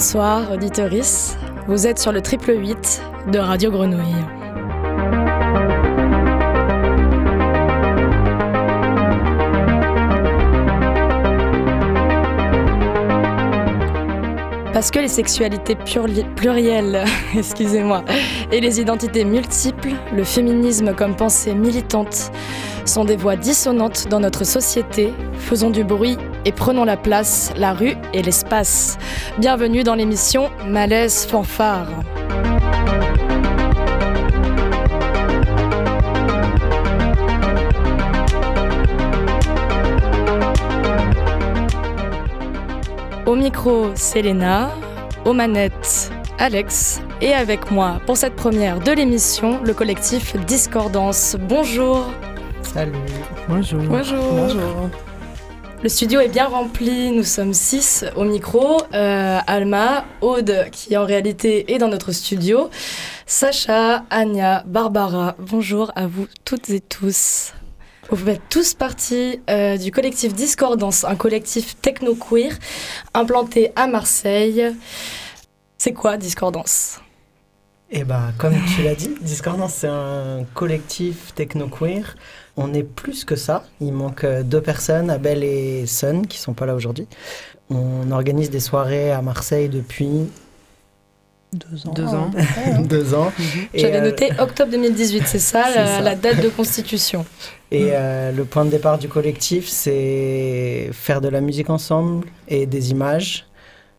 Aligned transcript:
Bonsoir, 0.00 0.50
auditoris. 0.52 1.36
Vous 1.68 1.86
êtes 1.86 1.98
sur 1.98 2.10
le 2.10 2.22
triple 2.22 2.54
8 2.58 3.02
de 3.30 3.38
Radio 3.38 3.70
Grenouille. 3.70 4.00
Parce 14.72 14.90
que 14.90 15.00
les 15.00 15.08
sexualités 15.08 15.76
plurielles, 16.34 17.04
excusez-moi, 17.36 18.02
et 18.50 18.62
les 18.62 18.80
identités 18.80 19.26
multiples, 19.26 19.90
le 20.16 20.24
féminisme 20.24 20.94
comme 20.94 21.14
pensée 21.14 21.54
militante, 21.54 22.32
sont 22.86 23.04
des 23.04 23.16
voix 23.16 23.36
dissonantes 23.36 24.08
dans 24.08 24.20
notre 24.20 24.44
société. 24.44 25.12
Faisons 25.34 25.68
du 25.68 25.84
bruit 25.84 26.16
et 26.44 26.52
prenons 26.52 26.84
la 26.84 26.96
place, 26.96 27.52
la 27.56 27.72
rue 27.72 27.94
et 28.12 28.22
l'espace. 28.22 28.98
Bienvenue 29.38 29.82
dans 29.82 29.94
l'émission 29.94 30.50
Malaise 30.66 31.26
Fanfare. 31.26 31.88
Au 43.26 43.36
micro, 43.36 43.90
Selena. 43.94 44.70
Aux 45.24 45.32
manettes, 45.32 46.10
Alex. 46.38 47.00
Et 47.20 47.32
avec 47.32 47.70
moi, 47.70 48.00
pour 48.06 48.16
cette 48.16 48.34
première 48.34 48.80
de 48.80 48.92
l'émission, 48.92 49.60
le 49.62 49.74
collectif 49.74 50.34
Discordance. 50.46 51.36
Bonjour. 51.38 52.06
Salut. 52.62 52.92
Bonjour. 53.48 53.82
Bonjour. 53.82 54.32
Bonjour. 54.32 54.90
Le 55.82 55.88
studio 55.88 56.20
est 56.20 56.28
bien 56.28 56.46
rempli, 56.46 57.10
nous 57.10 57.24
sommes 57.24 57.54
six 57.54 58.04
au 58.14 58.24
micro. 58.24 58.82
Euh, 58.92 59.38
Alma, 59.46 60.04
Aude, 60.20 60.66
qui 60.70 60.94
en 60.94 61.06
réalité 61.06 61.72
est 61.72 61.78
dans 61.78 61.88
notre 61.88 62.12
studio, 62.12 62.68
Sacha, 63.24 64.04
Anya, 64.10 64.62
Barbara. 64.66 65.36
Bonjour 65.38 65.90
à 65.96 66.06
vous 66.06 66.26
toutes 66.44 66.68
et 66.68 66.80
tous. 66.80 67.54
Vous 68.10 68.26
faites 68.26 68.42
tous 68.50 68.74
partie 68.74 69.40
euh, 69.48 69.78
du 69.78 69.90
collectif 69.90 70.34
Discordance, 70.34 71.04
un 71.04 71.16
collectif 71.16 71.80
techno-queer 71.80 72.58
implanté 73.14 73.72
à 73.74 73.86
Marseille. 73.86 74.76
C'est 75.78 75.94
quoi 75.94 76.18
Discordance? 76.18 77.00
Eh 77.92 78.04
ben, 78.04 78.32
comme 78.38 78.54
tu 78.76 78.82
l'as 78.84 78.94
dit, 78.94 79.10
Discordance, 79.20 79.74
c'est 79.74 79.88
un 79.88 80.44
collectif 80.54 81.34
techno-queer. 81.34 82.14
On 82.56 82.72
est 82.72 82.84
plus 82.84 83.24
que 83.24 83.34
ça. 83.34 83.64
Il 83.80 83.92
manque 83.92 84.22
euh, 84.22 84.44
deux 84.44 84.60
personnes, 84.60 85.10
Abel 85.10 85.42
et 85.42 85.86
Sun, 85.86 86.24
qui 86.26 86.38
sont 86.38 86.52
pas 86.54 86.66
là 86.66 86.74
aujourd'hui. 86.76 87.08
On 87.68 88.10
organise 88.12 88.48
des 88.50 88.60
soirées 88.60 89.10
à 89.10 89.22
Marseille 89.22 89.68
depuis 89.68 90.28
Deux 91.52 91.86
ans. 91.88 91.92
Deux 91.92 92.06
ans. 92.06 92.30
deux 92.84 93.14
ans. 93.14 93.32
Et, 93.74 93.80
J'avais 93.80 93.98
euh, 93.98 94.02
noté 94.02 94.30
octobre 94.38 94.70
2018, 94.70 95.24
c'est 95.26 95.38
ça, 95.40 95.64
C'est 95.72 95.78
la, 95.80 95.86
ça. 95.86 96.00
la 96.00 96.14
date 96.14 96.40
de 96.42 96.48
constitution. 96.48 97.26
Et 97.72 97.88
euh, 97.92 98.30
le 98.30 98.44
point 98.44 98.64
de 98.64 98.70
départ 98.70 98.98
du 98.98 99.08
collectif, 99.08 99.68
c'est 99.68 100.90
faire 100.92 101.20
de 101.20 101.28
la 101.28 101.40
musique 101.40 101.70
ensemble 101.70 102.26
et 102.48 102.66
des 102.66 102.90
images 102.90 103.46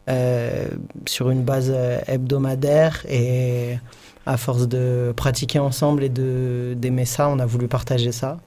euh, 0.10 0.68
sur 1.08 1.30
une 1.30 1.44
base 1.44 1.72
euh, 1.74 2.00
hebdomadaire. 2.08 3.06
Et 3.10 3.78
à 4.26 4.38
force 4.38 4.68
de 4.68 5.14
pratiquer 5.16 5.60
ensemble 5.60 6.04
et 6.04 6.10
de- 6.10 6.74
d'aimer 6.78 7.06
ça, 7.06 7.28
on 7.30 7.40
a 7.40 7.46
voulu 7.46 7.68
partager 7.68 8.12
ça. 8.12 8.38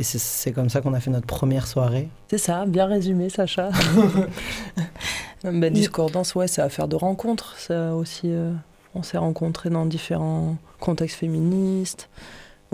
Et 0.00 0.02
c'est- 0.02 0.18
c'est 0.18 0.52
comme 0.52 0.68
ça 0.68 0.80
qu'on 0.80 0.92
a 0.94 1.00
fait 1.00 1.10
notre 1.10 1.26
première 1.26 1.66
soirée. 1.66 2.08
C'est 2.28 2.38
ça, 2.38 2.66
bien 2.66 2.86
résumé, 2.86 3.28
Sacha. 3.30 3.70
ben, 5.44 5.72
discordance, 5.72 6.34
ouais, 6.34 6.48
c'est 6.48 6.62
affaire 6.62 6.88
de 6.88 6.96
rencontres. 6.96 7.56
Ça 7.58 7.94
aussi, 7.94 8.22
euh, 8.26 8.52
on 8.94 9.02
s'est 9.02 9.18
rencontrés 9.18 9.70
dans 9.70 9.86
différents 9.86 10.56
contextes 10.80 11.16
féministes, 11.18 12.08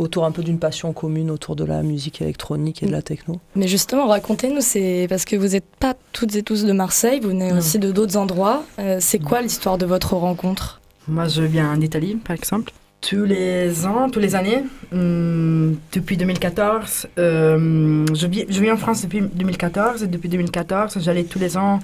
autour 0.00 0.24
un 0.24 0.32
peu 0.32 0.42
d'une 0.42 0.58
passion 0.58 0.92
commune 0.92 1.30
autour 1.30 1.54
de 1.56 1.64
la 1.64 1.82
musique 1.82 2.20
électronique 2.22 2.82
et 2.82 2.86
de 2.86 2.92
la 2.92 3.02
techno. 3.02 3.38
Mais 3.54 3.68
justement, 3.68 4.06
racontez-nous, 4.08 4.60
c'est 4.60 5.06
parce 5.08 5.24
que 5.24 5.36
vous 5.36 5.48
n'êtes 5.48 5.68
pas 5.78 5.94
toutes 6.12 6.34
et 6.34 6.42
tous 6.42 6.64
de 6.64 6.72
Marseille, 6.72 7.20
vous 7.20 7.28
venez 7.28 7.50
Non. 7.52 7.58
aussi 7.58 7.78
de 7.78 7.92
d'autres 7.92 8.16
endroits. 8.16 8.64
Euh, 8.78 8.96
c'est 9.00 9.18
quoi 9.18 9.42
l'histoire 9.42 9.78
de 9.78 9.86
votre 9.86 10.14
rencontre? 10.14 10.80
Moi, 11.06 11.28
je 11.28 11.42
viens 11.42 11.76
d'Italie, 11.76 12.16
par 12.16 12.34
exemple. 12.36 12.72
Tous 13.00 13.24
les 13.24 13.86
ans, 13.86 14.10
tous 14.10 14.20
les 14.20 14.34
années, 14.34 14.62
hum, 14.92 15.76
depuis 15.92 16.16
2014, 16.18 17.06
euh, 17.18 18.04
je, 18.14 18.26
vis, 18.26 18.44
je 18.48 18.60
vis 18.60 18.70
en 18.70 18.76
France 18.76 19.02
depuis 19.02 19.22
2014 19.22 20.02
et 20.02 20.06
depuis 20.06 20.28
2014, 20.28 20.98
j'allais 21.00 21.24
tous 21.24 21.38
les 21.38 21.56
ans 21.56 21.78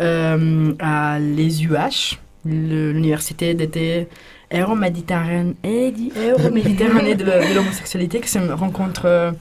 euh, 0.00 0.72
à 0.78 1.18
les 1.18 1.62
UH, 1.64 2.18
l'université 2.46 3.52
d'été 3.54 4.08
Euro-Méditerranée 4.52 5.54
Euro-Méditerranée 5.64 7.14
de, 7.14 7.54
l'homosexualité, 7.54 8.20
qui 8.20 8.28
c'est 8.28 8.38
une 8.38 8.52
rencontre, 8.52 9.02
euh, 9.06 9.32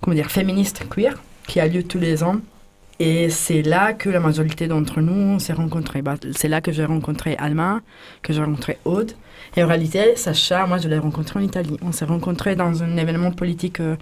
comment 0.00 0.14
dire, 0.14 0.30
féministe 0.30 0.84
queer, 0.88 1.14
qui 1.46 1.60
a 1.60 1.68
lieu 1.68 1.82
tous 1.82 1.98
les 1.98 2.22
ans. 2.22 2.36
Et 3.00 3.30
c'est 3.30 3.62
là 3.62 3.92
que 3.92 4.08
la 4.10 4.18
majorité 4.18 4.66
d'entre 4.66 5.00
nous 5.00 5.38
s'est 5.38 5.52
rencontrés. 5.52 6.02
Bah, 6.02 6.16
c'est 6.34 6.48
là 6.48 6.60
que 6.60 6.72
j'ai 6.72 6.84
rencontré 6.84 7.36
Alma, 7.38 7.80
que 8.22 8.32
j'ai 8.32 8.42
rencontré 8.42 8.78
Aude. 8.84 9.12
Et 9.56 9.62
en 9.62 9.68
réalité, 9.68 10.16
Sacha, 10.16 10.66
moi, 10.66 10.78
je 10.78 10.88
l'ai 10.88 10.98
rencontré 10.98 11.38
en 11.38 11.42
Italie. 11.42 11.76
On 11.80 11.92
s'est 11.92 12.04
rencontrés 12.04 12.56
dans 12.56 12.82
un 12.82 12.96
événement 12.96 13.30
politique 13.30 13.78
euh, 13.78 13.94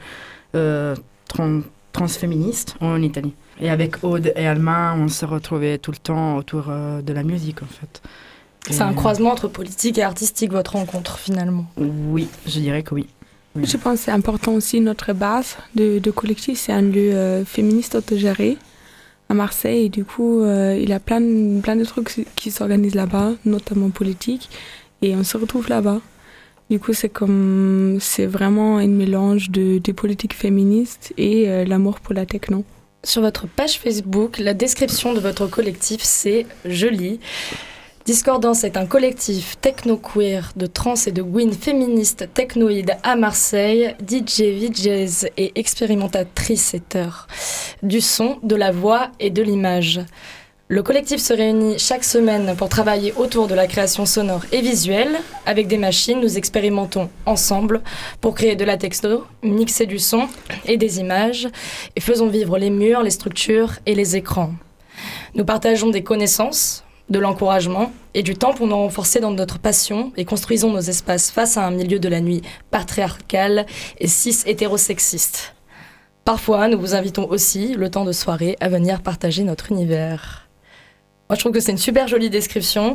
euh, 0.54 0.96
tran- 1.28 1.62
transféministe 1.92 2.76
en 2.80 3.02
Italie. 3.02 3.34
Et 3.60 3.68
avec 3.68 4.02
Aude 4.02 4.32
et 4.34 4.46
Alma, 4.46 4.94
on 4.96 5.08
se 5.08 5.26
retrouvait 5.26 5.76
tout 5.76 5.90
le 5.90 5.98
temps 5.98 6.36
autour 6.36 6.64
de 6.66 7.12
la 7.12 7.22
musique, 7.22 7.62
en 7.62 7.66
fait. 7.66 8.02
C'est 8.70 8.80
un 8.82 8.92
croisement 8.94 9.30
entre 9.30 9.48
politique 9.48 9.98
et 9.98 10.02
artistique, 10.02 10.50
votre 10.52 10.72
rencontre, 10.72 11.18
finalement. 11.18 11.66
Oui, 11.76 12.28
je 12.46 12.58
dirais 12.60 12.82
que 12.82 12.94
oui. 12.94 13.06
Je 13.62 13.76
pense 13.78 13.98
que 14.00 14.04
c'est 14.06 14.10
important 14.10 14.52
aussi 14.52 14.80
notre 14.80 15.12
base 15.14 15.56
de, 15.74 15.98
de 15.98 16.10
collectif. 16.10 16.58
C'est 16.58 16.72
un 16.72 16.82
lieu 16.82 17.14
euh, 17.14 17.44
féministe 17.44 17.94
autogéré 17.94 18.58
à 19.30 19.34
Marseille. 19.34 19.86
Et 19.86 19.88
du 19.88 20.04
coup, 20.04 20.40
euh, 20.42 20.78
il 20.78 20.88
y 20.90 20.92
a 20.92 21.00
plein, 21.00 21.20
de- 21.22 21.60
plein 21.62 21.76
de 21.76 21.84
trucs 21.84 22.26
qui 22.36 22.50
s'organisent 22.50 22.94
là-bas, 22.94 23.32
notamment 23.46 23.88
politiques. 23.90 24.50
Et 25.00 25.14
on 25.16 25.24
se 25.24 25.36
retrouve 25.38 25.68
là-bas. 25.68 26.00
Du 26.68 26.78
coup, 26.80 26.92
c'est 26.92 27.08
comme. 27.08 27.98
C'est 28.00 28.26
vraiment 28.26 28.78
un 28.78 28.88
mélange 28.88 29.50
de, 29.50 29.78
des 29.78 29.92
politiques 29.92 30.34
féministes 30.34 31.14
et 31.16 31.48
euh, 31.48 31.64
l'amour 31.64 32.00
pour 32.00 32.12
la 32.14 32.26
techno. 32.26 32.64
Sur 33.04 33.22
votre 33.22 33.46
page 33.46 33.78
Facebook, 33.78 34.38
la 34.38 34.52
description 34.52 35.14
de 35.14 35.20
votre 35.20 35.46
collectif, 35.46 36.00
c'est, 36.02 36.44
je 36.64 36.88
lis, 36.88 37.20
Discordance 38.06 38.62
est 38.62 38.76
un 38.76 38.86
collectif 38.86 39.56
techno-queer 39.60 40.52
de 40.54 40.66
trans 40.66 40.94
et 41.08 41.10
de 41.10 41.22
gwyn 41.22 41.52
féministes 41.52 42.32
technoïdes 42.32 42.96
à 43.02 43.16
Marseille, 43.16 43.96
DJ, 44.00 44.42
VJs 44.42 45.26
et 45.36 45.50
expérimentatrices 45.56 46.76
du 47.82 48.00
son, 48.00 48.38
de 48.44 48.54
la 48.54 48.70
voix 48.70 49.10
et 49.18 49.30
de 49.30 49.42
l'image. 49.42 50.00
Le 50.68 50.84
collectif 50.84 51.20
se 51.20 51.32
réunit 51.32 51.80
chaque 51.80 52.04
semaine 52.04 52.54
pour 52.56 52.68
travailler 52.68 53.12
autour 53.16 53.48
de 53.48 53.56
la 53.56 53.66
création 53.66 54.06
sonore 54.06 54.44
et 54.52 54.60
visuelle. 54.60 55.16
Avec 55.44 55.66
des 55.66 55.76
machines, 55.76 56.20
nous 56.20 56.38
expérimentons 56.38 57.10
ensemble 57.24 57.82
pour 58.20 58.36
créer 58.36 58.54
de 58.54 58.64
la 58.64 58.76
texto, 58.76 59.24
mixer 59.42 59.86
du 59.86 59.98
son 59.98 60.28
et 60.64 60.76
des 60.76 61.00
images 61.00 61.48
et 61.96 62.00
faisons 62.00 62.28
vivre 62.28 62.56
les 62.56 62.70
murs, 62.70 63.02
les 63.02 63.10
structures 63.10 63.72
et 63.84 63.96
les 63.96 64.14
écrans. 64.14 64.52
Nous 65.34 65.44
partageons 65.44 65.90
des 65.90 66.04
connaissances, 66.04 66.84
de 67.08 67.18
l'encouragement 67.18 67.92
et 68.14 68.22
du 68.22 68.34
temps 68.34 68.52
pour 68.52 68.66
nous 68.66 68.76
renforcer 68.76 69.20
dans 69.20 69.30
notre 69.30 69.58
passion 69.58 70.12
et 70.16 70.24
construisons 70.24 70.72
nos 70.72 70.80
espaces 70.80 71.30
face 71.30 71.56
à 71.56 71.66
un 71.66 71.70
milieu 71.70 71.98
de 71.98 72.08
la 72.08 72.20
nuit 72.20 72.42
patriarcal 72.70 73.66
et 73.98 74.08
cis-hétérosexiste. 74.08 75.54
Parfois, 76.24 76.66
nous 76.66 76.78
vous 76.78 76.94
invitons 76.94 77.28
aussi, 77.30 77.74
le 77.74 77.88
temps 77.88 78.04
de 78.04 78.10
soirée, 78.12 78.56
à 78.60 78.68
venir 78.68 79.00
partager 79.02 79.44
notre 79.44 79.70
univers. 79.70 80.48
Moi, 81.28 81.34
je 81.34 81.40
trouve 81.40 81.52
que 81.52 81.60
c'est 81.60 81.72
une 81.72 81.78
super 81.78 82.06
jolie 82.06 82.30
description. 82.30 82.94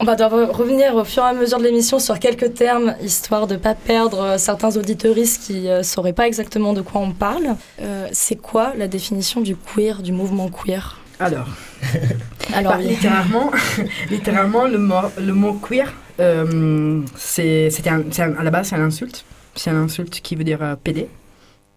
On 0.00 0.04
va 0.04 0.16
devoir 0.16 0.56
revenir 0.56 0.94
au 0.94 1.04
fur 1.04 1.22
et 1.22 1.26
à 1.28 1.32
mesure 1.34 1.58
de 1.58 1.64
l'émission 1.64 1.98
sur 1.98 2.18
quelques 2.18 2.54
termes, 2.54 2.94
histoire 3.02 3.46
de 3.46 3.54
ne 3.54 3.58
pas 3.58 3.74
perdre 3.74 4.20
euh, 4.20 4.38
certains 4.38 4.74
auditoristes 4.76 5.44
qui 5.44 5.60
ne 5.60 5.82
sauraient 5.82 6.14
pas 6.14 6.26
exactement 6.26 6.72
de 6.72 6.80
quoi 6.80 7.02
on 7.02 7.12
parle. 7.12 7.56
Euh, 7.82 8.08
c'est 8.12 8.36
quoi 8.36 8.72
la 8.76 8.88
définition 8.88 9.42
du 9.42 9.54
queer, 9.54 10.02
du 10.02 10.12
mouvement 10.12 10.48
queer? 10.48 10.98
Alors, 11.20 11.48
Alors, 12.54 12.76
Bah, 12.76 12.82
littéralement, 12.82 13.50
littéralement, 14.10 14.66
le 14.66 14.78
mot, 14.78 14.94
le 15.20 15.32
mot 15.32 15.54
queer, 15.54 15.92
euh, 16.20 17.00
c'est, 17.16 17.70
c'était 17.70 17.90
un- 17.90 18.04
c'est 18.10 18.22
un- 18.22 18.36
à 18.36 18.42
la 18.42 18.50
base, 18.50 18.68
c'est 18.68 18.76
un 18.76 18.82
insulte. 18.84 19.24
C'est 19.54 19.70
un 19.70 19.76
insulte 19.82 20.20
qui 20.20 20.36
veut 20.36 20.44
dire 20.44 20.62
euh, 20.62 20.76
pédé. 20.76 21.08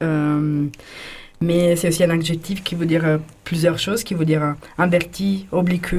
Euh, 0.03 0.65
mais 1.41 1.75
c'est 1.75 1.87
aussi 1.89 2.03
un 2.03 2.09
adjectif 2.11 2.63
qui 2.63 2.75
veut 2.75 2.85
dire 2.85 3.05
euh, 3.05 3.17
plusieurs 3.43 3.79
choses, 3.79 4.03
qui 4.03 4.13
veut 4.13 4.25
dire 4.25 4.55
inverti, 4.77 5.47
oblique, 5.51 5.93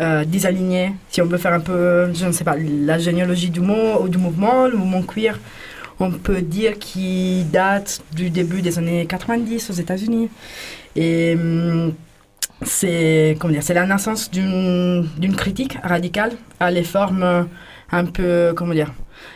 euh, 0.00 0.24
désaligné. 0.24 0.92
Si 1.10 1.22
on 1.22 1.26
veut 1.26 1.38
faire 1.38 1.52
un 1.54 1.60
peu, 1.60 2.12
je 2.14 2.26
ne 2.26 2.32
sais 2.32 2.44
pas, 2.44 2.56
la 2.56 2.98
généalogie 2.98 3.50
du 3.50 3.60
mot 3.60 4.00
ou 4.02 4.08
du 4.08 4.18
mouvement, 4.18 4.66
le 4.66 4.76
mouvement 4.76 5.02
queer, 5.02 5.38
on 6.00 6.10
peut 6.10 6.42
dire 6.42 6.78
qu'il 6.78 7.48
date 7.50 8.02
du 8.14 8.30
début 8.30 8.62
des 8.62 8.78
années 8.78 9.06
90 9.06 9.70
aux 9.70 9.74
États-Unis. 9.74 10.28
Et 10.96 11.34
hum, 11.36 11.92
c'est 12.64 13.36
comment 13.38 13.52
dire, 13.52 13.62
c'est 13.62 13.74
la 13.74 13.86
naissance 13.86 14.30
d'une 14.30 15.36
critique 15.36 15.78
radicale 15.82 16.32
à 16.60 16.70
les 16.70 16.84
formes 16.84 17.22
euh, 17.22 17.42
un 17.90 18.04
peu 18.04 18.52
comment 18.56 18.74
dire 18.74 18.92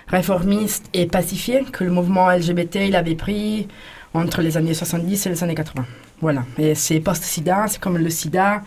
réformistes 0.09 0.87
et 0.95 1.07
pacifiées 1.07 1.65
que 1.71 1.85
le 1.85 1.91
mouvement 1.91 2.31
LGBT 2.31 2.77
il 2.87 2.97
avait 2.97 3.15
pris 3.15 3.69
entre 4.15 4.41
les 4.41 4.57
années 4.57 4.75
70 4.75 5.27
et 5.27 5.29
les 5.31 5.45
années 5.45 5.55
80. 5.55 5.85
Voilà. 6.21 6.45
Et 6.59 6.75
c'est 6.75 7.01
post-SIDA, 7.01 7.67
c'est 7.69 7.81
comme 7.81 7.99
le 7.99 8.09
SIDA, 8.09 8.63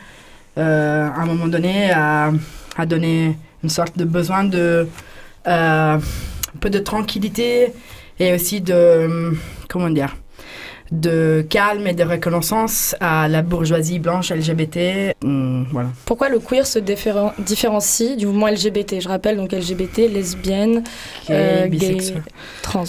euh, 0.58 1.08
à 1.08 1.22
un 1.22 1.26
moment 1.26 1.48
donné, 1.48 1.92
a, 1.92 2.32
a, 2.78 2.86
donné 2.86 3.38
une 3.64 3.70
sorte 3.70 3.98
de 3.98 4.06
besoin 4.06 4.44
de 4.44 4.88
euh, 5.48 5.98
un 5.98 6.60
peu 6.60 6.70
de 6.70 6.80
tranquillité 6.80 7.74
et 8.20 8.34
aussi 8.34 8.62
de 8.62 9.34
comment 9.68 9.90
dire 9.90 10.16
de 10.92 11.46
calme 11.50 11.86
et 11.88 11.94
de 11.94 12.04
reconnaissance 12.04 12.96
à 13.00 13.28
la 13.28 13.42
bourgeoisie 13.42 14.00
blanche 14.00 14.32
LGBT. 14.32 15.14
Hum, 15.24 15.68
voilà. 15.72 15.90
Pourquoi 16.06 16.30
le 16.30 16.40
queer 16.40 16.66
se 16.66 16.80
différencie 16.80 18.18
du 18.18 18.26
mouvement 18.26 18.48
LGBT 18.48 19.00
Je 19.00 19.08
rappelle 19.08 19.38
donc 19.38 19.52
LGBT, 19.52 20.08
lesbienne, 20.12 20.84
Gay, 21.28 21.32
euh, 21.32 21.68
gay, 21.68 21.98
trans. 22.62 22.84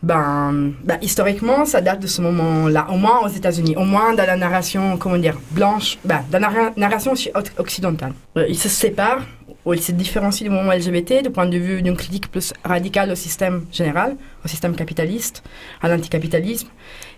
Ben, 0.00 0.72
ben, 0.84 0.96
historiquement, 1.02 1.64
ça 1.64 1.80
date 1.80 1.98
de 2.00 2.06
ce 2.06 2.22
moment-là, 2.22 2.86
au 2.92 2.96
moins 2.96 3.18
aux 3.24 3.28
États-Unis, 3.28 3.74
au 3.76 3.84
moins 3.84 4.14
dans 4.14 4.24
la 4.26 4.36
narration, 4.36 4.96
comment 4.96 5.18
dire, 5.18 5.36
blanche, 5.50 5.98
ben, 6.04 6.20
dans 6.30 6.38
la 6.38 6.48
narra- 6.48 6.72
narration 6.76 7.12
occidentale. 7.58 8.12
Euh, 8.36 8.46
ils 8.48 8.56
se 8.56 8.68
séparent, 8.68 9.22
ou 9.68 9.74
ils 9.74 9.82
se 9.82 9.92
différencient 9.92 10.44
du 10.48 10.50
mouvement 10.50 10.72
LGBT 10.72 11.22
du 11.22 11.30
point 11.30 11.44
de 11.46 11.58
vue 11.58 11.82
d'une 11.82 11.96
critique 11.96 12.30
plus 12.30 12.54
radicale 12.64 13.10
au 13.10 13.14
système 13.14 13.66
général, 13.70 14.16
au 14.42 14.48
système 14.48 14.74
capitaliste, 14.74 15.42
à 15.82 15.88
l'anticapitalisme, 15.90 16.68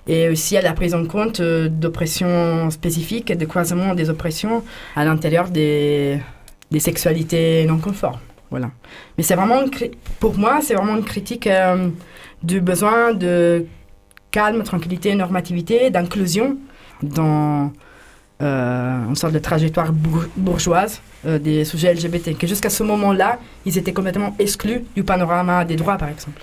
et 0.09 0.29
aussi 0.29 0.57
à 0.57 0.63
la 0.63 0.73
prise 0.73 0.93
en 0.93 1.05
compte 1.07 1.39
euh, 1.39 1.69
d'oppressions 1.69 2.69
spécifiques 2.71 3.31
et 3.31 3.37
de 3.37 3.45
croisement 3.45 3.95
des 3.95 4.11
oppressions 4.11 4.65
à 4.97 5.05
l'intérieur 5.05 5.49
des, 5.49 6.21
sexualités 6.77 7.65
non 7.67 7.79
conformes. 7.79 8.19
Voilà. 8.51 8.73
Mais 9.17 9.23
c'est 9.23 9.37
vraiment, 9.37 9.61
pour 10.19 10.37
moi, 10.37 10.59
c'est 10.61 10.75
vraiment 10.75 10.97
une 10.97 11.05
critique 11.05 11.47
euh, 11.47 11.89
du 12.43 12.61
besoin 12.61 13.15
de 13.15 13.65
calme, 14.33 14.65
tranquillité, 14.65 15.15
normativité, 15.15 15.91
d'inclusion 15.91 16.57
dans 17.01 17.73
une 18.41 19.17
sorte 19.17 19.33
de 19.35 19.39
trajectoire 19.39 19.93
bour- 19.93 20.25
bourgeoise 20.37 21.01
euh, 21.27 21.39
des 21.39 21.65
sujets 21.65 21.93
LGBT. 21.95 22.37
Que 22.39 22.47
jusqu'à 22.47 22.71
ce 22.71 22.83
moment-là, 22.83 23.39
ils 23.67 23.77
étaient 23.77 23.93
complètement 23.93 24.35
exclus 24.39 24.83
du 24.97 25.03
panorama 25.05 25.65
des 25.65 25.77
droits, 25.77 25.99
par 25.99 26.09
exemple. 26.09 26.43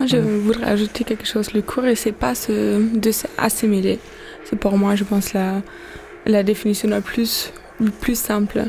Moi, 0.00 0.06
je 0.08 0.16
voudrais 0.16 0.64
ajouter 0.66 1.04
quelque 1.04 1.26
chose. 1.26 1.52
Le 1.54 1.62
cours, 1.62 1.84
c'est 1.94 2.12
pas 2.12 2.32
de 2.48 3.10
s'assimiler. 3.12 3.98
C'est 4.44 4.56
pour 4.56 4.76
moi, 4.76 4.94
je 4.96 5.04
pense, 5.04 5.32
la, 5.32 5.62
la 6.26 6.42
définition 6.42 6.88
la 6.88 7.00
plus, 7.00 7.52
plus 8.00 8.18
simple. 8.18 8.64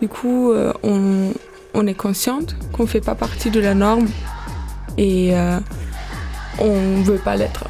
Du 0.00 0.08
coup, 0.08 0.52
euh, 0.52 0.72
on, 0.82 1.32
on 1.74 1.86
est 1.86 1.94
consciente 1.94 2.56
qu'on 2.72 2.86
fait 2.86 3.00
pas 3.02 3.14
partie 3.14 3.50
de 3.50 3.60
la 3.60 3.74
norme 3.74 4.06
et 4.96 5.36
euh, 5.36 5.58
on 6.60 7.02
veut 7.02 7.18
pas 7.18 7.36
l'être. 7.36 7.64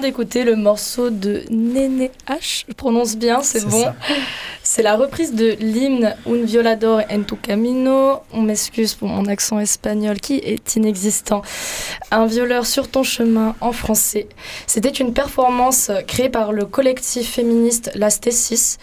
Vient 0.00 0.08
d'écouter 0.08 0.44
le 0.44 0.56
morceau 0.56 1.10
de 1.10 1.42
Néné 1.50 2.10
H, 2.26 2.64
je 2.68 2.72
prononce 2.74 3.16
bien, 3.16 3.42
c'est 3.42 3.66
bon. 3.66 3.84
C'est 4.62 4.82
la 4.82 4.96
reprise 4.96 5.34
de 5.34 5.56
l'hymne 5.60 6.14
Un 6.26 6.44
violador 6.44 7.00
en 7.10 7.22
tu 7.22 7.36
camino. 7.36 8.20
On 8.32 8.42
m'excuse 8.42 8.94
pour 8.94 9.08
mon 9.08 9.26
accent 9.26 9.58
espagnol 9.58 10.20
qui 10.20 10.36
est 10.36 10.76
inexistant. 10.76 11.42
Un 12.10 12.26
violeur 12.26 12.66
sur 12.66 12.88
ton 12.88 13.02
chemin 13.02 13.54
en 13.60 13.72
français. 13.72 14.28
C'était 14.66 14.90
une 14.90 15.12
performance 15.12 15.90
créée 16.06 16.28
par 16.28 16.52
le 16.52 16.64
collectif 16.66 17.32
féministe 17.32 17.90
Las 17.94 18.20
Tesis, 18.20 18.78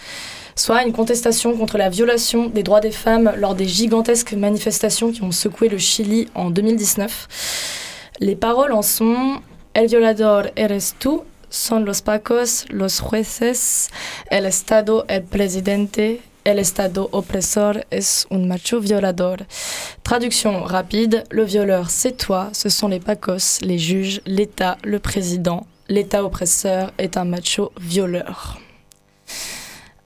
soit 0.56 0.84
une 0.84 0.94
contestation 0.94 1.56
contre 1.56 1.78
la 1.78 1.90
violation 1.90 2.48
des 2.48 2.64
droits 2.64 2.82
des 2.82 2.92
femmes 2.92 3.34
lors 3.38 3.56
des 3.56 3.68
gigantesques 3.68 4.34
manifestations 4.34 5.12
qui 5.12 5.24
ont 5.24 5.32
secoué 5.32 5.70
le 5.70 5.78
Chili 5.78 6.28
en 6.36 6.50
2019. 6.50 7.28
Les 8.20 8.36
paroles 8.36 8.74
en 8.74 8.82
sont 8.82 9.42
El 9.78 9.90
violador 9.90 10.54
eres 10.56 10.96
tú, 10.98 11.24
son 11.50 11.86
los 11.86 12.02
pacos, 12.02 12.66
los 12.70 13.00
jueces, 13.00 13.92
el 14.32 14.48
Estado, 14.48 15.06
el 15.08 15.22
presidente, 15.22 16.22
el 16.46 16.58
Estado 16.58 17.10
opresor 17.12 17.86
es 17.92 18.26
un 18.32 18.48
macho 18.48 18.80
violador. 18.80 19.46
Traduction 20.02 20.64
rapide, 20.64 21.26
le 21.30 21.44
violeur 21.44 21.92
c'est 21.92 22.18
toi, 22.18 22.50
ce 22.54 22.70
sont 22.70 22.88
les 22.88 23.00
pacos, 23.00 23.60
les 23.62 23.78
juges, 23.78 24.20
l'État, 24.26 24.80
le 24.84 24.98
président. 24.98 25.68
L'État 25.90 26.26
oppresseur 26.26 26.92
est 26.98 27.16
un 27.16 27.26
macho 27.26 27.72
violeur. 27.80 28.58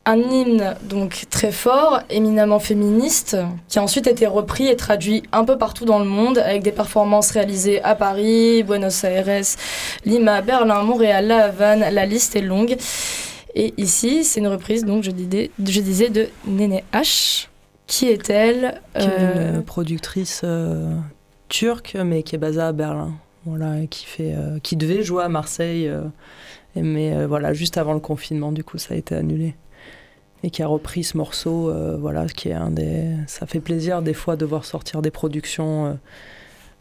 Un 0.05 0.17
hymne 0.17 0.75
donc 0.83 1.25
très 1.29 1.51
fort, 1.51 2.01
éminemment 2.09 2.59
féministe, 2.59 3.37
qui 3.67 3.77
a 3.77 3.83
ensuite 3.83 4.07
été 4.07 4.25
repris 4.25 4.67
et 4.67 4.75
traduit 4.75 5.21
un 5.31 5.45
peu 5.45 5.59
partout 5.59 5.85
dans 5.85 5.99
le 5.99 6.05
monde 6.05 6.39
avec 6.39 6.63
des 6.63 6.71
performances 6.71 7.29
réalisées 7.31 7.83
à 7.83 7.93
Paris, 7.93 8.63
Buenos 8.63 9.03
Aires, 9.03 9.43
Lima, 10.05 10.41
Berlin, 10.41 10.81
Montréal, 10.81 11.27
La 11.27 11.45
Havane, 11.45 11.85
la 11.91 12.05
liste 12.07 12.35
est 12.35 12.41
longue. 12.41 12.77
Et 13.53 13.73
ici, 13.77 14.23
c'est 14.23 14.39
une 14.39 14.47
reprise, 14.47 14.85
donc 14.85 15.03
je 15.03 15.11
disais, 15.11 15.51
je 15.63 15.81
disais 15.81 16.09
de 16.09 16.29
Néné 16.47 16.83
H. 16.93 17.47
Qui 17.85 18.07
est-elle 18.07 18.81
Qui 18.97 19.05
est 19.05 19.09
Euh, 19.19 19.55
une 19.57 19.63
productrice 19.63 20.41
euh, 20.43 20.95
turque, 21.49 21.95
mais 22.03 22.23
qui 22.23 22.35
est 22.35 22.39
basée 22.39 22.61
à 22.61 22.71
Berlin. 22.71 23.11
Voilà, 23.45 23.85
qui, 23.87 24.05
fait, 24.05 24.33
euh, 24.35 24.59
qui 24.63 24.77
devait 24.77 25.03
jouer 25.03 25.23
à 25.23 25.29
Marseille 25.29 25.87
euh, 25.87 26.01
mais 26.75 27.13
euh, 27.13 27.27
voilà, 27.27 27.53
juste 27.53 27.77
avant 27.77 27.93
le 27.93 27.99
confinement, 27.99 28.51
du 28.51 28.63
coup, 28.63 28.77
ça 28.77 28.93
a 28.93 28.97
été 28.97 29.15
annulé. 29.15 29.55
Et 30.43 30.49
qui 30.49 30.63
a 30.63 30.67
repris 30.67 31.03
ce 31.03 31.17
morceau, 31.17 31.69
euh, 31.69 31.97
voilà, 31.99 32.25
qui 32.25 32.49
est 32.49 32.53
un 32.53 32.71
des. 32.71 33.05
Ça 33.27 33.45
fait 33.45 33.59
plaisir 33.59 34.01
des 34.01 34.13
fois 34.13 34.35
de 34.35 34.45
voir 34.45 34.65
sortir 34.65 35.01
des 35.01 35.11
productions 35.11 35.85
euh, 35.85 35.93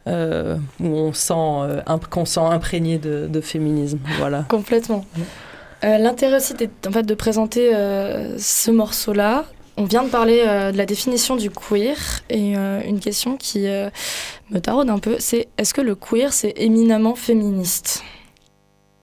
euh, 0.07 0.57
où 0.81 0.87
on 0.87 1.13
sent, 1.13 1.83
qu'on 2.11 2.25
sent 2.25 2.41
imprégné 2.41 2.99
de, 2.99 3.27
de 3.27 3.41
féminisme, 3.41 3.99
voilà. 4.19 4.45
Complètement. 4.49 5.05
Euh, 5.85 5.99
L'intérêt 5.99 6.37
aussi 6.37 6.55
en 6.87 6.91
fait 6.91 7.05
de 7.05 7.15
présenter 7.15 7.71
ce 8.39 8.71
morceau-là. 8.71 9.45
On 9.81 9.85
vient 9.85 10.03
de 10.03 10.11
parler 10.11 10.43
euh, 10.47 10.73
de 10.73 10.77
la 10.77 10.85
définition 10.85 11.37
du 11.37 11.51
queer 11.51 11.97
et 12.29 12.55
euh, 12.55 12.83
une 12.85 13.01
question 13.01 13.39
qui 13.39 13.67
euh, 13.67 13.89
me 14.51 14.59
taraude 14.59 14.91
un 14.91 14.99
peu, 14.99 15.17
c'est 15.19 15.49
est-ce 15.57 15.73
que 15.73 15.81
le 15.81 15.95
queer 15.95 16.35
c'est 16.35 16.53
éminemment 16.57 17.15
féministe? 17.15 18.03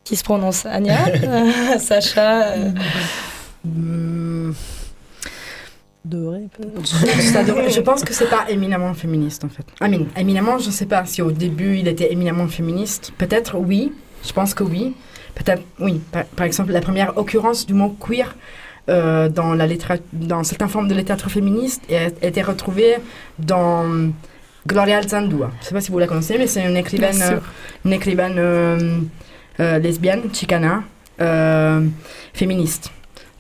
Qui 0.04 0.16
se 0.16 0.24
prononce 0.24 0.66
euh, 0.68 1.80
Sacha 1.80 2.54
euh, 3.68 4.52
je 7.70 7.82
pense 7.82 8.04
que 8.04 8.14
c'est 8.14 8.30
pas 8.30 8.46
éminemment 8.50 8.94
féministe 8.94 9.44
en 9.44 9.50
fait. 9.50 9.66
I 9.82 9.90
mean, 9.90 10.06
éminemment, 10.16 10.58
je 10.58 10.70
sais 10.70 10.86
pas 10.86 11.06
si 11.06 11.22
au 11.22 11.32
début 11.32 11.78
il 11.78 11.88
était 11.88 12.12
éminemment 12.12 12.48
féministe. 12.48 13.12
Peut-être 13.18 13.58
oui, 13.58 13.92
je 14.26 14.32
pense 14.32 14.54
que 14.54 14.64
oui. 14.64 14.96
Peut-être 15.36 15.64
oui. 15.80 16.02
Par, 16.12 16.24
par 16.26 16.46
exemple, 16.46 16.72
la 16.72 16.82
première 16.82 17.18
occurrence 17.18 17.66
du 17.66 17.74
mot 17.74 17.90
queer 17.90 18.36
euh, 18.90 19.28
dans, 19.28 19.54
la 19.54 19.68
dans 20.14 20.44
certaines 20.44 20.70
formes 20.70 20.88
de 20.88 20.96
littérature 20.96 21.30
féministe 21.30 21.84
a 21.92 22.26
été 22.26 22.42
retrouvée 22.42 22.96
dans 23.38 24.12
Gloria 24.68 24.98
Alzandua. 24.98 25.52
Je 25.62 25.68
sais 25.68 25.74
pas 25.74 25.82
si 25.82 25.92
vous 25.92 26.00
la 26.00 26.08
connaissez, 26.08 26.38
mais 26.38 26.48
c'est 26.48 26.66
une 26.66 26.78
écrivaine, 26.78 27.22
euh, 27.22 27.40
une 27.86 27.94
euh, 28.40 29.00
euh, 29.60 29.80
lesbienne, 29.80 30.24
chicana, 30.34 30.84
euh, 31.22 31.86
féministe. 32.34 32.92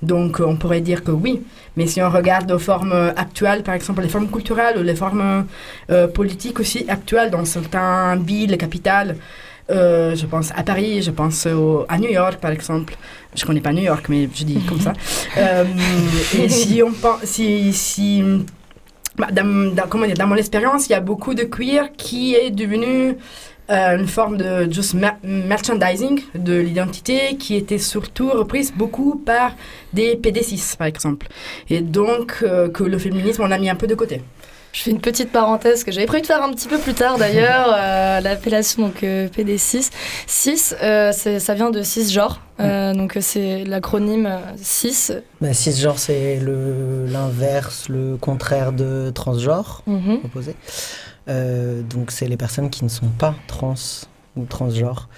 Donc 0.01 0.39
euh, 0.39 0.45
on 0.45 0.55
pourrait 0.57 0.81
dire 0.81 1.03
que 1.03 1.11
oui, 1.11 1.41
mais 1.75 1.87
si 1.87 2.01
on 2.01 2.09
regarde 2.09 2.51
aux 2.51 2.59
formes 2.59 2.91
euh, 2.91 3.11
actuelles, 3.15 3.63
par 3.63 3.73
exemple 3.75 4.01
les 4.01 4.09
formes 4.09 4.29
culturelles 4.29 4.77
ou 4.77 4.83
les 4.83 4.95
formes 4.95 5.45
euh, 5.89 6.07
politiques 6.07 6.59
aussi 6.59 6.85
actuelles 6.87 7.31
dans 7.31 7.45
certaines 7.45 8.23
villes, 8.23 8.57
capitales, 8.57 9.17
euh, 9.71 10.15
je 10.15 10.25
pense 10.27 10.51
à 10.55 10.63
Paris, 10.63 11.01
je 11.01 11.11
pense 11.11 11.45
au- 11.47 11.85
à 11.89 11.97
New 11.97 12.09
York 12.09 12.37
par 12.39 12.51
exemple. 12.51 12.95
Je 13.35 13.43
connais 13.45 13.59
pas 13.61 13.73
New 13.73 13.83
York, 13.83 14.05
mais 14.09 14.29
je 14.33 14.43
dis 14.43 14.59
comme 14.69 14.79
ça. 14.81 14.93
Euh, 15.37 15.65
et 16.39 16.49
si 16.49 16.81
on 16.83 16.91
pense, 16.91 17.23
si, 17.23 17.71
si 17.73 18.23
bah, 19.17 19.27
dans, 19.31 19.73
dans- 19.75 19.87
comment 19.89 20.05
dire, 20.05 20.15
dans 20.15 20.27
mon 20.27 20.35
expérience, 20.35 20.87
il 20.87 20.91
y 20.91 20.95
a 20.95 20.99
beaucoup 21.01 21.33
de 21.33 21.43
queer 21.43 21.89
qui 21.97 22.33
est 22.35 22.49
devenu 22.51 23.15
euh, 23.69 23.97
une 23.97 24.07
forme 24.07 24.37
de 24.37 24.71
just 24.71 24.93
mer- 24.93 25.17
merchandising 25.23 26.21
de 26.35 26.57
l'identité 26.57 27.35
qui 27.37 27.55
était 27.55 27.77
surtout 27.77 28.29
reprise 28.29 28.71
beaucoup 28.75 29.15
par 29.25 29.51
des 29.93 30.15
PD6 30.15 30.77
par 30.77 30.87
exemple. 30.87 31.27
Et 31.69 31.81
donc 31.81 32.39
euh, 32.43 32.69
que 32.69 32.83
le 32.83 32.97
féminisme 32.97 33.43
on 33.43 33.51
a 33.51 33.57
mis 33.57 33.69
un 33.69 33.75
peu 33.75 33.87
de 33.87 33.95
côté. 33.95 34.21
Je 34.73 34.81
fais 34.83 34.91
une 34.91 34.99
petite 34.99 35.31
parenthèse 35.31 35.83
que 35.83 35.91
j'avais 35.91 36.05
prévu 36.05 36.21
de 36.21 36.27
faire 36.27 36.43
un 36.43 36.51
petit 36.51 36.67
peu 36.67 36.77
plus 36.77 36.93
tard 36.93 37.17
d'ailleurs. 37.17 37.73
euh, 37.77 38.19
L'appellation 38.19 38.83
donc 38.87 39.01
euh, 39.03 39.27
PD6. 39.27 39.89
6, 40.27 40.75
euh, 40.83 41.11
c'est- 41.13 41.39
ça 41.39 41.53
vient 41.55 41.71
de 41.71 41.81
cisgenre. 41.81 42.41
Euh, 42.59 42.93
donc 42.93 43.17
c'est 43.21 43.63
l'acronyme 43.65 44.25
euh, 44.27 44.37
6. 44.61 45.13
Bah, 45.41 45.53
cisgenre, 45.53 45.97
c'est 45.99 46.37
le- 46.37 47.05
l'inverse, 47.07 47.87
le 47.89 48.17
contraire 48.17 48.71
de 48.71 49.09
transgenre, 49.13 49.83
opposé. 50.23 50.51
Euh, 50.51 50.53
donc, 51.27 52.11
c'est 52.11 52.27
les 52.27 52.37
personnes 52.37 52.69
qui 52.69 52.83
ne 52.83 52.89
sont 52.89 53.07
pas 53.17 53.35
trans 53.47 53.75
ou 54.35 54.45
transgenres. 54.45 55.09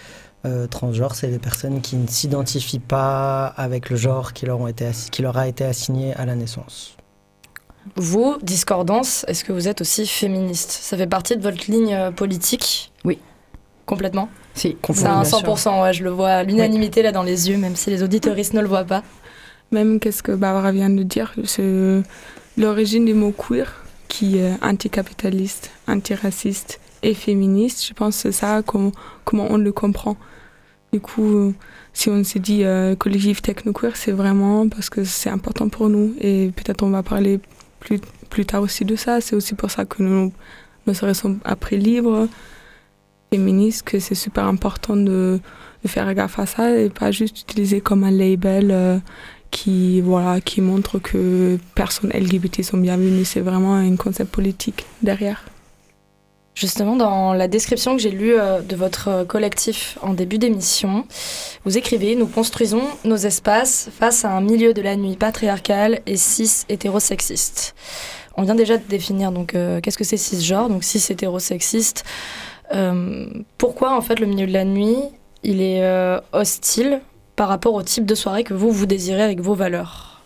Euh, 0.45 0.67
transgenre, 0.67 1.15
c'est 1.15 1.27
des 1.27 1.39
personnes 1.39 1.81
qui 1.81 1.97
ne 1.97 2.07
s'identifient 2.07 2.79
pas 2.79 3.45
avec 3.47 3.89
le 3.89 3.97
genre 3.97 4.31
qui 4.33 4.45
leur, 4.45 4.61
ont 4.61 4.67
été 4.67 4.85
assi- 4.85 5.09
qui 5.09 5.21
leur 5.21 5.37
a 5.37 5.47
été 5.47 5.65
assigné 5.65 6.13
à 6.15 6.25
la 6.25 6.35
naissance. 6.35 6.95
Vous, 7.95 8.37
Discordance, 8.41 9.25
est-ce 9.27 9.43
que 9.43 9.51
vous 9.51 9.67
êtes 9.67 9.81
aussi 9.81 10.07
féministe? 10.07 10.71
Ça 10.71 10.95
fait 10.95 11.07
partie 11.07 11.35
de 11.35 11.41
votre 11.41 11.69
ligne 11.69 11.93
euh, 11.93 12.11
politique? 12.11 12.91
Oui. 13.03 13.19
Complètement? 13.85 14.29
Si. 14.53 14.77
C'est 14.93 15.05
un 15.07 15.21
bien 15.21 15.23
sûr. 15.25 15.39
100%, 15.39 15.81
ouais, 15.83 15.93
je 15.93 16.03
le 16.03 16.09
vois 16.09 16.29
à 16.29 16.43
l'unanimité 16.43 17.01
là 17.01 17.11
dans 17.11 17.23
les 17.23 17.49
yeux, 17.49 17.57
même 17.57 17.75
si 17.75 17.89
les 17.89 18.01
auditoristes 18.03 18.53
ne 18.53 18.61
le 18.61 18.67
voient 18.67 18.83
pas. 18.85 19.03
Même 19.71 19.99
qu'est-ce 19.99 20.23
que 20.23 20.31
Barbara 20.31 20.71
vient 20.71 20.89
de 20.89 21.03
dire, 21.03 21.33
c'est 21.43 22.01
l'origine 22.57 23.05
du 23.05 23.13
mot 23.13 23.31
queer, 23.31 23.73
qui 24.09 24.39
est 24.39 24.61
anticapitaliste, 24.61 25.71
antiraciste 25.87 26.81
et 27.01 27.13
féministe. 27.13 27.85
Je 27.87 27.93
pense 27.93 28.17
que 28.17 28.21
c'est 28.23 28.31
ça 28.33 28.61
comment, 28.65 28.91
on 29.49 29.57
le 29.57 29.71
comprend. 29.71 30.17
Du 30.91 30.99
coup, 30.99 31.53
si 31.93 32.09
on 32.09 32.21
se 32.25 32.39
dit 32.39 32.65
euh, 32.65 32.95
collectif 32.95 33.41
techno-queer, 33.41 33.95
c'est 33.95 34.11
vraiment 34.11 34.67
parce 34.67 34.89
que 34.89 35.05
c'est 35.05 35.29
important 35.29 35.69
pour 35.69 35.87
nous. 35.87 36.15
Et 36.19 36.51
peut-être 36.55 36.83
on 36.83 36.89
va 36.89 37.03
parler 37.03 37.39
plus, 37.79 38.01
plus 38.29 38.45
tard 38.45 38.63
aussi 38.63 38.83
de 38.83 38.97
ça. 38.97 39.21
C'est 39.21 39.35
aussi 39.35 39.53
pour 39.55 39.71
ça 39.71 39.85
que 39.85 40.03
nous 40.03 40.33
nous 40.87 40.93
serons 40.93 41.39
après 41.45 41.77
libres, 41.77 42.27
féministes, 43.31 43.83
que 43.83 43.99
c'est 43.99 44.15
super 44.15 44.45
important 44.45 44.95
de, 44.95 45.39
de 45.83 45.87
faire 45.87 46.11
gaffe 46.15 46.39
à 46.39 46.47
ça 46.47 46.75
et 46.75 46.89
pas 46.89 47.11
juste 47.11 47.41
utiliser 47.41 47.79
comme 47.79 48.03
un 48.03 48.11
label. 48.11 48.71
euh, 48.71 48.97
qui 49.51 50.01
voilà 50.01 50.41
qui 50.41 50.61
montre 50.61 50.99
que 50.99 51.57
personnes 51.75 52.11
LGBT 52.11 52.63
sont 52.63 52.77
bienvenues. 52.77 53.25
C'est 53.25 53.41
vraiment 53.41 53.75
un 53.75 53.95
concept 53.95 54.31
politique 54.31 54.85
derrière. 55.01 55.43
Justement, 56.59 56.97
dans 56.97 57.33
la 57.33 57.47
description 57.47 57.95
que 57.95 58.01
j'ai 58.01 58.11
lue 58.11 58.37
euh, 58.37 58.59
de 58.59 58.75
votre 58.75 59.07
euh, 59.07 59.23
collectif 59.23 59.97
en 60.01 60.13
début 60.13 60.37
d'émission, 60.37 61.05
vous 61.63 61.77
écrivez 61.77 62.17
Nous 62.17 62.27
construisons 62.27 62.81
nos 63.05 63.15
espaces 63.15 63.89
face 63.97 64.25
à 64.25 64.31
un 64.31 64.41
milieu 64.41 64.73
de 64.73 64.81
la 64.81 64.97
nuit 64.97 65.15
patriarcal 65.15 66.01
et 66.05 66.17
cis 66.17 66.65
hétérosexiste. 66.67 67.75
On 68.35 68.43
vient 68.43 68.55
déjà 68.55 68.75
de 68.75 68.83
définir 68.83 69.31
donc 69.31 69.55
euh, 69.55 69.79
qu'est-ce 69.79 69.97
que 69.97 70.03
c'est 70.03 70.17
cisgenre, 70.17 70.67
donc 70.67 70.83
cis 70.83 71.01
hétérosexiste. 71.09 72.03
Pourquoi 73.57 73.97
en 73.97 74.01
fait 74.01 74.19
le 74.19 74.27
milieu 74.27 74.45
de 74.45 74.53
la 74.53 74.65
nuit 74.65 74.97
il 75.41 75.61
est 75.61 75.81
hostile 76.33 77.01
par 77.39 77.48
rapport 77.48 77.74
au 77.74 77.84
type 77.84 78.05
de 78.05 78.15
soirée 78.15 78.43
que 78.43 78.53
vous 78.53 78.69
vous 78.69 78.86
désirez 78.86 79.22
avec 79.22 79.39
vos 79.39 79.55
valeurs 79.55 80.25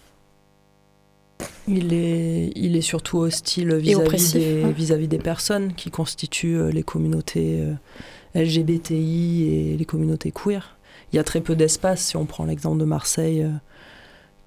Il 1.68 1.94
est, 1.94 2.52
il 2.56 2.76
est 2.76 2.82
surtout 2.82 3.20
hostile 3.20 3.76
vis-à-vis 3.76 4.34
des, 4.34 4.64
hein. 4.64 4.72
vis-à-vis 4.72 5.08
des 5.08 5.20
personnes 5.20 5.74
qui 5.74 5.92
constituent 5.92 6.58
euh, 6.58 6.72
les 6.72 6.82
communautés 6.82 7.62
euh, 7.62 8.44
LGBTI 8.44 9.44
et 9.48 9.78
les 9.78 9.86
communautés 9.86 10.32
queer. 10.32 10.76
Il 11.12 11.18
y 11.18 11.20
a 11.20 11.24
très 11.24 11.42
peu 11.42 11.56
d'espaces, 11.56 12.02
si 12.02 12.18
on 12.18 12.26
prend 12.26 12.46
l'exemple 12.46 12.80
de 12.80 12.86
Marseille, 12.86 13.44
euh, 13.44 13.52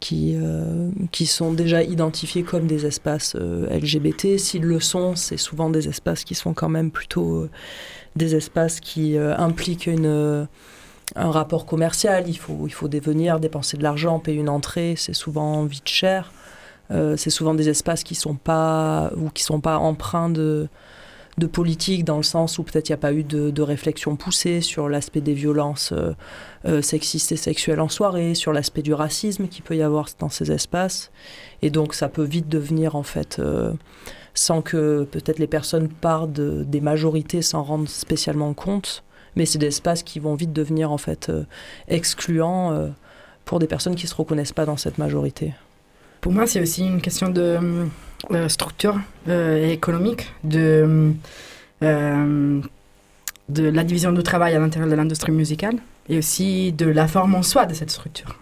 qui, 0.01 0.35
euh, 0.37 0.91
qui 1.11 1.27
sont 1.27 1.53
déjà 1.53 1.83
identifiés 1.83 2.43
comme 2.43 2.67
des 2.67 2.87
espaces 2.87 3.35
euh, 3.37 3.67
LGBT. 3.69 4.39
S'ils 4.39 4.63
le 4.63 4.81
sont, 4.81 5.17
c'est 5.17 5.37
souvent 5.37 5.71
des 5.71 5.89
espaces 5.89 6.25
qui 6.25 6.35
sont 6.35 6.55
quand 6.55 6.69
même 6.69 6.91
plutôt 6.91 7.37
euh, 7.37 7.51
des 8.15 8.35
espaces 8.35 8.81
qui 8.81 9.19
impliquent 9.19 9.87
une, 9.87 10.49
un 11.15 11.31
rapport 11.31 11.67
commercial. 11.67 12.25
Il 12.29 12.37
faut, 12.39 12.67
il 12.67 12.73
faut 12.73 12.89
devenir, 12.89 13.39
dépenser 13.41 13.77
de 13.77 13.83
l'argent, 13.83 14.19
payer 14.19 14.39
une 14.41 14.49
entrée, 14.49 14.95
c'est 14.97 15.15
souvent 15.15 15.65
vite 15.65 15.89
cher. 15.89 16.33
Euh, 16.91 17.17
c'est 17.17 17.31
souvent 17.31 17.55
des 17.55 17.69
espaces 17.69 18.05
qui 18.05 18.15
sont 18.15 18.35
pas 18.37 19.11
ou 19.17 19.29
qui 19.31 19.43
sont 19.43 19.61
pas 19.61 19.79
empreints 19.79 20.31
de, 20.31 20.69
de 21.37 21.47
politique 21.47 22.05
dans 22.05 22.17
le 22.17 22.23
sens 22.23 22.59
où 22.59 22.63
peut-être 22.63 22.89
il 22.89 22.93
n'y 22.93 22.95
a 22.95 22.99
pas 22.99 23.13
eu 23.13 23.25
de, 23.25 23.51
de 23.51 23.63
réflexion 23.63 24.15
poussée 24.15 24.61
sur 24.61 24.89
l'aspect 24.89 25.21
des 25.21 25.35
violences 25.35 25.91
euh, 25.93 26.13
euh, 26.65 26.83
sexistes 26.83 27.33
et 27.33 27.37
sexuelles 27.37 27.81
en 27.81 27.89
soirée, 27.89 28.35
sur 28.37 28.53
l'aspect 28.53 28.83
du 28.83 28.95
racisme 28.95 29.49
qu'il 29.49 29.65
peut 29.65 29.77
y 29.77 29.83
avoir 29.83 30.09
dans 30.21 30.29
ces 30.29 30.53
espaces. 30.53 31.11
Et 31.63 31.71
donc 31.71 31.93
ça 31.95 32.09
peut 32.09 32.23
vite 32.25 32.49
devenir 32.49 32.95
en 32.95 33.03
fait, 33.03 33.39
euh, 33.41 33.73
sans 34.35 34.63
que 34.63 35.05
peut-être 35.11 35.41
les 35.41 35.47
personnes 35.49 35.89
partent 35.89 36.33
de- 36.33 36.63
des 36.63 36.81
majorités 36.81 37.43
s'en 37.43 37.65
rendent 37.65 37.89
spécialement 37.89 38.55
compte, 38.55 39.03
mais 39.37 39.47
c'est 39.47 39.59
des 39.59 39.67
espaces 39.67 40.03
qui 40.03 40.19
vont 40.19 40.35
vite 40.35 40.53
devenir 40.53 40.91
en 40.91 40.99
fait 40.99 41.29
euh, 41.29 41.45
excluants 41.89 42.73
euh, 42.73 42.89
pour 43.45 43.59
des 43.59 43.67
personnes 43.67 43.95
qui 43.95 44.07
ne 44.07 44.09
se 44.09 44.15
reconnaissent 44.15 44.55
pas 44.55 44.65
dans 44.65 44.77
cette 44.77 44.99
majorité. 44.99 45.53
Pour 46.23 46.33
moi, 46.33 46.47
c'est 46.47 46.61
aussi 46.61 46.85
une 46.85 47.01
question 47.01 47.29
de 47.29 47.59
euh, 48.33 48.49
structure 48.49 48.99
économique, 49.29 50.33
de, 50.43 51.13
la 51.81 53.85
division 53.85 54.11
du 54.11 54.23
travail 54.25 54.55
à 54.55 54.59
l'intérieur 54.59 54.91
de 54.91 54.97
l'industrie 54.97 55.31
musicale 55.31 55.77
et 56.09 56.19
aussi 56.19 56.73
de 56.73 56.87
la 56.87 57.07
forme 57.07 57.37
en 57.37 57.43
soi 57.43 57.67
de 57.67 57.75
cette 57.75 57.91
structure. 57.91 58.37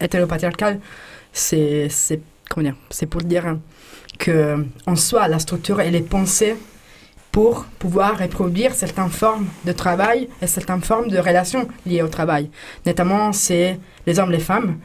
Hétéropatriarcale, 0.00 0.80
c'est 1.32 1.88
c'est 1.88 3.06
pour 3.06 3.22
dire 3.22 3.56
que 4.18 4.66
en 4.86 4.96
soi, 4.96 5.28
la 5.28 5.38
structure, 5.38 5.80
elle 5.80 5.94
est 5.94 6.06
pensée 6.06 6.56
pour 7.32 7.64
pouvoir 7.78 8.18
reproduire 8.18 8.74
certaines 8.74 9.08
formes 9.08 9.46
de 9.64 9.72
travail 9.72 10.28
et 10.42 10.46
certaines 10.46 10.82
formes 10.82 11.08
de 11.08 11.18
relations 11.18 11.66
liées 11.86 12.02
au 12.02 12.08
travail. 12.08 12.50
Notamment, 12.86 13.32
c'est 13.32 13.80
les 14.06 14.18
hommes, 14.18 14.30
les 14.30 14.38
femmes. 14.38 14.76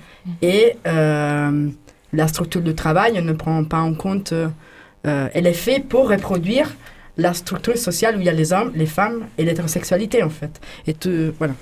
Et 0.42 0.78
euh, 0.88 1.68
la 2.14 2.28
structure 2.30 2.62
du 2.62 2.74
travail 2.74 3.22
ne 3.22 3.34
prend 3.34 3.64
pas 3.66 3.80
en 3.80 3.94
compte. 3.94 4.32
euh, 4.32 5.30
elle 5.34 5.46
est 5.46 5.54
faite 5.54 5.88
pour 5.88 6.10
reproduire 6.10 6.74
la 7.18 7.34
structure 7.34 7.78
sociale 7.78 8.16
où 8.16 8.20
il 8.20 8.26
y 8.26 8.30
a 8.30 8.34
les 8.34 8.54
hommes, 8.54 8.72
les 8.76 8.86
femmes 8.86 9.28
et 9.38 9.44
l'hétérosexualité, 9.44 10.24
en 10.24 10.30
fait. 10.30 10.62
Et 10.86 10.94
tout, 10.94 11.34
voilà. 11.38 11.54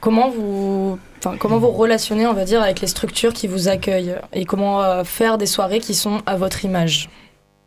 comment 0.00 0.30
vous, 0.30 0.98
comment 1.40 1.58
vous 1.58 1.70
relationnez, 1.70 2.26
on 2.26 2.34
va 2.34 2.44
dire, 2.44 2.62
avec 2.62 2.80
les 2.80 2.86
structures 2.86 3.32
qui 3.32 3.48
vous 3.48 3.68
accueillent 3.68 4.16
et 4.32 4.44
comment 4.44 4.82
euh, 4.82 5.04
faire 5.04 5.36
des 5.38 5.46
soirées 5.46 5.80
qui 5.80 5.94
sont 5.94 6.20
à 6.26 6.36
votre 6.36 6.64
image? 6.64 7.08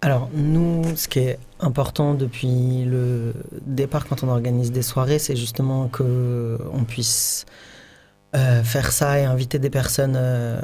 Alors, 0.04 0.30
nous, 0.34 0.82
ce 0.96 1.08
qui 1.08 1.20
est 1.20 1.38
important 1.60 2.16
depuis 2.16 2.86
le 2.86 3.34
départ 3.66 4.08
quand 4.08 4.24
on 4.24 4.30
organise 4.30 4.72
des 4.72 4.82
soirées, 4.82 5.20
c'est 5.20 5.36
justement 5.36 5.90
que 5.90 6.58
on 6.74 6.84
puisse 6.86 7.46
euh, 8.36 8.64
faire 8.64 8.92
ça 8.92 9.20
et 9.20 9.26
inviter 9.26 9.60
des 9.60 9.70
personnes 9.70 10.16
euh, 10.18 10.60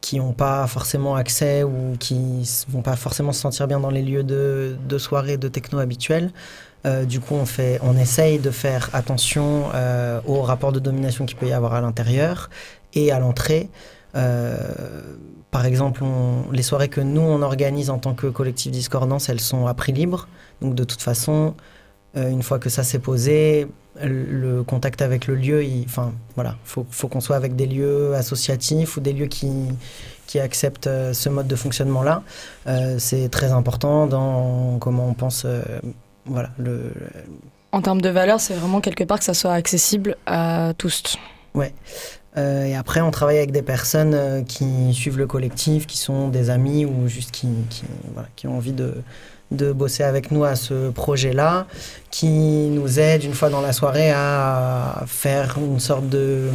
qui 0.00 0.18
n'ont 0.18 0.32
pas 0.32 0.66
forcément 0.66 1.14
accès 1.14 1.62
ou 1.62 1.96
qui 2.00 2.40
s- 2.42 2.66
vont 2.68 2.82
pas 2.82 2.96
forcément 2.96 3.32
se 3.32 3.40
sentir 3.40 3.68
bien 3.68 3.78
dans 3.78 3.90
les 3.90 4.02
lieux 4.02 4.24
de, 4.24 4.76
de 4.88 4.98
soirée 4.98 5.36
de 5.36 5.46
techno 5.48 5.78
habituels. 5.78 6.32
Euh, 6.86 7.04
du 7.04 7.20
coup, 7.20 7.34
on, 7.34 7.46
fait, 7.46 7.78
on 7.82 7.96
essaye 7.96 8.38
de 8.40 8.50
faire 8.50 8.90
attention 8.94 9.66
au 10.26 10.42
rapport 10.42 10.72
de 10.72 10.80
domination 10.80 11.24
qu'il 11.26 11.36
peut 11.36 11.46
y 11.48 11.52
avoir 11.52 11.74
à 11.74 11.80
l'intérieur 11.80 12.50
et 12.94 13.12
à 13.12 13.20
l'entrée. 13.20 13.68
Par 15.50 15.66
exemple, 15.66 16.04
on- 16.04 16.50
les 16.52 16.62
soirées 16.62 16.88
que 16.88 17.00
nous, 17.00 17.20
on 17.20 17.42
organise 17.42 17.90
en 17.90 17.98
tant 17.98 18.14
que 18.14 18.26
collectif 18.28 18.70
Discordance, 18.72 19.28
elles 19.28 19.40
sont 19.40 19.66
à 19.66 19.74
prix 19.74 19.92
libre. 19.92 20.28
Donc, 20.60 20.74
de 20.74 20.84
toute 20.84 21.02
façon, 21.02 21.54
euh, 22.16 22.28
une 22.30 22.42
fois 22.42 22.58
que 22.58 22.68
ça 22.70 22.82
s'est 22.84 22.98
posé, 23.00 23.66
le 24.02 24.62
contact 24.62 25.02
avec 25.02 25.26
le 25.26 25.34
lieu, 25.34 25.64
il, 25.64 25.84
enfin, 25.86 26.12
voilà, 26.36 26.56
faut, 26.64 26.86
faut 26.90 27.08
qu'on 27.08 27.20
soit 27.20 27.34
avec 27.36 27.56
des 27.56 27.66
lieux 27.66 28.14
associatifs 28.14 28.96
ou 28.96 29.00
des 29.00 29.12
lieux 29.12 29.26
qui, 29.26 29.50
qui 30.26 30.38
acceptent 30.38 30.86
euh, 30.86 31.12
ce 31.12 31.28
mode 31.28 31.48
de 31.48 31.56
fonctionnement-là. 31.56 32.22
Euh, 32.68 32.96
c'est 32.98 33.28
très 33.28 33.50
important 33.50 34.06
dans 34.06 34.78
comment 34.78 35.08
on 35.08 35.14
pense, 35.14 35.44
voilà, 36.26 36.50
le, 36.58 36.92
En 37.72 37.82
termes 37.82 38.00
de 38.00 38.08
valeur, 38.08 38.40
c'est 38.40 38.54
vraiment 38.54 38.80
quelque 38.80 39.02
part 39.04 39.18
que 39.18 39.24
ça 39.24 39.34
soit 39.34 39.52
accessible 39.54 40.16
à 40.26 40.72
tous. 40.78 41.16
Euh, 42.36 42.64
et 42.64 42.76
après, 42.76 43.00
on 43.00 43.10
travaille 43.10 43.38
avec 43.38 43.50
des 43.50 43.62
personnes 43.62 44.14
euh, 44.14 44.42
qui 44.42 44.94
suivent 44.94 45.18
le 45.18 45.26
collectif, 45.26 45.86
qui 45.86 45.98
sont 45.98 46.28
des 46.28 46.50
amis 46.50 46.84
ou 46.84 47.08
juste 47.08 47.32
qui, 47.32 47.48
qui, 48.36 48.46
ont 48.46 48.56
envie 48.56 48.72
de, 48.72 48.94
de 49.50 49.72
bosser 49.72 50.04
avec 50.04 50.30
nous 50.30 50.44
à 50.44 50.54
ce 50.54 50.90
projet-là, 50.90 51.66
qui 52.10 52.28
nous 52.28 53.00
aident 53.00 53.24
une 53.24 53.34
fois 53.34 53.50
dans 53.50 53.60
la 53.60 53.72
soirée 53.72 54.12
à 54.12 55.02
faire 55.08 55.56
une 55.58 55.80
sorte 55.80 56.08
de, 56.08 56.50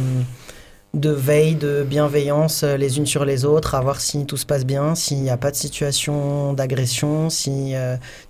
de 0.94 1.10
veille, 1.10 1.56
de 1.56 1.84
bienveillance 1.86 2.62
euh, 2.62 2.78
les 2.78 2.96
unes 2.96 3.06
sur 3.06 3.26
les 3.26 3.44
autres, 3.44 3.74
à 3.74 3.80
voir 3.82 4.00
si 4.00 4.24
tout 4.24 4.38
se 4.38 4.46
passe 4.46 4.64
bien, 4.64 4.94
s'il 4.94 5.20
n'y 5.20 5.30
a 5.30 5.36
pas 5.36 5.50
de 5.50 5.56
situation 5.56 6.54
d'agression, 6.54 7.28
si... 7.28 7.74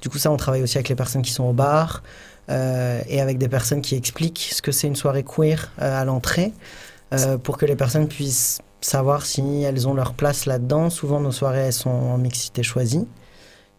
du 0.02 0.08
coup, 0.08 0.18
ça, 0.18 0.32
on 0.32 0.36
travaille 0.36 0.62
aussi 0.62 0.78
avec 0.78 0.88
les 0.88 0.96
personnes 0.96 1.22
qui 1.22 1.32
sont 1.32 1.44
au 1.44 1.52
bar. 1.52 2.02
et 2.48 3.20
avec 3.20 3.38
des 3.38 3.48
personnes 3.48 3.82
qui 3.82 3.94
expliquent 3.94 4.48
ce 4.52 4.62
que 4.62 4.72
c'est 4.72 4.88
une 4.88 4.96
soirée 4.96 5.24
queer 5.24 5.70
à 5.78 6.04
l'entrée 6.04 6.52
euh, 7.12 7.38
pour 7.38 7.56
que 7.58 7.66
les 7.66 7.76
personnes 7.76 8.08
puissent 8.08 8.60
savoir 8.80 9.24
si 9.26 9.62
elles 9.62 9.88
ont 9.88 9.94
leur 9.94 10.14
place 10.14 10.46
là-dedans. 10.46 10.90
Souvent, 10.90 11.20
nos 11.20 11.32
soirées, 11.32 11.66
elles 11.66 11.72
sont 11.72 11.90
en 11.90 12.18
mixité 12.18 12.62
choisie. 12.62 13.06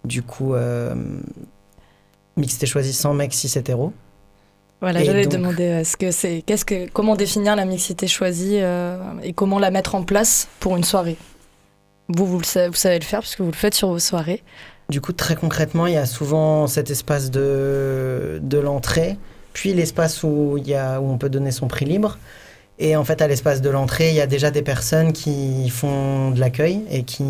Du 0.05 0.21
coup, 0.21 0.53
euh, 0.53 0.95
mixité 2.35 2.65
choisie 2.65 2.93
sans 2.93 3.13
mec 3.13 3.33
cis 3.33 3.57
hétéro. 3.57 3.93
Voilà, 4.79 5.03
j'allais 5.03 5.23
donc- 5.23 5.33
demander 5.33 5.63
euh, 5.63 5.83
ce 5.83 5.97
que 5.97 6.11
c'est, 6.11 6.43
qu'est-ce 6.45 6.63
que, 6.63 6.87
comment 6.89 7.15
définir 7.15 7.55
la 7.55 7.65
mixité 7.65 8.07
choisie 8.07 8.59
euh, 8.61 8.97
et 9.23 9.33
comment 9.33 9.57
la 9.57 9.71
mettre 9.71 9.95
en 9.95 10.03
place 10.03 10.47
pour 10.59 10.77
une 10.77 10.83
soirée? 10.83 11.17
Vous, 12.09 12.27
vous, 12.27 12.37
le 12.37 12.45
savez, 12.45 12.67
vous 12.67 12.75
savez 12.75 12.99
le 12.99 13.03
faire 13.03 13.21
puisque 13.21 13.41
vous 13.41 13.51
le 13.51 13.57
faites 13.57 13.73
sur 13.73 13.87
vos 13.89 13.99
soirées. 13.99 14.43
Du 14.89 15.01
coup, 15.01 15.13
très 15.13 15.35
concrètement, 15.35 15.87
il 15.87 15.93
y 15.93 15.97
a 15.97 16.05
souvent 16.05 16.67
cet 16.67 16.91
espace 16.91 17.31
de, 17.31 18.39
de 18.41 18.57
l'entrée, 18.59 19.17
puis 19.51 19.73
l'espace 19.73 20.23
où, 20.23 20.57
il 20.57 20.67
y 20.67 20.75
a, 20.75 21.01
où 21.01 21.09
on 21.09 21.17
peut 21.17 21.29
donner 21.29 21.51
son 21.51 21.67
prix 21.67 21.85
libre. 21.85 22.17
Et 22.79 22.95
en 22.95 23.03
fait, 23.03 23.21
à 23.23 23.27
l'espace 23.27 23.61
de 23.61 23.69
l'entrée, 23.71 24.09
il 24.09 24.15
y 24.15 24.21
a 24.21 24.27
déjà 24.27 24.51
des 24.51 24.61
personnes 24.61 25.11
qui 25.11 25.67
font 25.69 26.29
de 26.31 26.39
l'accueil 26.39 26.81
et 26.91 27.03
qui 27.03 27.23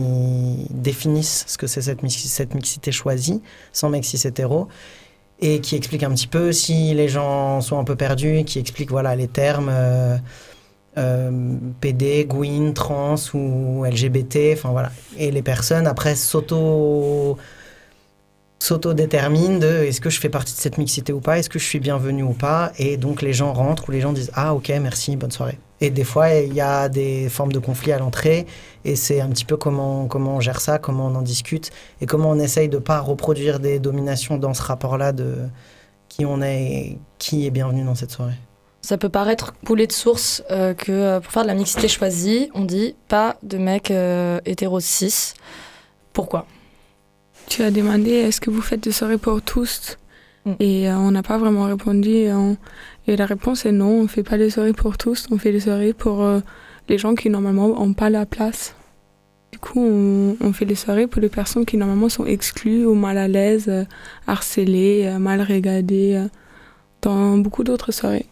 définissent 0.71 1.45
ce 1.47 1.57
que 1.57 1.67
c'est 1.67 1.81
cette, 1.81 2.03
mixi- 2.03 2.27
cette 2.27 2.53
mixité 2.53 2.91
choisie, 2.91 3.41
sans 3.71 3.89
mec 3.89 4.03
cis 4.03 4.27
hétéro, 4.27 4.67
et 5.39 5.62
qui 5.62 5.75
expliquent 5.77 6.03
un 6.03 6.12
petit 6.12 6.27
peu 6.27 6.51
si 6.51 6.93
les 6.93 7.07
gens 7.07 7.62
sont 7.62 7.79
un 7.79 7.86
peu 7.86 7.95
perdus, 7.95 8.43
qui 8.45 8.60
expliquent 8.60 8.91
voilà, 8.91 9.15
les 9.15 9.27
termes 9.29 9.69
euh, 9.71 10.17
euh, 10.97 11.31
PD, 11.79 12.25
Gwyn, 12.25 12.73
trans 12.73 13.15
ou 13.33 13.86
LGBT, 13.86 14.53
enfin 14.53 14.71
voilà. 14.71 14.91
Et 15.17 15.31
les 15.31 15.43
personnes 15.43 15.88
après 15.88 16.15
s'auto 16.15 17.38
s'auto-déterminent 18.59 19.59
de 19.59 19.67
est-ce 19.67 20.01
que 20.01 20.09
je 20.09 20.19
fais 20.19 20.29
partie 20.29 20.53
de 20.53 20.59
cette 20.59 20.77
mixité 20.77 21.13
ou 21.13 21.19
pas, 21.19 21.37
est-ce 21.37 21.49
que 21.49 21.59
je 21.59 21.65
suis 21.65 21.79
bienvenu 21.79 22.23
ou 22.23 22.33
pas, 22.33 22.71
et 22.77 22.97
donc 22.97 23.21
les 23.21 23.33
gens 23.33 23.53
rentrent 23.53 23.89
ou 23.89 23.91
les 23.91 24.01
gens 24.01 24.13
disent 24.13 24.31
ah 24.33 24.53
ok 24.53 24.69
merci 24.81 25.15
bonne 25.15 25.31
soirée. 25.31 25.59
Et 25.79 25.91
des 25.91 26.03
fois 26.03 26.29
il 26.33 26.53
y 26.53 26.61
a 26.61 26.89
des 26.89 27.29
formes 27.29 27.51
de 27.51 27.59
conflit 27.59 27.91
à 27.91 27.99
l'entrée 27.99 28.47
et 28.83 28.95
c'est 28.95 29.21
un 29.21 29.29
petit 29.29 29.45
peu 29.45 29.57
comment 29.57 30.07
comment 30.07 30.37
on 30.37 30.39
gère 30.39 30.59
ça, 30.59 30.79
comment 30.79 31.07
on 31.07 31.15
en 31.15 31.21
discute 31.21 31.71
et 32.01 32.05
comment 32.07 32.31
on 32.31 32.39
essaye 32.39 32.67
de 32.67 32.79
pas 32.79 32.99
reproduire 32.99 33.59
des 33.59 33.79
dominations 33.79 34.37
dans 34.37 34.53
ce 34.53 34.63
rapport-là 34.63 35.11
de 35.11 35.35
qui 36.09 36.25
on 36.25 36.41
est, 36.41 36.63
et 36.63 36.99
qui 37.19 37.45
est 37.45 37.51
bienvenu 37.51 37.83
dans 37.83 37.95
cette 37.95 38.11
soirée. 38.11 38.39
Ça 38.81 38.97
peut 38.97 39.09
paraître 39.09 39.53
coulé 39.65 39.85
de 39.85 39.91
source 39.91 40.43
euh, 40.49 40.73
que 40.73 40.91
euh, 40.91 41.19
pour 41.19 41.31
faire 41.31 41.43
de 41.43 41.47
la 41.47 41.55
mixité 41.55 41.87
choisie, 41.87 42.49
on 42.53 42.63
dit 42.63 42.95
pas 43.07 43.35
de 43.43 43.57
mecs 43.57 43.91
euh, 43.91 44.39
hétéro 44.45 44.79
cis. 44.79 45.33
Pourquoi? 46.13 46.45
Tu 47.47 47.63
as 47.63 47.71
demandé 47.71 48.12
est-ce 48.12 48.41
que 48.41 48.49
vous 48.49 48.62
faites 48.62 48.81
des 48.81 48.91
soirées 48.91 49.17
pour 49.17 49.41
tous 49.41 49.97
Mm. 50.47 50.53
Et 50.62 50.89
euh, 50.89 50.95
on 50.97 51.12
n'a 51.12 51.23
pas 51.23 51.38
vraiment 51.38 51.65
répondu. 51.65 52.10
Et, 52.10 52.31
on- 52.33 52.57
et 53.07 53.15
la 53.17 53.25
réponse 53.25 53.65
est 53.65 53.71
non, 53.71 53.89
on 53.99 54.03
ne 54.03 54.07
fait 54.07 54.23
pas 54.23 54.38
des 54.38 54.49
soirées 54.49 54.73
pour 54.73 54.97
tous, 54.97 55.27
on 55.31 55.38
fait 55.38 55.51
des 55.51 55.60
soirées 55.60 55.93
pour 55.93 56.23
euh, 56.23 56.39
les 56.89 56.97
gens 56.97 57.15
qui 57.15 57.29
normalement 57.29 57.67
n'ont 57.69 57.93
pas 57.93 58.10
la 58.10 58.25
place. 58.25 58.73
Du 59.51 59.60
coup, 59.60 59.79
on, 59.81 60.36
on 60.41 60.53
fait 60.53 60.65
des 60.65 60.75
soirées 60.75 61.07
pour 61.07 61.21
les 61.21 61.29
personnes 61.29 61.65
qui 61.65 61.77
normalement 61.77 62.10
sont 62.10 62.25
exclues 62.25 62.86
ou 62.86 62.95
mal 62.95 63.17
à 63.17 63.27
l'aise, 63.27 63.65
euh, 63.67 63.83
harcelées, 64.25 65.13
mal 65.19 65.41
regardées, 65.41 66.25
dans 67.01 67.38
beaucoup 67.38 67.63
d'autres 67.63 67.91
soirées. 67.91 68.25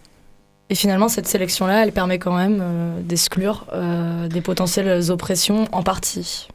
Et 0.69 0.75
finalement, 0.75 1.08
cette 1.10 1.28
sélection-là, 1.28 1.84
elle 1.84 1.91
permet 1.91 2.17
quand 2.17 2.36
même 2.36 2.62
d'exclure 3.04 3.67
des 4.30 4.41
potentielles 4.41 5.12
oppressions 5.12 5.67
en 5.71 5.84
partie. 5.84 6.47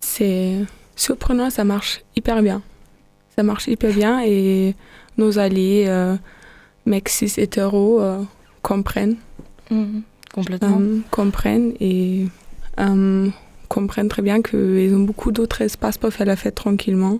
C'est 0.00 0.60
surprenant, 0.96 1.50
ça 1.50 1.64
marche 1.64 2.02
hyper 2.16 2.42
bien. 2.42 2.62
Ça 3.36 3.42
marche 3.42 3.66
hyper 3.68 3.92
bien 3.92 4.22
et 4.24 4.74
nos 5.18 5.38
alliés, 5.38 5.86
euh, 5.88 6.16
mecs 6.86 7.08
cis 7.08 7.32
hétéros, 7.36 8.00
euh, 8.00 8.22
comprennent, 8.62 9.16
Complètement. 10.32 10.78
euh, 10.80 10.98
comprennent 11.10 11.72
et 11.80 12.26
euh, 12.80 13.28
comprennent 13.68 14.08
très 14.08 14.22
bien 14.22 14.40
qu'ils 14.42 14.94
ont 14.94 15.00
beaucoup 15.04 15.32
d'autres 15.32 15.62
espaces 15.62 15.98
pour 15.98 16.12
faire 16.12 16.26
la 16.26 16.36
fête 16.36 16.54
tranquillement 16.54 17.18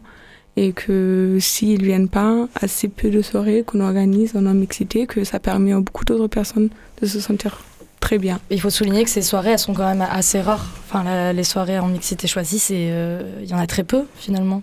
et 0.57 0.73
que 0.73 1.39
s'ils 1.41 1.83
viennent 1.83 2.09
pas, 2.09 2.49
assez 2.55 2.89
peu 2.89 3.11
de 3.11 3.23
soirées 3.23 3.65
qu'on 3.67 3.81
organise 3.81 4.37
en 4.37 4.43
mixité, 4.55 5.07
que 5.07 5.25
ça 5.25 5.41
permet 5.41 5.73
à 5.73 5.81
beaucoup 5.81 6.05
d'autres 6.05 6.29
personnes 6.29 6.69
de 7.03 7.07
se 7.07 7.19
sentir 7.19 7.61
très 8.05 8.19
bien. 8.19 8.37
Il 8.51 8.61
faut 8.61 8.71
souligner 8.79 9.03
que 9.05 9.11
ces 9.11 9.23
soirées, 9.31 9.53
elles 9.53 9.59
sont 9.69 9.75
quand 9.79 9.89
même 9.95 10.07
assez 10.21 10.41
rares. 10.49 10.67
Enfin, 10.87 11.03
la- 11.05 11.33
les 11.33 11.45
soirées 11.53 11.79
en 11.79 11.89
mixité 11.89 12.27
choisie, 12.35 12.59
c'est, 12.59 12.89
euh, 12.91 13.23
il 13.43 13.49
y 13.49 13.55
en 13.55 13.59
a 13.59 13.67
très 13.67 13.85
peu 13.93 14.03
finalement. 14.25 14.63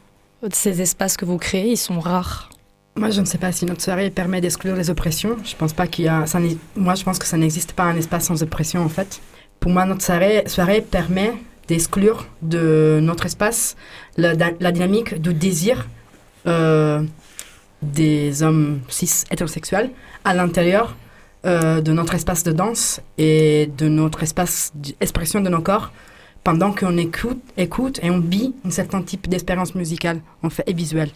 Ces 0.53 0.75
espaces 0.81 1.17
que 1.17 1.25
vous 1.25 1.37
créez, 1.37 1.69
ils 1.71 1.77
sont 1.89 1.99
rares. 1.99 2.49
Moi, 2.95 3.09
je 3.09 3.21
ne 3.21 3.25
sais 3.25 3.37
pas 3.37 3.51
si 3.51 3.65
notre 3.65 3.81
soirée 3.81 4.09
permet 4.09 4.41
d'exclure 4.41 4.75
les 4.75 4.89
oppressions. 4.89 5.37
Je 5.43 5.55
pense 5.55 5.73
pas 5.73 5.87
qu'il 5.87 6.05
y 6.05 6.07
a. 6.07 6.25
Ça 6.25 6.39
moi, 6.75 6.93
je 6.95 7.03
pense 7.03 7.17
que 7.19 7.25
ça 7.25 7.37
n'existe 7.37 7.71
pas 7.73 7.83
un 7.83 7.95
espace 7.95 8.25
sans 8.25 8.41
oppression, 8.43 8.79
en 8.83 8.89
fait. 8.89 9.21
Pour 9.59 9.71
moi, 9.71 9.85
notre 9.85 10.03
soirée, 10.03 10.43
soirée 10.47 10.81
permet 10.97 11.33
d'exclure 11.67 12.19
de 12.41 12.99
notre 13.01 13.25
espace 13.25 13.75
la, 14.17 14.33
la 14.59 14.71
dynamique 14.71 15.19
du 15.25 15.33
désir 15.33 15.87
euh, 16.47 17.01
des 17.81 18.43
hommes 18.43 18.81
cis 18.89 19.23
hétérosexuels 19.31 19.89
à 20.25 20.33
l'intérieur 20.33 20.95
euh, 21.45 21.81
de 21.81 21.91
notre 21.91 22.13
espace 22.13 22.43
de 22.43 22.51
danse 22.51 23.01
et 23.17 23.69
de 23.77 23.87
notre 23.87 24.21
espace 24.23 24.71
d'expression 24.75 25.41
de 25.41 25.49
nos 25.49 25.61
corps 25.61 25.91
pendant 26.43 26.71
qu'on 26.71 26.97
écoute, 26.97 27.41
écoute 27.57 27.99
et 28.03 28.09
on 28.11 28.19
vit 28.19 28.53
un 28.65 28.69
certain 28.69 29.01
type 29.01 29.27
d'expérience 29.27 29.75
musicale 29.75 30.21
en 30.43 30.49
fait, 30.49 30.63
et 30.67 30.73
visuelle. 30.73 31.09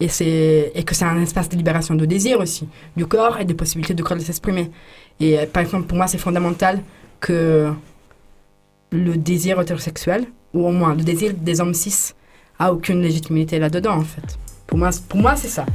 Et, 0.00 0.08
c'est, 0.08 0.72
et 0.74 0.82
que 0.82 0.94
c'est 0.94 1.04
un 1.04 1.20
espace 1.20 1.50
de 1.50 1.56
libération 1.56 1.94
de 1.94 2.06
désir 2.06 2.40
aussi, 2.40 2.66
du 2.96 3.04
corps 3.06 3.38
et 3.38 3.44
des 3.44 3.52
possibilités 3.52 3.92
du 3.92 4.02
corps 4.02 4.16
de 4.16 4.22
s'exprimer. 4.22 4.70
Et 5.20 5.38
euh, 5.38 5.46
par 5.46 5.62
exemple, 5.62 5.86
pour 5.86 5.98
moi, 5.98 6.06
c'est 6.06 6.16
fondamental 6.16 6.80
que 7.20 7.70
le 8.92 9.16
désir 9.16 9.60
hétérosexuel, 9.60 10.24
ou 10.54 10.66
au 10.66 10.72
moins 10.72 10.94
le 10.94 11.02
désir 11.02 11.34
des 11.34 11.60
hommes 11.60 11.74
cis, 11.74 12.14
a 12.58 12.72
aucune 12.72 13.02
légitimité 13.02 13.58
là-dedans, 13.58 13.96
en 13.98 14.04
fait. 14.04 14.38
Pour 14.66 14.78
moi, 14.78 14.88
pour 15.08 15.20
moi 15.20 15.36
c'est 15.36 15.48
ça. 15.48 15.66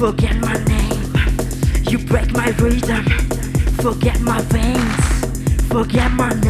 Forget 0.00 0.34
my 0.40 0.54
name. 0.64 1.12
You 1.90 1.98
break 1.98 2.32
my 2.32 2.48
rhythm. 2.58 3.04
Forget 3.82 4.18
my 4.22 4.40
veins. 4.48 5.68
Forget 5.68 6.10
my 6.12 6.30
name 6.40 6.49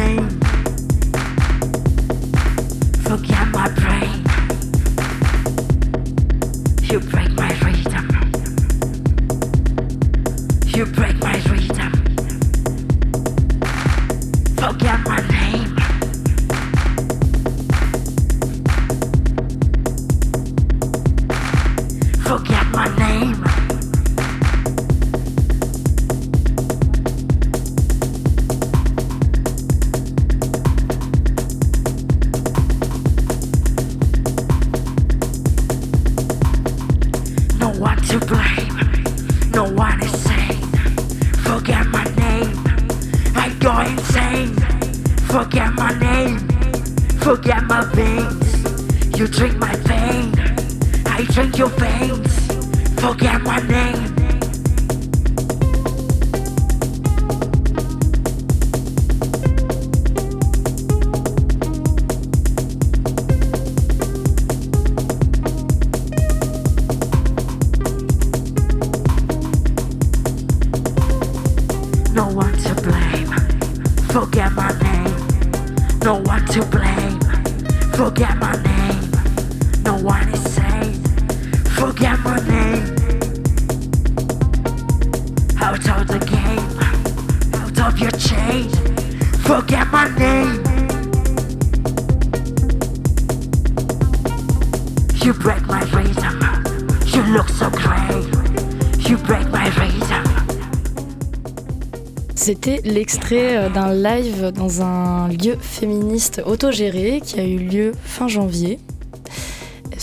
C'était 102.35 102.81
l'extrait 102.83 103.55
euh, 103.55 103.69
d'un 103.69 103.93
live 103.93 104.51
dans 104.51 104.81
un 104.81 105.27
lieu 105.27 105.57
féministe 105.61 106.41
autogéré 106.45 107.21
qui 107.23 107.39
a 107.39 107.45
eu 107.45 107.57
lieu 107.57 107.91
fin 108.03 108.27
janvier. 108.27 108.79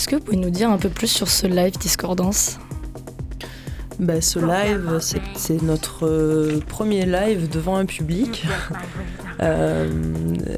Que 0.09 0.15
vous 0.15 0.21
pouvez 0.23 0.37
nous 0.37 0.49
dire 0.49 0.71
un 0.71 0.79
peu 0.79 0.89
plus 0.89 1.05
sur 1.05 1.27
ce 1.27 1.45
live 1.45 1.73
Discordance 1.77 2.57
Bah, 3.99 4.21
ce 4.21 4.39
live, 4.39 4.97
c'est- 5.35 5.61
notre 5.61 6.07
euh, 6.07 6.59
premier 6.67 7.05
live 7.05 7.47
devant 7.47 7.77
un 7.77 7.85
public. 7.85 8.45
Euh, 9.41 9.87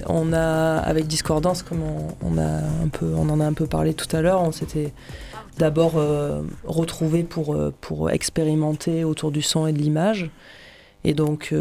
on 0.07 0.33
a, 0.33 0.77
avec 0.79 1.05
Discordance, 1.05 1.61
comme 1.61 1.83
on, 2.23 2.37
a 2.39 2.41
un 2.83 2.87
peu, 2.91 3.13
on 3.15 3.29
en 3.29 3.39
a 3.39 3.45
un 3.45 3.53
peu 3.53 3.67
parlé 3.67 3.93
tout 3.93 4.07
à 4.15 4.21
l'heure, 4.21 4.41
on 4.41 4.51
s'était 4.51 4.91
d'abord 5.59 5.97
euh, 5.97 6.41
retrouvés 6.63 7.21
pour, 7.21 7.53
euh, 7.53 7.71
pour 7.79 8.09
expérimenter 8.09 9.03
autour 9.03 9.29
du 9.29 9.43
son 9.43 9.67
et 9.67 9.71
de 9.71 9.77
l'image. 9.77 10.31
Et 11.03 11.13
donc 11.13 11.53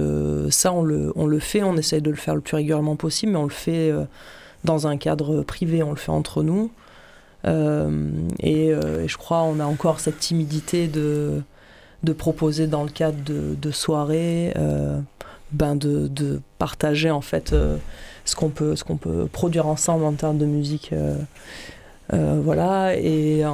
ça, 0.48 0.72
on 0.72 0.83
le, 0.83 1.12
on 1.14 1.26
le 1.26 1.38
fait, 1.40 1.62
on 1.62 1.76
essaye 1.76 2.00
de 2.00 2.09
le 2.09 2.16
faire 2.16 2.35
le 2.35 2.40
plus 2.40 2.55
régulièrement 2.57 2.96
possible, 2.96 3.33
mais 3.33 3.38
on 3.38 3.44
le 3.44 3.50
fait 3.50 3.92
dans 4.64 4.87
un 4.87 4.96
cadre 4.96 5.42
privé, 5.42 5.83
on 5.83 5.90
le 5.90 5.96
fait 5.96 6.12
entre 6.12 6.42
nous. 6.42 6.70
Euh, 7.46 8.11
et, 8.40 8.70
euh, 8.72 9.05
et 9.05 9.09
je 9.09 9.16
crois 9.16 9.42
on 9.42 9.61
a 9.61 9.64
encore 9.64 10.00
cette 10.00 10.18
timidité 10.18 10.88
de, 10.88 11.42
proposer 12.18 12.66
dans 12.66 12.83
le 12.83 12.90
cadre 12.90 13.18
de, 13.24 13.70
soirées, 13.70 14.53
euh, 14.57 15.00
ben 15.53 15.76
de, 15.76 16.40
partager 16.59 17.11
en 17.11 17.20
fait 17.20 17.55
ce 18.24 18.37
qu'on 18.37 18.50
peut, 18.50 18.74
qu'on 18.87 18.96
peut 18.96 19.26
produire 19.31 19.66
ensemble 19.66 20.05
en 20.05 20.12
termes 20.12 20.38
de 20.38 20.46
musique. 20.46 20.92
voilà, 22.12 22.96
et 22.96 23.44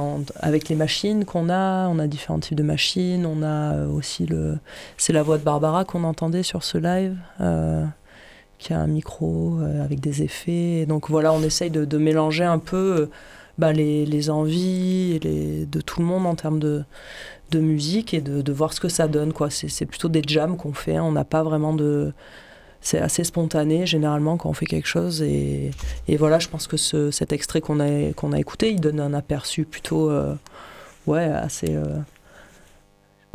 avec 0.41 0.69
les 0.69 0.75
machines 0.75 1.23
qu'on 1.23 1.49
a, 1.49 1.87
on 1.87 1.99
a 1.99 2.07
différents 2.07 2.39
types 2.39 2.57
de 2.57 2.63
machines, 2.63 3.25
on 3.25 3.43
a 3.43 3.85
aussi 3.85 4.25
le. 4.25 4.57
C'est 4.97 5.13
la 5.13 5.23
voix 5.23 5.37
de 5.37 5.43
Barbara 5.43 5.85
qu'on 5.85 6.03
entendait 6.03 6.43
sur 6.43 6.63
ce 6.63 6.77
live, 6.77 7.15
qui 8.57 8.73
a 8.73 8.79
un 8.79 8.87
micro 8.87 9.59
avec 9.83 9.99
des 9.99 10.23
effets. 10.23 10.81
Et 10.81 10.85
donc 10.87 11.09
voilà, 11.09 11.31
on 11.31 11.43
essaye 11.43 11.69
de, 11.69 11.97
mélanger 11.97 12.43
un 12.43 12.59
peu 12.59 13.09
bah, 13.57 13.73
les, 13.73 14.05
les 14.05 14.29
envies 14.29 15.19
les, 15.19 15.65
de 15.65 15.81
tout 15.81 15.99
le 16.01 16.05
monde 16.05 16.25
en 16.25 16.35
termes 16.35 16.59
de, 16.59 16.83
de 17.51 17.59
musique 17.59 18.13
et 18.13 18.21
de, 18.21 18.41
de 18.41 18.51
voir 18.53 18.73
ce 18.73 18.79
que 18.79 18.89
ça 18.89 19.07
donne. 19.07 19.33
quoi. 19.33 19.49
C'est 19.49 19.69
c'est 19.69 19.85
plutôt 19.85 20.09
des 20.09 20.21
jams 20.25 20.57
qu'on 20.57 20.73
fait, 20.73 20.95
hein. 20.97 21.03
on 21.03 21.11
n'a 21.11 21.25
pas 21.25 21.43
vraiment 21.43 21.73
de. 21.73 22.13
C'est 22.81 22.99
assez 22.99 23.23
spontané 23.23 23.85
généralement 23.87 24.37
quand 24.37 24.49
on 24.49 24.53
fait 24.53 24.67
quelque 24.67 24.87
chose. 24.87 25.21
Et, 25.21 25.71
et 26.07 26.15
voilà, 26.17 26.39
je 26.39 26.47
pense 26.47 26.67
que 26.67 26.77
ce, 26.77 27.11
cet 27.11 27.33
extrait 27.33 27.59
qu'on 27.59 27.79
a, 27.79 28.13
qu'on 28.13 28.31
a 28.33 28.39
écouté, 28.39 28.71
il 28.71 28.79
donne 28.79 28.99
un 28.99 29.13
aperçu 29.13 29.65
plutôt 29.65 30.09
euh, 30.11 30.35
ouais, 31.07 31.23
assez. 31.25 31.75
euh, 31.75 31.83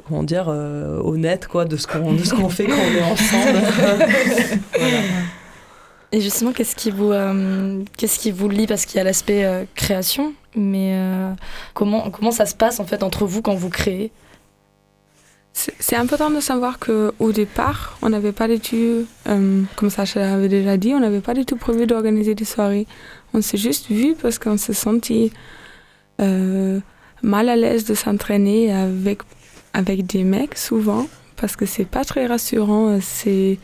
comment 0.08 0.22
dire, 0.22 0.46
euh, 0.48 1.00
honnête 1.02 1.46
quoi, 1.48 1.64
de 1.64 1.76
ce 1.76 1.86
qu'on 1.86 2.12
de 2.12 2.24
ce 2.24 2.34
qu'on 2.34 2.48
fait 2.48 2.66
quand 2.66 2.72
on 2.72 2.94
est 2.96 3.02
ensemble. 3.02 3.58
Voilà. 4.78 4.98
Et 6.14 6.20
justement, 6.20 6.52
qu'est-ce 6.52 6.76
qui 6.76 6.90
vous, 6.90 7.10
euh, 7.10 7.82
qu'est-ce 7.96 8.18
qui 8.18 8.30
vous 8.30 8.48
lie? 8.48 8.66
Parce 8.66 8.84
qu'il 8.84 8.98
y 8.98 9.00
a 9.00 9.04
l'aspect 9.04 9.46
euh, 9.46 9.64
création, 9.74 10.34
mais 10.54 10.92
euh, 10.92 11.32
comment, 11.72 12.10
comment 12.10 12.30
ça 12.30 12.44
se 12.44 12.54
passe 12.54 12.80
en 12.80 12.84
fait 12.84 13.02
entre 13.02 13.24
vous 13.24 13.40
quand 13.40 13.54
vous 13.54 13.70
créez? 13.70 14.12
C'est 15.54 15.96
important 15.96 16.30
de 16.30 16.40
savoir 16.40 16.78
qu'au 16.78 17.32
départ, 17.32 17.98
on 18.00 18.08
n'avait 18.10 18.32
pas 18.32 18.48
du 18.48 18.58
tout, 18.58 19.06
euh, 19.28 19.62
comme 19.76 19.90
Sacha 19.90 20.34
avait 20.34 20.48
déjà 20.48 20.76
dit, 20.78 20.94
on 20.94 21.00
n'avait 21.00 21.20
pas 21.20 21.34
du 21.34 21.44
tout 21.44 21.56
prévu 21.56 21.86
d'organiser 21.86 22.34
des 22.34 22.46
soirées. 22.46 22.86
On 23.34 23.42
s'est 23.42 23.58
juste 23.58 23.88
vu 23.88 24.14
parce 24.14 24.38
qu'on 24.38 24.56
s'est 24.56 24.74
senti 24.74 25.32
mal 26.18 27.48
à 27.48 27.56
l'aise 27.56 27.84
de 27.84 27.94
s'entraîner 27.94 28.72
avec, 28.72 29.20
avec 29.74 30.06
des 30.06 30.24
mecs 30.24 30.56
souvent, 30.56 31.06
parce 31.36 31.56
que 31.56 31.66
c'est 31.66 31.84
pas 31.84 32.04
très 32.04 32.26
rassurant. 32.26 32.98
C'est 33.02 33.58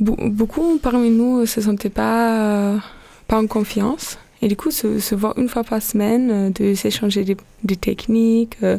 beaucoup 0.00 0.78
parmi 0.82 1.10
nous 1.10 1.46
se 1.46 1.60
sentaient 1.60 1.90
pas 1.90 2.80
pas 3.28 3.38
en 3.38 3.46
confiance. 3.46 4.18
Et 4.44 4.48
du 4.48 4.56
coup, 4.56 4.72
se, 4.72 5.14
voir 5.14 5.38
une 5.38 5.48
fois 5.48 5.62
par 5.62 5.80
semaine, 5.80 6.30
euh, 6.32 6.50
de 6.50 6.74
s'échanger 6.74 7.24
des, 7.62 7.76
techniques, 7.76 8.56
euh, 8.64 8.76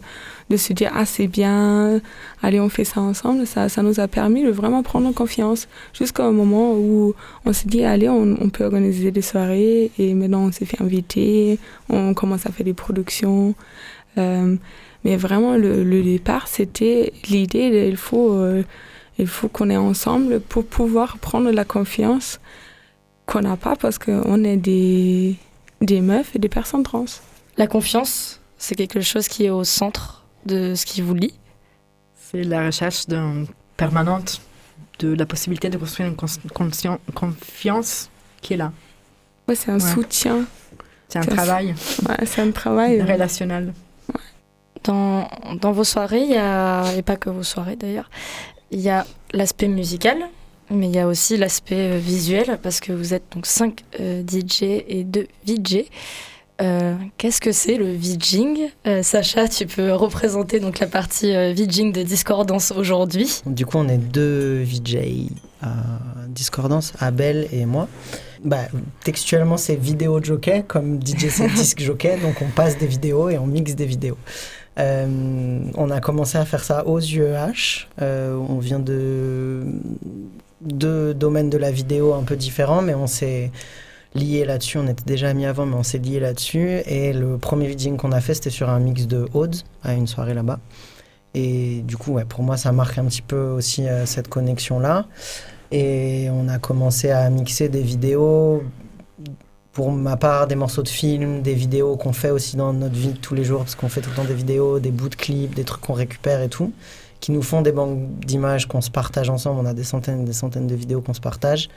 de 0.50 0.58
se 0.58 0.74
dire 0.74 0.92
ah 0.94 1.06
c'est 1.06 1.28
bien, 1.28 2.02
allez 2.42 2.60
on 2.60 2.68
fait 2.68 2.84
ça 2.84 3.00
ensemble, 3.00 3.48
ça, 3.48 3.70
ça 3.70 3.82
nous 3.82 4.02
a 4.02 4.10
permis 4.10 4.44
de 4.44 4.52
vraiment 4.52 4.84
prendre 4.84 5.12
confiance 5.14 5.70
jusqu'à 5.94 6.26
un 6.26 6.34
moment 6.34 6.74
où 6.74 7.14
on 7.46 7.54
s'est 7.54 7.70
dit 7.70 7.86
allez 7.86 8.10
on, 8.10 8.50
peut 8.50 8.66
organiser 8.66 9.12
des 9.12 9.22
soirées 9.22 9.90
et 9.98 10.14
maintenant 10.14 10.48
on 10.48 10.52
s'est 10.52 10.66
fait 10.66 10.82
inviter, 10.82 11.60
on 11.88 12.14
commence 12.14 12.46
à 12.46 12.52
faire 12.52 12.66
des 12.66 12.74
productions. 12.74 13.56
Euh, 14.18 14.58
mais 15.06 15.16
vraiment 15.16 15.56
le 15.56 16.04
départ 16.04 16.48
c'était 16.48 17.14
l'idée 17.30 17.88
il 17.90 17.98
faut 17.98 18.38
il 19.18 19.28
faut 19.28 19.48
qu'on 19.48 19.70
est 19.70 19.78
ensemble 19.78 20.40
pour 20.40 20.66
pouvoir 20.66 21.18
prendre 21.18 21.52
la 21.52 21.66
confiance 21.66 22.40
qu'on 23.26 23.42
n'a 23.42 23.58
pas 23.58 23.76
parce 23.76 23.98
qu'on 23.98 24.44
est 24.44 24.58
des, 24.58 25.36
des 25.82 26.02
meufs 26.02 26.36
et 26.36 26.40
des 26.40 26.50
personnes 26.50 26.84
trans. 26.84 27.06
La 27.58 27.68
confiance, 27.68 28.42
c'est 28.58 28.76
quelque 28.76 29.02
chose 29.02 29.28
qui 29.28 29.46
est 29.46 29.50
au 29.50 29.64
centre 29.64 30.24
de 30.46 30.76
ce 30.76 30.86
qui 30.86 31.02
vous 31.02 31.14
lie 31.14 31.34
C'est 32.16 32.44
la 32.44 32.66
recherche 32.66 33.06
permanente 33.78 34.42
de 35.00 35.14
la 35.14 35.26
possibilité 35.26 35.70
de 35.70 35.78
construire 35.78 36.10
une 36.10 36.98
confiance 37.14 38.10
qui 38.42 38.54
est 38.54 38.58
là. 38.58 38.72
Ouais, 39.48 39.56
c'est 39.56 39.72
un 39.72 39.80
soutien. 39.80 40.46
C'est 41.08 41.20
un 41.20 41.26
travail. 41.26 41.76
Ouais, 42.08 42.26
c'est 42.26 42.42
un 42.42 42.52
travail. 42.52 43.02
Relationnel. 43.02 43.74
Dans, 44.84 45.30
dans 45.62 45.72
vos 45.72 45.84
soirées, 45.84 46.24
il 46.24 46.32
y 46.32 46.38
a, 46.38 46.94
et 46.96 47.02
pas 47.04 47.16
que 47.16 47.30
vos 47.30 47.44
soirées 47.44 47.76
d'ailleurs, 47.76 48.10
il 48.74 48.82
y 48.82 48.90
a 48.90 49.06
l'aspect 49.34 49.68
musical, 49.68 50.18
mais 50.70 50.88
il 50.88 50.96
y 50.96 51.00
a 51.00 51.08
aussi 51.08 51.38
l'aspect 51.38 51.94
euh, 51.94 51.98
visuel 51.98 52.60
parce 52.62 52.80
que 52.80 52.92
vous 52.92 53.14
êtes 53.14 53.24
donc 53.34 53.46
5 53.46 53.84
euh, 54.00 54.24
DJ 54.24 54.64
et 54.64 55.04
2 55.06 55.28
VJ. 55.48 55.86
Euh, 56.62 56.96
qu'est-ce 57.18 57.42
que 57.42 57.52
c'est 57.52 57.78
le 57.78 57.92
VJing 57.94 58.70
Sacha, 59.02 59.48
tu 59.48 59.66
peux 59.66 59.92
représenter 59.92 60.60
donc 60.60 60.80
la 60.80 60.88
partie 60.88 61.34
VJing 61.54 61.92
de 61.92 62.04
Discordance 62.04 62.72
aujourd'hui. 62.72 63.42
Du 63.48 63.66
coup, 63.66 63.80
on 63.80 63.88
est 63.88 63.98
deux 63.98 64.62
VJ 64.64 65.30
à 65.62 65.74
Discordance, 66.28 66.94
Abel 67.00 67.48
et 67.52 67.66
moi. 67.66 67.88
Bah, 68.44 68.68
textuellement, 69.04 69.58
c'est 69.58 69.76
vidéo 69.76 70.22
jockey, 70.22 70.64
comme 70.68 71.00
DJ 71.02 71.30
c'est 71.30 71.48
disque 71.56 71.82
jockey, 71.82 72.18
donc 72.18 72.36
on 72.42 72.50
passe 72.50 72.78
des 72.78 72.88
vidéos 72.88 73.30
et 73.30 73.38
on 73.40 73.48
mixe 73.48 73.76
des 73.76 73.86
vidéos. 73.86 74.18
On 74.78 75.90
a 75.90 76.00
commencé 76.02 76.38
à 76.38 76.46
faire 76.46 76.64
ça 76.64 76.88
aux 76.88 77.00
UEH. 77.00 77.88
on 78.00 78.58
vient 78.60 78.80
de 78.80 79.64
deux 80.62 81.14
domaines 81.14 81.50
de 81.50 81.58
la 81.58 81.72
vidéo 81.72 82.14
un 82.14 82.24
peu 82.24 82.36
différents, 82.36 82.82
mais 82.82 82.96
on 82.96 83.08
s'est 83.08 83.52
lié 84.16 84.46
là-dessus. 84.46 84.78
On 84.78 84.88
était 84.88 85.04
déjà 85.06 85.30
amis 85.30 85.46
avant, 85.46 85.66
mais 85.66 85.76
on 85.76 85.84
s'est 85.84 85.98
lié 85.98 86.20
là-dessus. 86.20 86.82
Et 86.86 87.14
le 87.14 87.38
premier 87.38 87.68
vidéo 87.68 87.96
qu'on 87.98 88.12
a 88.12 88.22
fait, 88.22 88.34
c'était 88.34 88.50
sur 88.50 88.70
un 88.70 88.80
mix 88.80 89.08
de 89.08 89.28
Odes 89.34 89.58
à 89.84 89.94
une 89.94 90.08
soirée 90.08 90.34
là-bas. 90.34 90.60
Et 91.34 91.82
du 91.82 91.98
coup, 91.98 92.20
pour 92.30 92.44
moi, 92.44 92.58
ça 92.58 92.72
marque 92.72 92.98
un 92.98 93.06
petit 93.06 93.22
peu 93.22 93.42
aussi 93.50 93.88
euh, 93.88 94.06
cette 94.06 94.28
connexion-là. 94.28 95.08
Et 95.72 96.28
on 96.32 96.48
a 96.48 96.60
commencé 96.60 97.10
à 97.10 97.28
mixer 97.32 97.70
des 97.70 97.82
vidéos, 97.82 98.64
pour 99.74 99.92
ma 99.92 100.18
part, 100.18 100.48
des 100.48 100.56
morceaux 100.56 100.84
de 100.84 100.88
films, 100.88 101.42
des 101.42 101.56
vidéos 101.56 101.98
qu'on 101.98 102.14
fait 102.14 102.30
aussi 102.30 102.56
dans 102.56 102.74
notre 102.74 102.96
vie 102.96 103.14
de 103.14 103.18
tous 103.18 103.36
les 103.36 103.44
jours, 103.44 103.60
parce 103.60 103.76
qu'on 103.76 103.90
fait 103.90 104.02
tout 104.02 104.12
le 104.12 104.16
temps 104.16 104.24
des 104.24 104.36
vidéos, 104.36 104.80
des 104.80 104.92
bouts 104.92 105.10
de 105.10 105.16
clips, 105.16 105.54
des 105.54 105.64
trucs 105.64 105.82
qu'on 105.82 105.94
récupère 105.94 106.42
et 106.42 106.50
tout 106.50 106.72
qui 107.24 107.32
nous 107.32 107.42
font 107.42 107.62
des 107.62 107.72
banques 107.72 108.20
d'images 108.20 108.68
qu'on 108.68 108.82
se 108.82 108.92
partage 108.92 109.30
ensemble. 109.30 109.62
On 109.62 109.66
a 109.66 109.74
des 109.74 109.86
centaines 109.86 110.24
et 110.24 110.26
des 110.26 110.34
centaines 110.34 110.68
de 110.68 110.76
vidéos 110.76 111.00
qu'on 111.00 111.14
se 111.14 111.22
partage. 111.22 111.70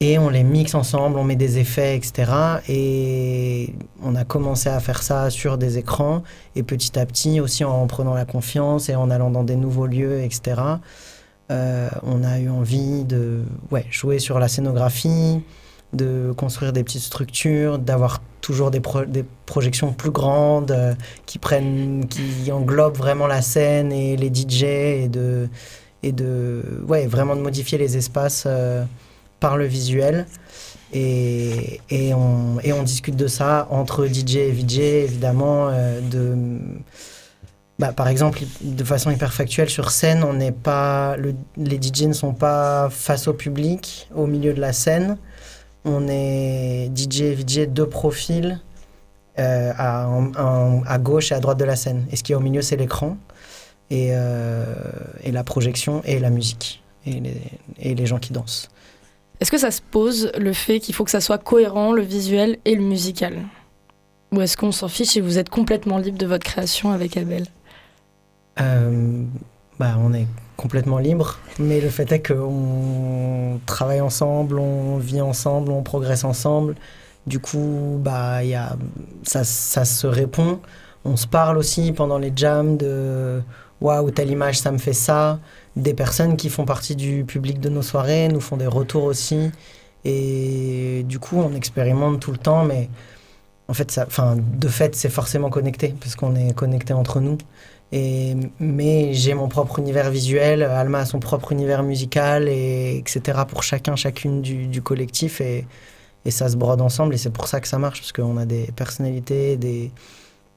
Et 0.00 0.18
on 0.18 0.28
les 0.28 0.42
mixe 0.42 0.74
ensemble, 0.74 1.18
on 1.18 1.22
met 1.24 1.36
des 1.36 1.58
effets, 1.58 1.96
etc. 1.96 2.32
Et 2.68 3.72
on 4.02 4.16
a 4.16 4.24
commencé 4.24 4.68
à 4.68 4.80
faire 4.80 5.04
ça 5.04 5.30
sur 5.30 5.56
des 5.56 5.78
écrans. 5.78 6.24
Et 6.56 6.64
petit 6.64 6.98
à 6.98 7.06
petit, 7.06 7.38
aussi 7.38 7.62
en 7.62 7.86
prenant 7.86 8.12
la 8.12 8.24
confiance 8.24 8.88
et 8.88 8.96
en 8.96 9.08
allant 9.08 9.30
dans 9.30 9.44
des 9.44 9.54
nouveaux 9.54 9.86
lieux, 9.86 10.20
etc., 10.20 10.60
euh, 11.52 11.88
on 12.02 12.24
a 12.24 12.40
eu 12.40 12.48
envie 12.48 13.04
de 13.04 13.44
jouer 13.92 14.18
sur 14.18 14.40
la 14.40 14.48
scénographie, 14.48 15.42
de 15.92 16.32
construire 16.36 16.72
des 16.72 16.84
petites 16.84 17.02
structures, 17.02 17.78
d'avoir 17.78 18.20
toujours 18.40 18.70
des, 18.70 18.80
projections 19.46 19.92
plus 19.92 20.10
grandes 20.10 20.70
euh, 20.70 20.94
qui 21.26 21.38
prennent, 21.38 22.06
qui 22.08 22.50
englobent 22.52 22.96
vraiment 22.96 23.26
la 23.26 23.42
scène 23.42 23.92
et 23.92 24.16
les 24.16 24.32
DJ 24.32 24.62
et 24.64 25.08
de, 25.08 25.48
et 26.02 26.12
de 26.12 26.62
ouais, 26.86 27.06
vraiment 27.06 27.36
de 27.36 27.40
modifier 27.40 27.78
les 27.78 27.96
espaces 27.96 28.44
euh, 28.46 28.84
par 29.40 29.56
le 29.56 29.66
visuel. 29.66 30.26
Et, 30.92 31.80
et, 31.90 32.14
on, 32.14 32.58
et, 32.64 32.72
on, 32.72 32.82
discute 32.82 33.14
de 33.14 33.28
ça 33.28 33.68
entre 33.70 34.06
DJ 34.06 34.36
et 34.36 34.50
VJ, 34.50 34.78
évidemment. 34.78 35.68
Euh, 35.70 36.00
de, 36.00 36.36
bah, 37.78 37.92
par 37.92 38.08
exemple, 38.08 38.40
de 38.60 38.84
façon 38.84 39.10
hyper 39.10 39.32
factuelle, 39.32 39.70
sur 39.70 39.90
scène, 39.90 40.24
on 40.24 40.52
pas, 40.52 41.16
le, 41.16 41.34
les 41.56 41.80
DJ 41.80 42.02
ne 42.02 42.12
sont 42.12 42.34
pas 42.34 42.88
face 42.90 43.28
au 43.28 43.34
public, 43.34 44.08
au 44.14 44.26
milieu 44.26 44.52
de 44.52 44.60
la 44.60 44.72
scène 44.72 45.16
on 45.84 46.08
est 46.08 46.90
DJ 46.94 47.20
et 47.22 47.34
VJ 47.34 47.68
deux 47.68 47.88
profils 47.88 48.60
euh, 49.38 49.72
à, 49.76 50.98
gauche 50.98 51.32
et 51.32 51.34
à 51.34 51.40
droite 51.40 51.58
de 51.58 51.64
la 51.64 51.76
scène. 51.76 52.06
Et 52.10 52.16
ce 52.16 52.22
qui 52.22 52.32
est 52.32 52.34
au 52.34 52.40
milieu, 52.40 52.62
c'est 52.62 52.76
l'écran 52.76 53.16
et, 53.88 54.10
euh, 54.12 54.74
et, 55.22 55.32
la 55.32 55.44
projection 55.44 56.02
et 56.04 56.18
la 56.18 56.30
musique 56.30 56.82
et 57.06 57.20
les, 57.20 57.40
et 57.78 57.94
les 57.94 58.06
gens 58.06 58.18
qui 58.18 58.32
dansent. 58.32 58.68
Est-ce 59.40 59.50
que 59.50 59.58
ça 59.58 59.70
se 59.70 59.80
pose 59.80 60.30
le 60.36 60.52
fait 60.52 60.80
qu'il 60.80 60.94
faut 60.94 61.04
que 61.04 61.10
ça 61.10 61.22
soit 61.22 61.38
cohérent, 61.38 61.92
le 61.92 62.02
visuel 62.02 62.58
et 62.66 62.74
le 62.74 62.82
musical? 62.82 63.38
Ou 64.32 64.42
est-ce 64.42 64.56
qu'on 64.56 64.72
s'en 64.72 64.88
fiche 64.88 65.16
et 65.16 65.20
vous 65.20 65.38
êtes 65.38 65.48
complètement 65.48 65.98
libre 65.98 66.18
de 66.18 66.26
votre 66.26 66.44
création 66.44 66.90
avec 66.90 67.16
Abel? 67.16 67.46
Euh, 68.60 69.24
bah, 69.80 69.96
On 69.98 70.12
est 70.12 70.26
complètement 70.56 70.98
libre, 70.98 71.38
mais 71.58 71.80
le 71.80 71.88
fait 71.88 72.12
est 72.12 72.26
qu'on 72.28 73.58
travaille 73.64 74.02
ensemble, 74.02 74.58
on 74.58 74.98
vit 74.98 75.22
ensemble, 75.22 75.72
on 75.72 75.82
progresse 75.82 76.22
ensemble. 76.22 76.74
Du 77.26 77.38
coup, 77.38 77.98
bah, 77.98 78.44
y 78.44 78.54
a, 78.54 78.76
ça, 79.22 79.42
ça 79.42 79.86
se 79.86 80.06
répond. 80.06 80.60
On 81.06 81.16
se 81.16 81.26
parle 81.26 81.56
aussi 81.56 81.92
pendant 81.92 82.18
les 82.18 82.30
jams 82.36 82.76
de 82.76 83.40
waouh, 83.80 84.10
telle 84.10 84.30
image, 84.30 84.58
ça 84.60 84.70
me 84.70 84.76
fait 84.76 84.92
ça. 84.92 85.40
Des 85.76 85.94
personnes 85.94 86.36
qui 86.36 86.50
font 86.50 86.66
partie 86.66 86.94
du 86.94 87.24
public 87.24 87.58
de 87.58 87.70
nos 87.70 87.82
soirées 87.82 88.28
nous 88.28 88.40
font 88.40 88.58
des 88.58 88.66
retours 88.66 89.04
aussi. 89.04 89.50
Et 90.04 91.04
du 91.08 91.18
coup, 91.18 91.38
on 91.38 91.54
expérimente 91.54 92.20
tout 92.20 92.32
le 92.32 92.38
temps, 92.38 92.64
mais 92.64 92.90
en 93.68 93.72
fait, 93.72 93.90
ça, 93.90 94.06
de 94.36 94.68
fait, 94.68 94.94
c'est 94.94 95.08
forcément 95.08 95.48
connecté, 95.48 95.94
parce 96.00 96.16
qu'on 96.16 96.34
est 96.34 96.52
connecté 96.52 96.92
entre 96.92 97.20
nous. 97.20 97.38
Et, 97.92 98.36
mais 98.60 99.12
j'ai 99.12 99.34
mon 99.34 99.48
propre 99.48 99.78
univers 99.80 100.10
visuel, 100.10 100.62
Alma 100.62 101.00
a 101.00 101.04
son 101.06 101.18
propre 101.18 101.52
univers 101.52 101.82
musical, 101.82 102.48
et, 102.48 102.96
etc. 102.98 103.40
pour 103.48 103.62
chacun, 103.62 103.96
chacune 103.96 104.42
du, 104.42 104.66
du 104.66 104.82
collectif. 104.82 105.40
Et, 105.40 105.66
et, 106.24 106.30
ça 106.30 106.48
se 106.48 106.56
brode 106.56 106.80
ensemble, 106.80 107.14
et 107.14 107.18
c'est 107.18 107.30
pour 107.32 107.48
ça 107.48 107.60
que 107.60 107.68
ça 107.68 107.78
marche, 107.78 108.00
parce 108.00 108.12
qu'on 108.12 108.36
a 108.36 108.44
des 108.46 108.70
personnalités 108.76 109.56
des, 109.56 109.90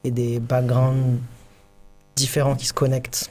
et 0.04 0.10
des 0.10 0.38
backgrounds 0.38 1.18
différents 2.16 2.54
qui 2.54 2.66
se 2.66 2.74
connectent. 2.74 3.30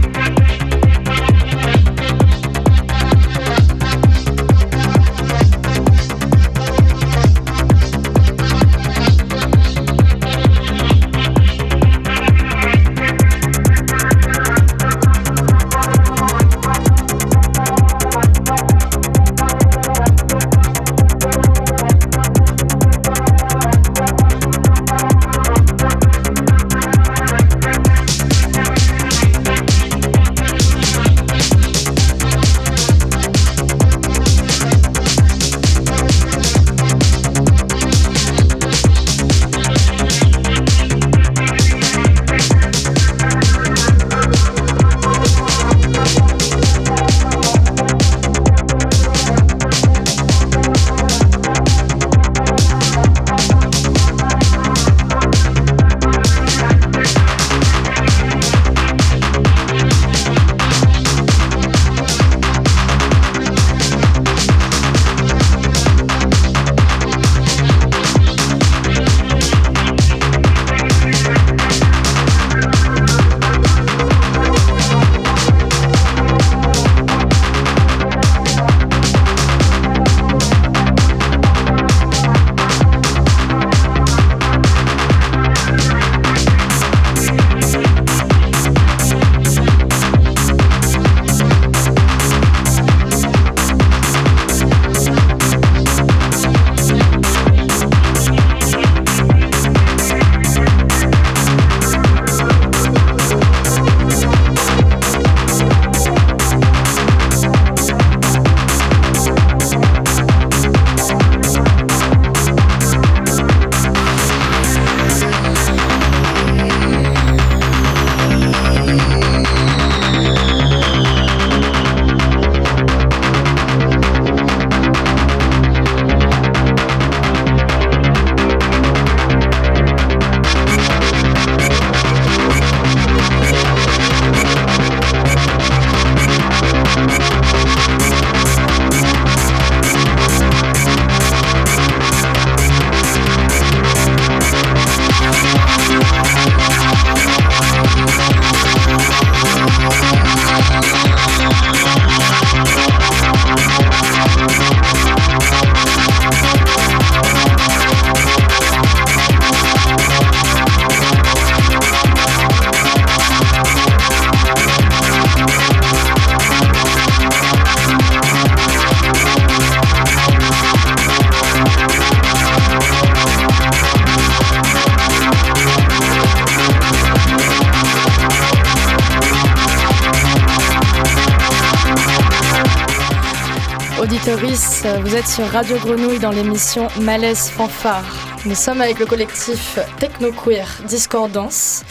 Radio 185.39 185.77
Grenouille 185.77 186.19
dans 186.19 186.31
l'émission 186.31 186.87
Malaise 186.99 187.49
Fanfare. 187.49 188.03
Nous 188.45 188.53
sommes 188.53 188.81
avec 188.81 188.99
le 188.99 189.05
collectif 189.05 189.79
Technoqueer 189.97 190.65
Discordance. 190.89 191.83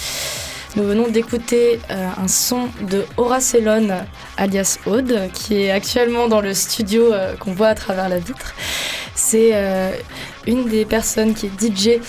Nous 0.76 0.82
venons 0.82 1.08
d'écouter 1.08 1.80
euh, 1.90 2.08
un 2.22 2.28
son 2.28 2.68
de 2.82 3.06
Horace 3.16 3.56
alias 4.36 4.78
Aude, 4.84 5.30
qui 5.32 5.62
est 5.62 5.70
actuellement 5.70 6.28
dans 6.28 6.42
le 6.42 6.52
studio 6.52 7.14
euh, 7.14 7.34
qu'on 7.36 7.52
voit 7.52 7.68
à 7.68 7.74
travers 7.74 8.10
la 8.10 8.18
vitre. 8.18 8.54
C'est 9.14 9.50
euh, 9.54 9.90
une 10.46 10.68
des 10.68 10.84
personnes 10.84 11.32
qui 11.32 11.46
est 11.46 11.60
DJ 11.60 12.00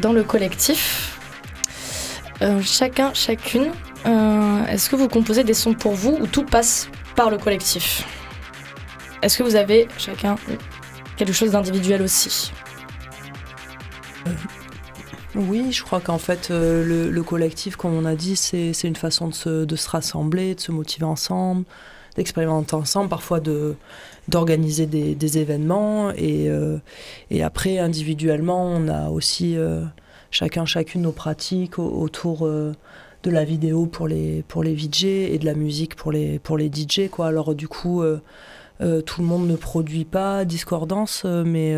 dans 0.00 0.12
le 0.12 0.24
collectif. 0.24 1.18
chacun, 2.62 3.14
chacune, 3.14 3.70
est-ce 4.68 4.90
que 4.90 4.96
vous 4.96 5.08
composez 5.08 5.44
des 5.44 5.54
sons 5.54 5.74
pour 5.74 5.92
vous 5.92 6.18
ou 6.20 6.26
tout 6.26 6.44
passe 6.44 6.88
par 7.14 7.30
le 7.30 7.38
collectif? 7.38 8.04
Est-ce 9.24 9.38
que 9.38 9.42
vous 9.42 9.56
avez 9.56 9.88
chacun 9.96 10.36
quelque 11.16 11.32
chose 11.32 11.52
d'individuel 11.52 12.02
aussi 12.02 12.52
oui, 15.34 15.72
je 15.72 15.82
crois 15.82 15.98
qu'en 15.98 16.18
fait, 16.18 16.50
euh, 16.52 17.10
le, 17.10 17.22
collectif, 17.24 17.74
comme 17.74 17.92
on 17.94 18.04
a 18.04 18.14
dit, 18.14 18.36
c'est 18.36 18.84
une 18.84 18.94
façon 18.94 19.26
de 19.26 19.34
se, 19.34 19.88
rassembler, 19.88 20.54
de 20.54 20.60
se 20.60 20.70
motiver 20.70 21.06
ensemble, 21.06 21.64
d'expérimenter 22.14 22.74
ensemble, 22.74 23.08
parfois 23.08 23.40
d'organiser 24.28 24.86
des, 24.86 25.16
des, 25.16 25.38
événements. 25.38 26.12
Et, 26.12 26.48
euh, 26.48 26.76
et, 27.30 27.42
après, 27.42 27.78
individuellement, 27.78 28.64
on 28.64 28.86
a 28.86 29.08
aussi 29.08 29.56
euh, 29.56 29.82
chacun, 30.30 30.66
chacune 30.66 31.02
nos 31.02 31.12
pratiques 31.12 31.80
autour 31.80 32.46
de 32.46 33.30
la 33.30 33.44
vidéo 33.44 33.86
pour 33.86 34.06
les, 34.06 34.44
pour 34.46 34.62
les 34.62 34.74
VJ 34.74 35.04
et 35.04 35.38
de 35.38 35.46
la 35.46 35.54
musique 35.54 35.96
pour 35.96 36.12
les, 36.12 36.38
pour 36.38 36.58
les 36.58 36.70
DJ. 36.72 37.08
Quoi. 37.10 37.26
Alors, 37.26 37.56
du 37.56 37.66
coup, 37.66 38.04
tout 38.80 39.20
le 39.20 39.26
monde 39.26 39.46
ne 39.46 39.56
produit 39.56 40.04
pas 40.04 40.44
Discordance, 40.44 41.24
mais 41.24 41.76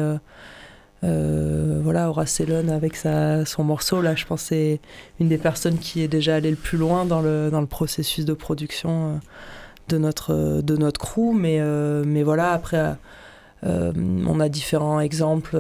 euh, 1.05 1.81
voilà, 1.83 2.09
Horace 2.09 2.41
avec 2.41 2.97
sa, 2.97 3.45
son 3.45 3.65
morceau, 3.65 4.01
là, 4.01 4.15
je 4.15 4.25
pense 4.25 4.43
c'est 4.43 4.81
une 5.21 5.29
des 5.29 5.39
personnes 5.39 5.79
qui 5.79 6.03
est 6.03 6.09
déjà 6.09 6.37
allée 6.37 6.51
le 6.51 6.57
plus 6.57 6.79
loin 6.79 7.05
dans 7.05 7.21
le, 7.21 7.51
dans 7.51 7.61
le 7.61 7.67
processus 7.67 8.25
de 8.25 8.33
production 8.33 9.09
euh, 9.09 9.19
de, 9.89 9.99
notre, 9.99 10.63
de 10.63 10.77
notre 10.77 11.01
crew. 11.01 11.35
Mais, 11.35 11.59
euh, 11.61 12.03
mais 12.07 12.23
voilà, 12.23 12.53
après, 12.53 12.97
on 13.63 14.41
a 14.41 14.49
différents 14.49 15.01
exemples. 15.01 15.59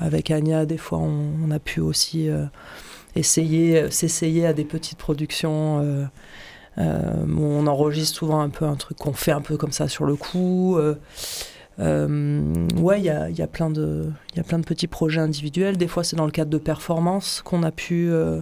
avec 0.00 0.30
Anya, 0.30 0.64
des 0.64 0.78
fois, 0.78 0.98
on, 0.98 1.50
a 1.50 1.58
pu 1.58 1.80
aussi 1.80 2.30
essayer, 3.14 3.90
s'essayer 3.90 4.46
à 4.46 4.54
des 4.54 4.64
petites 4.64 4.96
productions. 4.96 6.08
On 6.76 7.66
enregistre 7.66 8.18
souvent 8.18 8.40
un 8.40 8.48
peu 8.48 8.64
un 8.64 8.76
truc 8.76 8.98
qu'on 8.98 9.12
fait 9.12 9.32
un 9.32 9.42
peu 9.42 9.56
comme 9.56 9.72
ça 9.72 9.88
sur 9.88 10.06
le 10.06 10.16
coup. 10.16 10.78
Euh, 11.80 12.54
ouais, 12.76 13.00
il 13.00 13.04
y 13.04 13.10
a, 13.10 13.30
y, 13.30 13.42
a 13.42 13.46
plein 13.46 13.70
de, 13.70 14.10
y 14.36 14.40
a 14.40 14.42
plein 14.42 14.58
de 14.58 14.64
petits 14.64 14.86
projets 14.86 15.20
individuels. 15.20 15.76
Des 15.76 15.88
fois, 15.88 16.04
c'est 16.04 16.16
dans 16.16 16.26
le 16.26 16.30
cadre 16.30 16.50
de 16.50 16.58
performances 16.58 17.40
qu'on 17.42 17.62
a 17.62 17.70
pu 17.70 18.10
euh, 18.10 18.40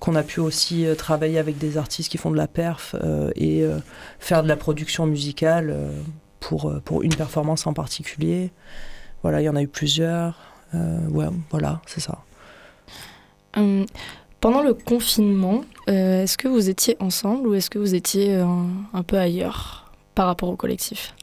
qu'on 0.00 0.16
a 0.16 0.22
pu 0.22 0.40
aussi 0.40 0.86
euh, 0.86 0.94
travailler 0.94 1.38
avec 1.38 1.56
des 1.58 1.78
artistes 1.78 2.10
qui 2.10 2.18
font 2.18 2.30
de 2.30 2.36
la 2.36 2.48
perf 2.48 2.96
et 3.36 3.64
faire 4.18 4.42
de 4.42 4.48
la 4.48 4.56
production 4.56 5.06
musicale 5.06 5.74
pour, 6.40 6.72
pour 6.84 7.02
une 7.02 7.14
performance 7.14 7.66
en 7.66 7.72
particulier. 7.72 8.50
Voilà, 9.22 9.40
il 9.40 9.44
y 9.44 9.48
en 9.48 9.56
a 9.56 9.62
eu 9.62 9.68
plusieurs. 9.68 10.38
ouais, 10.72 11.26
voilà, 11.50 11.80
c'est 11.86 12.00
ça. 12.00 12.24
Hum, 13.56 13.86
pendant 14.44 14.60
le 14.60 14.74
confinement, 14.74 15.62
est-ce 15.86 16.36
que 16.36 16.48
vous 16.48 16.68
étiez 16.68 16.98
ensemble 17.00 17.48
ou 17.48 17.54
est-ce 17.54 17.70
que 17.70 17.78
vous 17.78 17.94
étiez 17.94 18.34
un 18.34 19.02
peu 19.02 19.16
ailleurs 19.16 19.90
par 20.14 20.26
rapport 20.26 20.50
au 20.50 20.56
collectif? 20.56 21.14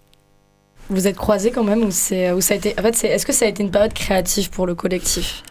Vous 0.89 1.07
êtes 1.07 1.17
croisés 1.17 1.51
quand 1.51 1.63
même 1.63 1.83
ou 1.83 1.91
c'est 1.91 2.41
ça 2.41 2.55
a 2.55 2.57
été 2.57 2.73
en 2.79 2.81
fait 2.81 3.03
est-ce 3.03 3.27
que 3.27 3.31
ça 3.31 3.45
a 3.45 3.47
été 3.47 3.61
une 3.61 3.69
période 3.69 3.93
créative 3.93 4.49
pour 4.49 4.65
le 4.65 4.73
collectif? 4.73 5.43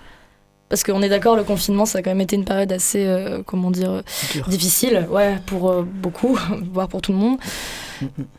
Parce 0.68 0.82
qu'on 0.82 1.00
est 1.00 1.08
d'accord, 1.08 1.36
le 1.36 1.44
confinement, 1.44 1.86
ça 1.86 2.00
a 2.00 2.02
quand 2.02 2.10
même 2.10 2.20
été 2.20 2.34
une 2.34 2.44
période 2.44 2.72
assez, 2.72 3.06
euh, 3.06 3.42
comment 3.46 3.70
dire, 3.70 4.02
difficile, 4.48 5.06
ouais, 5.08 5.38
pour 5.46 5.70
euh, 5.70 5.82
beaucoup, 5.82 6.36
voire 6.72 6.88
pour 6.88 7.02
tout 7.02 7.12
le 7.12 7.18
monde. 7.18 7.38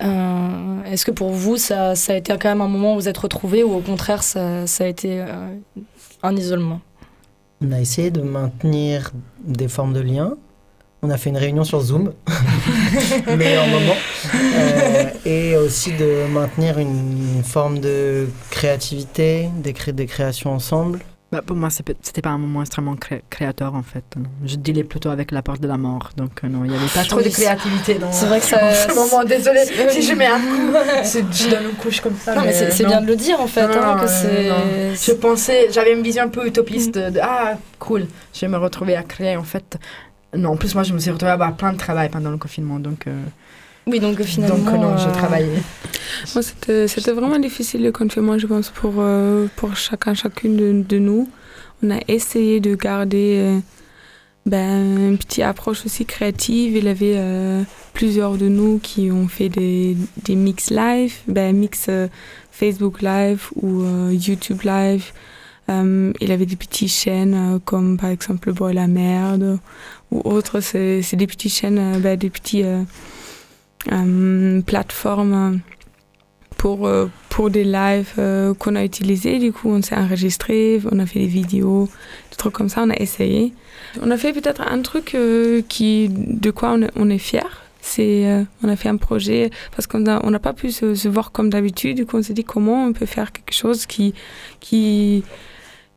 Euh, 0.02 0.84
est-ce 0.92 1.06
que 1.06 1.12
pour 1.12 1.30
vous, 1.30 1.56
ça, 1.56 1.96
ça, 1.96 2.14
a 2.14 2.16
été 2.18 2.34
quand 2.38 2.50
même 2.50 2.62
un 2.62 2.68
moment 2.68 2.94
où 2.94 2.96
vous 2.96 3.08
êtes 3.08 3.18
retrouvés 3.18 3.64
ou 3.64 3.74
au 3.74 3.82
contraire, 3.82 4.24
ça, 4.24 4.68
ça 4.68 4.84
a 4.86 4.88
été 4.88 5.24
un 6.24 6.36
isolement? 6.36 6.82
On 7.64 7.72
a 7.72 7.80
essayé 7.80 8.10
de 8.10 8.22
maintenir 8.22 9.12
des 9.44 9.68
formes 9.68 9.94
de 9.94 10.00
liens, 10.00 10.36
on 11.04 11.10
a 11.10 11.18
fait 11.18 11.30
une 11.30 11.38
réunion 11.38 11.64
sur 11.64 11.82
Zoom, 11.82 12.14
meilleur 13.38 13.68
moment, 13.68 13.96
euh, 14.36 15.10
et 15.26 15.58
aussi 15.58 15.92
de 15.94 16.28
maintenir 16.32 16.78
une 16.78 17.44
forme 17.44 17.80
de 17.80 18.28
créativité, 18.50 19.50
des 19.64 20.06
créations 20.06 20.54
ensemble. 20.54 21.00
Bah, 21.32 21.42
pour 21.42 21.56
moi, 21.56 21.70
c'était 21.70 22.22
pas 22.22 22.30
un 22.32 22.38
moment 22.38 22.62
extrêmement 22.62 22.98
créateur 23.30 23.74
en 23.74 23.84
fait. 23.84 24.04
Je 24.46 24.58
dealais 24.58 24.84
plutôt 24.84 25.10
avec 25.10 25.32
la 25.32 25.42
porte 25.42 25.62
de 25.62 25.68
la 25.68 25.78
mort, 25.78 26.10
donc 26.18 26.44
euh, 26.44 26.50
non, 26.50 26.66
il 26.66 26.72
n'y 26.72 26.76
avait 26.76 26.88
pas 26.88 27.06
trop 27.06 27.22
de 27.22 27.30
créativité 27.30 27.94
dans, 27.96 28.12
c'est 28.12 28.26
vrai 28.26 28.42
que 28.42 28.46
ça, 28.46 28.74
ce 28.74 28.94
moment. 28.94 29.24
Désolée 29.24 29.64
si 29.90 30.02
je 30.02 30.14
mets 30.14 30.28
un 30.28 30.40
coup, 30.40 30.74
je 31.04 31.50
donne 31.50 31.70
une 31.70 31.78
couche 31.78 32.02
comme 32.02 32.18
ça. 32.18 32.36
Non, 32.36 32.42
mais, 32.42 32.52
c'est 32.52 32.86
bien 32.86 33.00
de 33.00 33.08
le 33.08 33.16
dire 33.16 33.40
en 33.40 33.48
fait. 33.48 33.62
hein, 33.62 33.98
que 34.02 34.08
je 34.08 35.12
pensais, 35.14 35.70
j'avais 35.72 35.94
une 35.94 36.04
vision 36.04 36.24
un 36.24 36.30
peu 36.30 36.46
utopiste 36.46 36.96
de 36.96 37.20
ah 37.22 37.54
cool, 37.80 38.08
je 38.34 38.42
vais 38.42 38.50
me 38.50 38.58
retrouver 38.58 38.98
à 38.98 39.04
créer 39.04 39.38
en 39.38 39.44
fait 39.44 39.80
non, 40.36 40.52
en 40.52 40.56
plus, 40.56 40.74
moi, 40.76 40.84
je 40.84 40.94
me 40.94 41.00
suis 41.00 41.12
retrouvée 41.12 41.32
à 41.32 41.34
avoir 41.34 41.56
plein 41.56 41.74
de 41.74 41.78
travail 41.78 42.10
pendant 42.10 42.32
le 42.32 42.38
confinement. 42.38 42.80
Donc, 42.80 43.08
euh, 43.08 43.22
oui, 43.88 44.00
donc 44.00 44.22
finalement. 44.22 44.58
Donc, 44.58 44.74
non, 44.74 44.98
je 44.98 45.08
euh, 45.08 45.12
travaillais. 45.12 45.62
Moi, 46.36 46.44
c'était 46.44 47.12
vraiment 47.12 47.40
difficile 47.40 47.84
le 47.84 47.92
confinement, 47.92 48.38
je 48.38 48.48
pense, 48.48 48.70
pour, 48.70 48.96
euh, 48.98 49.48
pour 49.56 49.76
chacun, 49.76 50.14
chacune 50.14 50.84
de, 50.84 50.98
nous. 50.98 51.30
On 51.84 51.92
a 51.92 52.00
essayé 52.08 52.60
de 52.60 52.76
garder 52.76 53.60
ben, 54.46 55.10
une 55.10 55.18
petite 55.18 55.44
approche 55.44 55.86
aussi 55.86 56.06
créative. 56.06 56.78
Il 56.78 56.86
y 56.86 56.90
avait 56.90 57.66
plusieurs 57.94 58.38
de 58.38 58.48
nous 58.48 58.80
qui 58.80 59.10
ont 59.10 59.28
fait 59.28 59.50
des, 59.50 59.98
des 60.24 60.36
mix 60.36 60.70
live, 60.70 61.16
ben, 61.28 61.56
mix 61.56 61.90
Facebook 62.52 63.02
live 63.02 63.48
ou 63.56 63.84
YouTube 64.12 64.62
live. 64.64 65.12
il 65.70 66.32
avait 66.32 66.46
des 66.46 66.56
petites 66.56 66.92
chaînes 66.92 67.60
comme 67.66 67.98
par 67.98 68.12
exemple 68.12 68.50
le 68.50 68.54
Bois 68.54 68.74
la 68.74 68.88
Merde 68.88 69.60
ou 70.12 70.22
autre, 70.26 70.60
c'est 70.60 71.16
des 71.16 71.28
petites 71.28 71.54
chaînes, 71.54 71.80
euh, 71.80 72.00
bah, 72.00 72.16
des 72.16 72.30
petites 72.30 72.66
euh, 73.92 73.96
euh, 73.96 74.62
plateformes 74.62 75.60
pour, 76.58 76.90
pour 77.30 77.50
des 77.50 77.64
lives 77.64 78.14
qu'on 78.60 78.76
a 78.76 78.84
utilisés. 78.84 79.40
Du 79.40 79.52
coup, 79.52 79.70
on 79.70 79.82
s'est 79.82 79.96
enregistré, 79.96 80.80
on 80.92 81.00
a 81.00 81.08
fait 81.08 81.20
des 81.20 81.28
vidéos, 81.28 81.90
des 82.30 82.38
trucs 82.38 82.54
comme 82.54 82.70
ça, 82.70 82.84
on 82.84 82.92
a 82.92 82.98
essayé. 82.98 83.54
On 84.02 84.12
a 84.12 84.18
fait 84.18 84.32
peut-être 84.32 84.62
un 84.62 84.82
truc 84.84 85.18
qui, 85.68 86.10
de 86.10 86.52
quoi 86.52 86.78
on 86.96 87.10
est, 87.10 87.18
fier. 87.18 87.64
C'est, 87.82 88.46
on 88.62 88.70
a 88.70 88.76
fait 88.76 88.90
un 88.90 88.98
projet 88.98 89.50
parce 89.76 89.88
qu'on 89.88 90.02
n'a 90.02 90.22
on 90.24 90.32
pas 90.38 90.54
pu 90.54 90.70
se, 90.72 91.08
voir 91.08 91.32
comme 91.32 91.50
d'habitude. 91.50 91.98
Du 91.98 92.06
coup, 92.06 92.18
on 92.18 92.22
s'est 92.22 92.34
dit 92.34 92.44
comment 92.44 92.86
on 92.86 92.94
peut 92.94 93.08
faire 93.08 93.32
quelque 93.32 93.56
chose 93.56 93.88
qui, 93.88 94.14
qui, 94.60 95.24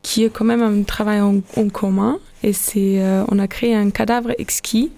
qui 0.00 0.24
est 0.24 0.30
quand 0.30 0.46
même 0.46 0.62
un 0.62 0.82
travail 0.82 1.20
en, 1.20 1.42
en 1.58 1.68
commun 1.68 2.20
et 2.44 2.52
c'est, 2.52 3.00
euh, 3.00 3.24
on 3.28 3.38
a 3.38 3.48
créé 3.48 3.74
un 3.74 3.88
cadavre 3.88 4.32
exquis. 4.36 4.92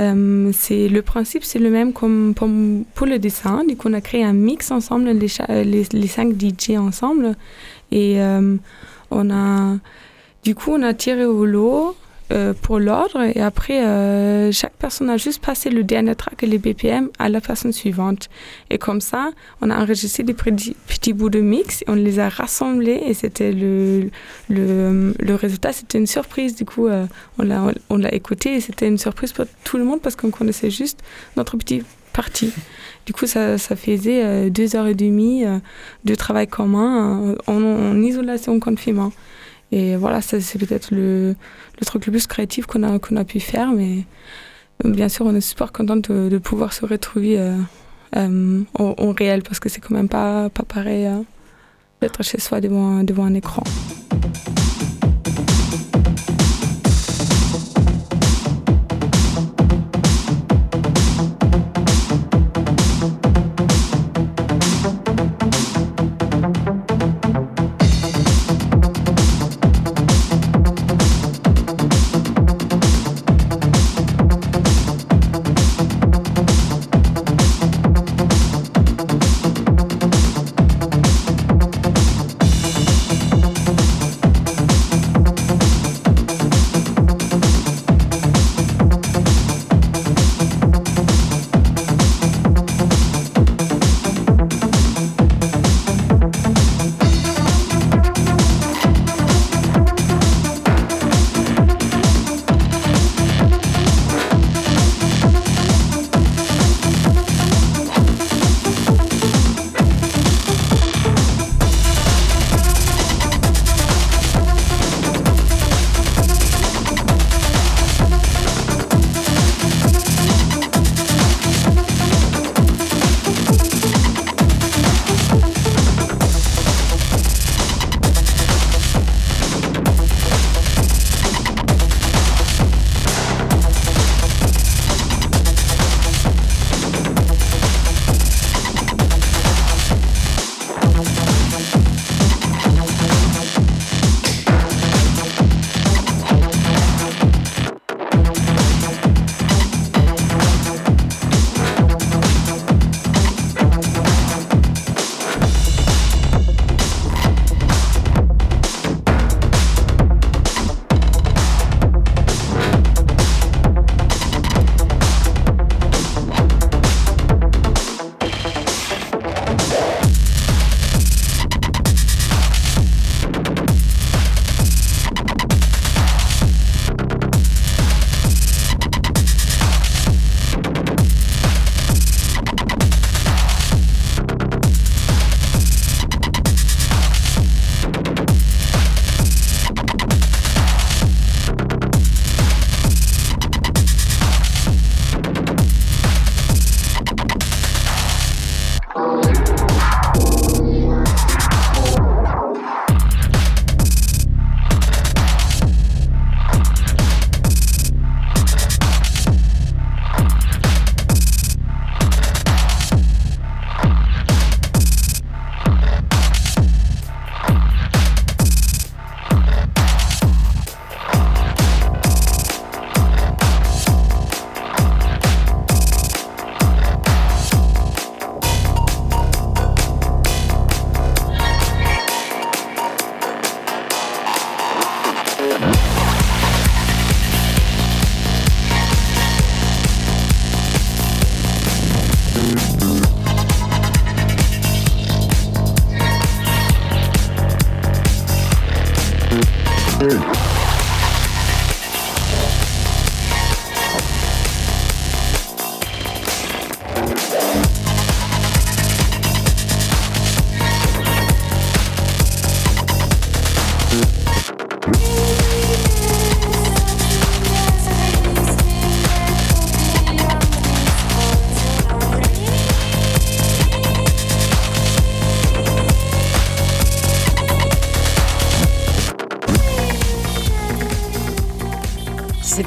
Euh, 0.00 0.50
c'est 0.54 0.88
le 0.88 1.02
principe, 1.02 1.44
c'est 1.44 1.58
le 1.58 1.70
même 1.70 1.92
comme 1.92 2.34
pour, 2.34 3.06
le 3.06 3.18
dessin. 3.18 3.64
Du 3.64 3.76
coup, 3.76 3.88
on 3.88 3.92
a 3.92 4.00
créé 4.00 4.24
un 4.24 4.32
mix 4.32 4.70
ensemble, 4.70 5.10
les, 5.10 5.84
les 5.92 6.06
cinq 6.06 6.32
DJ 6.40 6.76
ensemble, 6.78 7.36
et 7.92 8.20
euh, 8.20 8.56
on 9.10 9.30
a, 9.30 9.76
du 10.42 10.54
coup, 10.54 10.70
on 10.72 10.82
a 10.82 10.94
tiré 10.94 11.24
au 11.24 11.44
lot 11.44 11.96
euh, 12.32 12.54
pour 12.54 12.78
l'ordre 12.78 13.22
et 13.22 13.40
après 13.40 13.84
euh, 13.84 14.52
chaque 14.52 14.74
personne 14.74 15.10
a 15.10 15.16
juste 15.16 15.44
passé 15.44 15.68
le 15.68 15.82
dernier 15.82 16.14
track 16.14 16.44
et 16.44 16.46
les 16.46 16.58
BPM 16.58 17.08
à 17.18 17.28
la 17.28 17.40
personne 17.40 17.72
suivante. 17.72 18.28
Et 18.70 18.78
comme 18.78 19.00
ça 19.00 19.30
on 19.60 19.68
a 19.70 19.76
enregistré 19.76 20.22
des 20.22 20.34
petits, 20.34 21.12
bouts 21.12 21.30
de 21.30 21.40
mix 21.40 21.82
et 21.82 21.86
on 21.88 21.94
les 21.94 22.20
a 22.20 22.28
rassemblés 22.28 23.02
et 23.06 23.14
c'était 23.14 23.52
le, 23.52 24.10
le, 24.48 25.12
le 25.18 25.34
résultat 25.34 25.72
c'était 25.72 25.98
une 25.98 26.06
surprise. 26.06 26.54
Du 26.54 26.64
coup 26.64 26.86
euh, 26.86 27.06
on 27.38 27.96
l'a 27.96 28.14
écouté 28.14 28.54
et 28.54 28.60
c'était 28.60 28.86
une 28.86 28.98
surprise 28.98 29.32
pour 29.32 29.46
tout 29.64 29.76
le 29.76 29.84
monde 29.84 30.00
parce 30.00 30.14
qu'on 30.14 30.30
connaissait 30.30 30.70
juste 30.70 31.00
notre 31.36 31.56
petit 31.56 31.82
partie 32.12 32.52
du 33.06 33.12
coup 33.12 33.26
ça, 33.26 33.56
ça 33.58 33.76
faisait 33.76 34.50
deux 34.50 34.76
heures 34.76 34.88
et 34.88 34.94
demie 34.94 35.44
de 36.04 36.14
travail 36.14 36.46
commun 36.46 37.34
en, 37.46 37.62
en 37.62 38.02
isolation 38.02 38.58
confinement 38.60 39.12
et 39.72 39.96
voilà, 39.96 40.20
c'est 40.20 40.58
peut-être 40.58 40.90
le, 40.90 41.36
truc 41.86 42.06
le 42.06 42.12
plus 42.12 42.26
créatif 42.26 42.66
qu'on 42.66 42.82
a, 42.82 42.94
a 42.94 43.24
pu 43.24 43.40
faire. 43.40 43.72
Mais 43.72 44.04
euh, 44.84 44.90
bien 44.90 45.08
sûr, 45.08 45.26
on 45.26 45.34
est 45.34 45.40
super 45.40 45.72
content 45.72 45.96
de, 45.96 46.38
pouvoir 46.38 46.72
se 46.72 46.84
retrouver 46.84 47.38
euh, 47.38 47.56
euh, 48.16 48.62
en, 48.74 49.12
réel 49.12 49.42
parce 49.42 49.60
que 49.60 49.68
c'est 49.68 49.80
quand 49.80 49.94
même 49.94 50.08
pas, 50.08 50.50
pas 50.50 50.64
pareil 50.64 51.08
d'être 52.00 52.22
chez 52.22 52.40
soi 52.40 52.60
devant, 52.60 53.04
devant 53.04 53.24
un 53.24 53.34
écran. 53.34 53.62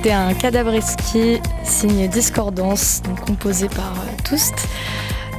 C'était 0.04 0.16
un 0.16 0.34
cadavreski 0.34 1.40
signé 1.64 2.10
Discordance, 2.10 3.02
donc 3.04 3.22
composé 3.22 3.70
par 3.70 3.94
euh, 3.94 4.22
Toust. 4.26 4.54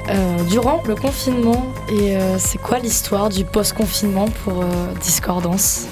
Euh, 0.09 0.43
durant 0.45 0.83
le 0.89 0.95
confinement, 0.95 1.67
et 1.91 2.17
euh, 2.17 2.39
c'est 2.39 2.57
quoi 2.57 2.79
l'histoire 2.79 3.29
du 3.29 3.45
post-confinement 3.45 4.25
pour 4.43 4.62
euh, 4.62 4.67
Discordance? 5.03 5.87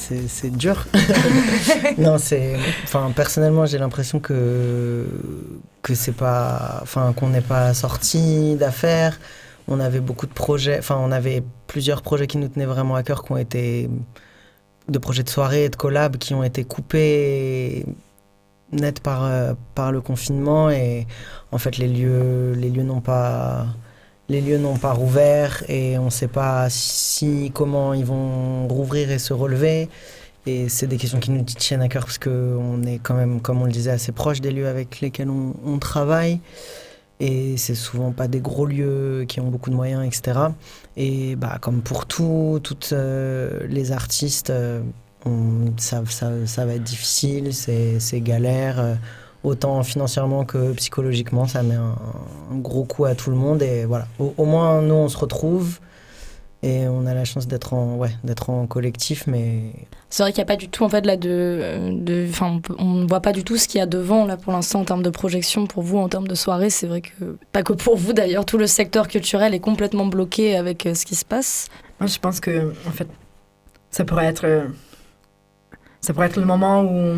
C'est 0.00 0.50
dur. 0.56 0.88
non, 1.98 2.18
c'est. 2.18 2.56
Enfin, 2.82 3.12
personnellement, 3.14 3.64
j'ai 3.64 3.78
l'impression 3.78 4.18
que 4.18 5.06
que 5.82 5.94
c'est 5.94 6.16
pas. 6.16 6.80
Enfin, 6.82 7.12
qu'on 7.12 7.28
n'est 7.28 7.40
pas 7.40 7.74
sorti 7.74 8.56
d'affaires. 8.56 9.20
On 9.68 9.78
avait 9.78 10.00
beaucoup 10.00 10.26
de 10.26 10.34
projets. 10.34 10.80
Enfin, 10.80 10.98
on 11.00 11.12
avait 11.12 11.44
plusieurs 11.68 12.02
projets 12.02 12.26
qui 12.26 12.38
nous 12.38 12.48
tenaient 12.48 12.66
vraiment 12.66 12.96
à 12.96 13.04
cœur, 13.04 13.22
qui 13.22 13.30
ont 13.30 13.36
été 13.36 13.88
de 14.88 14.98
projets 14.98 15.22
de 15.22 15.28
soirée, 15.28 15.68
de 15.68 15.76
collab, 15.76 16.16
qui 16.18 16.34
ont 16.34 16.44
été 16.44 16.64
coupés 16.64 17.86
net 18.72 19.00
par 19.00 19.24
euh, 19.24 19.54
par 19.74 19.92
le 19.92 20.00
confinement 20.00 20.68
et 20.70 21.06
en 21.52 21.58
fait 21.58 21.76
les 21.78 21.86
lieux 21.86 22.52
les 22.56 22.70
lieux 22.70 22.82
n'ont 22.82 23.00
pas 23.00 23.66
les 24.28 24.40
lieux 24.40 24.58
n'ont 24.58 24.78
pas 24.78 24.92
rouvert 24.92 25.62
et 25.68 25.98
on 25.98 26.06
ne 26.06 26.10
sait 26.10 26.28
pas 26.28 26.68
si 26.70 27.50
comment 27.54 27.92
ils 27.92 28.04
vont 28.04 28.66
rouvrir 28.68 29.10
et 29.10 29.18
se 29.18 29.32
relever. 29.34 29.88
Et 30.46 30.68
c'est 30.68 30.86
des 30.86 30.96
questions 30.96 31.20
qui 31.20 31.30
nous 31.30 31.42
tiennent 31.42 31.82
à 31.82 31.88
cœur 31.88 32.04
parce 32.04 32.18
qu'on 32.18 32.82
est 32.84 32.98
quand 33.02 33.14
même, 33.14 33.40
comme 33.40 33.62
on 33.62 33.64
le 33.64 33.72
disait, 33.72 33.90
assez 33.90 34.12
proche 34.12 34.40
des 34.40 34.50
lieux 34.50 34.68
avec 34.68 35.00
lesquels 35.00 35.30
on, 35.30 35.54
on 35.64 35.78
travaille. 35.78 36.40
Et 37.20 37.56
c'est 37.56 37.74
souvent 37.74 38.10
pas 38.12 38.28
des 38.28 38.40
gros 38.40 38.66
lieux 38.66 39.24
qui 39.28 39.40
ont 39.40 39.48
beaucoup 39.48 39.70
de 39.70 39.76
moyens, 39.76 40.04
etc. 40.04 40.48
Et 40.96 41.36
bah, 41.36 41.58
comme 41.60 41.80
pour 41.80 42.06
tout, 42.06 42.60
toutes 42.62 42.90
euh, 42.92 43.66
les 43.68 43.92
artistes, 43.92 44.50
euh, 44.50 44.82
ça, 45.76 46.02
ça, 46.08 46.30
ça 46.46 46.66
va 46.66 46.74
être 46.74 46.82
difficile, 46.82 47.54
c'est 47.54 48.20
galère. 48.20 48.80
euh, 48.80 48.94
autant 49.44 49.82
financièrement 49.82 50.44
que 50.44 50.72
psychologiquement, 50.72 51.46
ça 51.46 51.62
met 51.62 51.74
un, 51.74 51.94
gros 52.56 52.84
coup 52.84 53.04
à 53.04 53.14
tout 53.14 53.30
le 53.30 53.36
monde. 53.36 53.62
Et 53.62 53.84
voilà, 53.84 54.08
au 54.18 54.44
moins 54.44 54.80
nous 54.82 54.94
on 54.94 55.08
se 55.08 55.18
retrouve 55.18 55.78
et 56.66 56.88
on 56.88 57.04
a 57.06 57.12
la 57.14 57.24
chance 57.24 57.46
d'être 57.46 57.74
en, 57.74 57.96
ouais, 57.96 58.10
d'être 58.24 58.48
en 58.48 58.66
collectif, 58.66 59.26
mais 59.26 59.60
C'est 60.08 60.22
vrai 60.22 60.32
qu'il 60.32 60.38
n'y 60.40 60.44
a 60.44 60.52
pas 60.54 60.56
du 60.56 60.68
tout, 60.68 60.82
en 60.84 60.88
fait, 60.88 61.04
là, 61.04 61.16
de. 61.16 61.90
de 61.92 62.26
enfin, 62.28 62.60
on 62.78 62.94
ne 62.94 63.06
voit 63.06 63.20
pas 63.20 63.32
du 63.32 63.44
tout 63.44 63.56
ce 63.56 63.68
qu'il 63.68 63.78
y 63.78 63.82
a 63.82 63.86
devant, 63.86 64.24
là, 64.24 64.36
pour 64.36 64.52
l'instant, 64.52 64.80
en 64.80 64.84
termes 64.84 65.02
de 65.02 65.10
projection 65.10 65.66
pour 65.66 65.82
vous, 65.82 65.98
en 65.98 66.08
termes 66.08 66.26
de 66.28 66.34
soirée. 66.34 66.70
C'est 66.70 66.86
vrai 66.86 67.02
que. 67.02 67.36
Pas 67.52 67.62
que 67.62 67.72
pour 67.74 67.96
vous, 67.96 68.12
d'ailleurs, 68.14 68.44
tout 68.46 68.58
le 68.58 68.66
secteur 68.66 69.08
culturel 69.08 69.52
est 69.54 69.60
complètement 69.60 70.06
bloqué 70.06 70.56
avec 70.56 70.86
euh, 70.86 70.94
ce 70.94 71.04
qui 71.04 71.16
se 71.16 71.24
passe. 71.24 71.68
Moi, 72.00 72.06
je 72.08 72.18
pense 72.18 72.40
que, 72.40 72.72
en 72.88 72.92
fait, 72.92 73.08
ça 73.90 74.04
pourrait 74.04 74.26
être. 74.26 74.44
euh, 74.46 74.64
Ça 76.00 76.12
pourrait 76.14 76.26
être 76.28 76.36
le 76.40 76.46
moment 76.46 76.82
où 76.82 77.16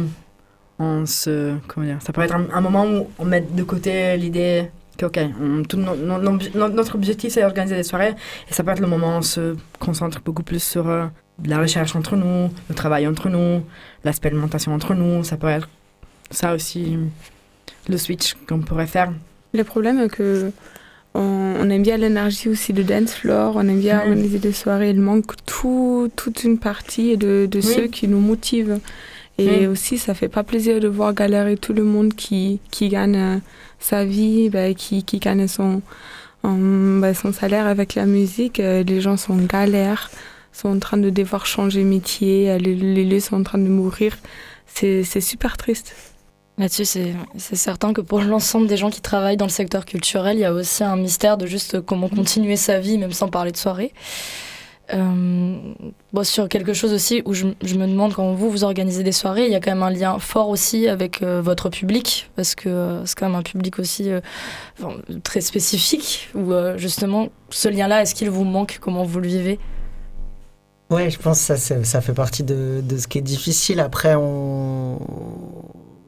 on 0.78 1.06
se. 1.06 1.54
Comment 1.68 1.86
dire 1.86 1.98
Ça 2.02 2.12
pourrait 2.12 2.26
être 2.26 2.34
un, 2.36 2.46
un 2.52 2.60
moment 2.60 2.84
où 2.84 3.06
on 3.18 3.24
met 3.24 3.40
de 3.42 3.62
côté 3.62 4.16
l'idée 4.16 4.70
ok, 5.04 5.18
on- 5.40 5.62
tout 5.64 5.76
no- 5.76 6.68
notre 6.68 6.94
objectif, 6.94 7.32
c'est 7.32 7.42
d'organiser 7.42 7.76
des 7.76 7.82
soirées. 7.82 8.14
Et 8.50 8.54
ça 8.54 8.62
peut 8.64 8.70
être 8.70 8.80
le 8.80 8.86
moment 8.86 9.08
où 9.16 9.18
on 9.18 9.22
se 9.22 9.56
concentre 9.78 10.20
beaucoup 10.24 10.42
plus 10.42 10.62
sur 10.62 10.88
euh, 10.88 11.06
la 11.44 11.58
recherche 11.58 11.94
entre 11.96 12.16
nous, 12.16 12.50
le 12.68 12.74
travail 12.74 13.06
entre 13.06 13.28
nous, 13.28 13.62
l'expérimentation 14.04 14.72
entre 14.72 14.94
nous. 14.94 15.22
Ça 15.24 15.36
pourrait 15.36 15.54
être 15.58 15.68
ça 16.30 16.54
aussi, 16.54 16.96
le 17.88 17.98
switch 17.98 18.34
qu'on 18.48 18.60
pourrait 18.60 18.86
faire. 18.86 19.12
Le 19.54 19.64
problème 19.64 19.98
est 20.00 20.08
que 20.08 20.50
on, 21.14 21.20
on 21.60 21.70
aime 21.70 21.82
bien 21.82 21.96
l'énergie 21.96 22.48
aussi 22.48 22.72
de 22.72 22.82
dance 22.82 23.14
floor, 23.14 23.54
on 23.56 23.60
aime 23.68 23.80
bien 23.80 24.00
organiser 24.00 24.38
des 24.38 24.52
soirées. 24.52 24.90
Il 24.90 25.00
manque 25.00 25.34
tout, 25.46 26.10
toute 26.16 26.44
une 26.44 26.58
partie 26.58 27.16
de, 27.16 27.46
de 27.50 27.58
Oui. 27.58 27.64
ceux 27.64 27.86
qui 27.86 28.06
nous 28.08 28.20
motivent. 28.20 28.78
Et 29.38 29.48
Oui. 29.60 29.66
aussi, 29.66 29.98
ça 29.98 30.14
fait 30.14 30.28
pas 30.30 30.42
plaisir 30.44 30.80
de 30.80 30.88
voir 30.88 31.12
galérer 31.12 31.56
tout 31.58 31.74
le 31.74 31.84
monde 31.84 32.14
qui, 32.14 32.58
qui 32.70 32.88
gagne 32.88 33.16
euh, 33.16 33.36
sa 33.78 34.04
vie, 34.04 34.50
bah, 34.50 34.74
qui, 34.74 35.04
qui 35.04 35.18
gagne 35.18 35.46
son, 35.46 35.82
euh, 36.44 37.00
bah, 37.00 37.14
son 37.14 37.32
salaire 37.32 37.66
avec 37.66 37.94
la 37.94 38.06
musique. 38.06 38.60
Euh, 38.60 38.82
les 38.82 39.00
gens 39.00 39.16
sont 39.16 39.34
en 39.34 39.44
galère, 39.44 40.10
sont 40.52 40.68
en 40.68 40.78
train 40.78 40.96
de 40.96 41.10
devoir 41.10 41.46
changer 41.46 41.84
métier, 41.84 42.50
euh, 42.50 42.58
les, 42.58 42.74
les 42.74 43.04
lieux 43.04 43.20
sont 43.20 43.36
en 43.36 43.42
train 43.42 43.58
de 43.58 43.68
mourir. 43.68 44.16
C'est 44.66 45.20
super 45.20 45.56
triste. 45.56 45.94
Là-dessus, 46.58 46.84
c'est 46.84 47.56
certain 47.56 47.94
que 47.94 48.02
pour 48.02 48.20
l'ensemble 48.20 48.66
des 48.66 48.76
gens 48.76 48.90
qui 48.90 49.00
travaillent 49.00 49.38
dans 49.38 49.46
le 49.46 49.50
secteur 49.50 49.86
culturel, 49.86 50.36
il 50.36 50.40
y 50.40 50.44
a 50.44 50.52
aussi 50.52 50.84
un 50.84 50.96
mystère 50.96 51.38
de 51.38 51.46
juste 51.46 51.80
comment 51.80 52.08
continuer 52.08 52.56
sa 52.56 52.78
vie, 52.78 52.98
même 52.98 53.12
sans 53.12 53.28
parler 53.28 53.52
de 53.52 53.56
soirée. 53.56 53.92
Euh, 54.94 55.56
sur 56.22 56.48
quelque 56.48 56.72
chose 56.72 56.92
aussi 56.92 57.22
où 57.24 57.34
je, 57.34 57.46
me 57.46 57.86
demande 57.86 58.14
quand 58.14 58.32
vous 58.34 58.50
vous 58.50 58.64
organisez 58.64 59.02
des 59.02 59.12
soirées, 59.12 59.46
il 59.46 59.52
y 59.52 59.54
a 59.54 59.60
quand 59.60 59.72
même 59.72 59.82
un 59.82 59.90
lien 59.90 60.18
fort 60.18 60.48
aussi 60.48 60.88
avec 60.88 61.22
euh, 61.22 61.42
votre 61.42 61.68
public 61.68 62.30
parce 62.36 62.54
que 62.54 62.68
euh, 62.68 63.04
c'est 63.04 63.18
quand 63.18 63.26
même 63.26 63.34
un 63.34 63.42
public 63.42 63.78
aussi 63.78 64.10
euh, 64.10 64.20
très 65.22 65.40
spécifique 65.40 66.30
où 66.34 66.52
justement 66.76 67.28
ce 67.50 67.68
lien-là, 67.68 68.02
est-ce 68.02 68.14
qu'il 68.14 68.30
vous 68.30 68.44
manque? 68.44 68.78
Comment 68.80 69.04
vous 69.04 69.20
le 69.20 69.28
vivez? 69.28 69.58
Ouais, 70.88 71.10
je 71.10 71.18
pense 71.18 71.44
que 71.44 71.56
ça, 71.56 71.84
ça 71.84 72.00
fait 72.00 72.12
partie 72.12 72.44
de, 72.44 72.80
de 72.80 72.96
ce 72.96 73.08
qui 73.08 73.18
est 73.18 73.22
difficile. 73.22 73.80
Après, 73.80 74.14
on, 74.14 75.00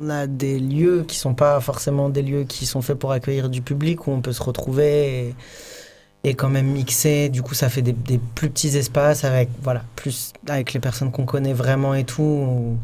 on 0.01 0.11
a 0.11 0.29
des 0.29 0.61
lieux 0.61 1.05
qui 1.07 1.17
sont 1.17 1.35
pas 1.35 1.59
forcément 1.61 2.09
des 2.09 2.23
lieux 2.23 2.45
qui 2.45 2.65
sont 2.65 2.81
faits 2.81 2.97
pour 2.97 3.11
accueillir 3.11 3.49
du 3.49 3.61
public, 3.61 4.07
où 4.07 4.13
on 4.13 4.21
peut 4.21 4.33
se 4.33 4.43
retrouver 4.43 5.29
et, 5.29 5.35
et 6.25 6.35
quand 6.35 6.49
même 6.49 6.67
mixer. 6.67 7.29
Du 7.29 7.43
coup, 7.43 7.55
ça 7.55 7.69
fait 7.69 7.83
des, 7.83 7.93
des 7.93 8.19
plus 8.19 8.51
petits 8.51 8.77
espaces 8.77 9.25
avec, 9.25 9.49
voilà, 9.63 9.83
plus 9.97 10.33
avec 10.49 10.73
les 10.73 10.81
personnes 10.81 11.11
qu'on 11.11 11.25
connaît 11.25 11.53
vraiment 11.53 11.95
et 11.95 12.05
tout. 12.05 12.23
où 12.23 12.79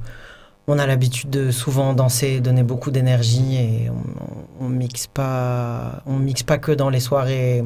on 0.67 0.79
a 0.79 0.87
l'habitude 0.87 1.31
de 1.31 1.51
souvent 1.51 1.93
danser, 1.93 2.41
donner 2.41 2.63
beaucoup 2.63 2.91
d'énergie 2.91 3.57
et 3.57 3.91
on, 3.91 4.63
on, 4.63 4.67
on 4.67 4.69
mixe 4.69 5.07
pas, 5.07 6.03
on 6.07 6.17
mixe 6.17 6.43
pas 6.43 6.59
que 6.59 6.73
dans 6.73 6.89
les 6.89 7.01
soirées, 7.01 7.65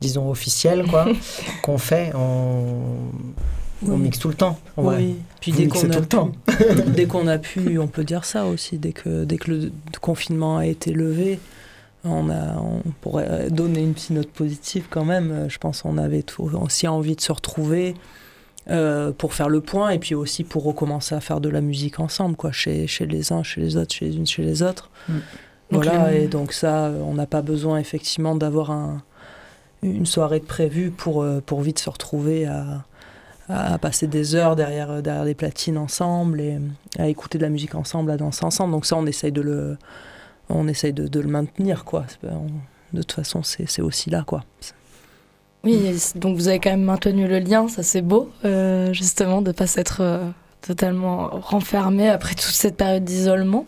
disons 0.00 0.28
officielles, 0.28 0.84
quoi, 0.86 1.06
qu'on 1.62 1.78
fait. 1.78 2.12
On, 2.14 3.96
mixe 3.96 4.18
tout 4.18 4.28
le 4.28 4.34
temps. 4.34 4.58
en 4.76 4.82
vrai. 4.82 4.96
Oui, 4.96 5.16
puis 5.40 5.52
Vous 5.52 5.58
dès 5.58 5.68
qu'on 5.68 5.80
tout 5.80 5.92
a 5.92 6.00
le 6.00 6.06
temps. 6.06 6.32
dès 6.88 7.06
qu'on 7.06 7.26
a 7.28 7.38
pu, 7.38 7.78
on 7.78 7.86
peut 7.86 8.04
dire 8.04 8.24
ça 8.24 8.44
aussi. 8.46 8.76
Dès 8.76 8.92
que 8.92 9.24
dès 9.24 9.38
que 9.38 9.50
le 9.52 9.72
confinement 10.00 10.58
a 10.58 10.66
été 10.66 10.92
levé, 10.92 11.38
on 12.04 12.30
a, 12.30 12.56
on 12.58 12.80
pourrait 13.00 13.50
donner 13.50 13.80
une 13.82 13.92
petite 13.94 14.10
note 14.10 14.30
positive 14.30 14.86
quand 14.90 15.04
même. 15.04 15.30
Euh, 15.30 15.48
Je 15.48 15.58
pense 15.58 15.82
qu'on 15.82 15.98
avait 15.98 16.22
tout, 16.22 16.50
aussi 16.60 16.86
envie 16.88 17.16
de 17.16 17.20
se 17.20 17.32
retrouver 17.32 17.94
euh, 18.70 19.12
pour 19.12 19.34
faire 19.34 19.48
le 19.48 19.60
point 19.60 19.90
et 19.90 19.98
puis 19.98 20.14
aussi 20.14 20.44
pour 20.44 20.62
recommencer 20.64 21.14
à 21.14 21.20
faire 21.20 21.40
de 21.40 21.48
la 21.48 21.60
musique 21.60 22.00
ensemble, 22.00 22.36
quoi, 22.36 22.52
chez, 22.52 22.86
chez 22.86 23.06
les 23.06 23.32
uns, 23.32 23.42
chez 23.42 23.60
les 23.60 23.76
autres, 23.76 23.94
chez 23.94 24.06
les 24.06 24.16
unes, 24.16 24.26
chez 24.26 24.42
les 24.42 24.62
autres. 24.62 24.90
Mm. 25.08 25.12
Voilà, 25.70 26.10
le- 26.10 26.16
et 26.16 26.28
donc 26.28 26.52
ça, 26.52 26.86
euh, 26.86 27.00
on 27.04 27.14
n'a 27.14 27.26
pas 27.26 27.42
besoin 27.42 27.78
effectivement 27.78 28.34
d'avoir 28.34 28.70
un, 28.70 29.02
une 29.82 30.06
soirée 30.06 30.40
de 30.40 30.44
prévue 30.46 30.90
pour, 30.90 31.22
euh, 31.22 31.40
pour 31.44 31.60
vite 31.62 31.78
se 31.78 31.90
retrouver 31.90 32.46
à, 32.46 32.84
à 33.48 33.78
passer 33.78 34.06
des 34.06 34.34
heures 34.34 34.56
derrière, 34.56 34.90
euh, 34.90 35.00
derrière 35.02 35.24
des 35.24 35.34
platines 35.34 35.78
ensemble 35.78 36.40
et 36.40 36.58
à 36.98 37.08
écouter 37.08 37.38
de 37.38 37.42
la 37.42 37.50
musique 37.50 37.74
ensemble, 37.74 38.10
à 38.10 38.16
danser 38.16 38.44
ensemble. 38.44 38.72
Donc 38.72 38.86
ça, 38.86 38.96
on 38.96 39.06
essaye 39.06 39.32
de 39.32 39.40
le, 39.42 39.76
on 40.48 40.68
essaye 40.68 40.92
de, 40.92 41.08
de 41.08 41.20
le 41.20 41.28
maintenir, 41.28 41.84
quoi. 41.84 42.04
De 42.92 43.02
toute 43.02 43.12
façon, 43.12 43.42
c'est 43.42 43.82
aussi 43.82 44.10
là, 44.10 44.24
quoi. 44.26 44.44
Oui, 45.64 45.90
donc 46.14 46.36
vous 46.36 46.48
avez 46.48 46.60
quand 46.60 46.70
même 46.70 46.84
maintenu 46.84 47.26
le 47.26 47.40
lien, 47.40 47.68
ça 47.68 47.82
c'est 47.82 48.02
beau, 48.02 48.30
euh, 48.44 48.92
justement, 48.92 49.42
de 49.42 49.48
ne 49.48 49.52
pas 49.52 49.66
s'être 49.66 49.98
euh, 50.00 50.30
totalement 50.60 51.28
renfermé 51.32 52.08
après 52.08 52.34
toute 52.34 52.54
cette 52.54 52.76
période 52.76 53.04
d'isolement. 53.04 53.66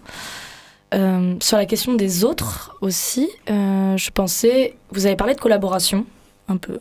Euh, 0.94 1.34
sur 1.40 1.56
la 1.56 1.66
question 1.66 1.94
des 1.94 2.24
autres 2.24 2.76
aussi, 2.80 3.28
je 3.46 4.10
pensais, 4.10 4.76
vous 4.92 5.06
avez 5.06 5.16
parlé 5.16 5.34
de 5.34 5.40
collaboration, 5.40 6.06
un 6.48 6.56
peu. 6.56 6.78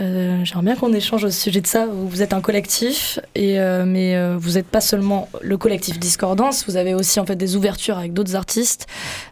Euh, 0.00 0.44
J'aimerais 0.44 0.64
bien 0.64 0.76
qu'on 0.76 0.92
échange 0.92 1.24
au 1.24 1.30
sujet 1.30 1.60
de 1.60 1.66
ça. 1.66 1.86
Vous 1.86 2.22
êtes 2.22 2.32
un 2.32 2.40
collectif, 2.40 3.18
euh, 3.36 3.84
mais 3.84 4.16
euh, 4.16 4.36
vous 4.38 4.52
n'êtes 4.52 4.68
pas 4.68 4.80
seulement 4.80 5.28
le 5.42 5.56
collectif 5.56 5.98
Discordance, 5.98 6.64
vous 6.68 6.76
avez 6.76 6.94
aussi 6.94 7.18
en 7.18 7.26
fait 7.26 7.34
des 7.34 7.56
ouvertures 7.56 7.98
avec 7.98 8.12
d'autres 8.12 8.36
artistes. 8.36 8.86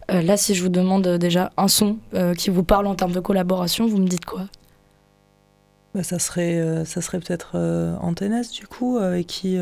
Là, 0.08 0.36
si 0.36 0.54
je 0.54 0.62
vous 0.62 0.68
demande 0.68 1.06
déjà 1.18 1.52
un 1.56 1.68
son 1.68 1.98
qui 2.36 2.50
vous 2.50 2.62
parle 2.62 2.86
en 2.86 2.94
termes 2.94 3.12
de 3.12 3.20
collaboration, 3.20 3.86
vous 3.86 3.98
me 3.98 4.06
dites 4.06 4.24
quoi? 4.24 4.46
Bah, 5.94 6.02
ça 6.02 6.18
serait, 6.18 6.84
peut-être 6.84 7.56
Antenes, 8.00 8.44
du 8.52 8.66
coup, 8.66 8.98
avec 8.98 9.26
qui, 9.26 9.58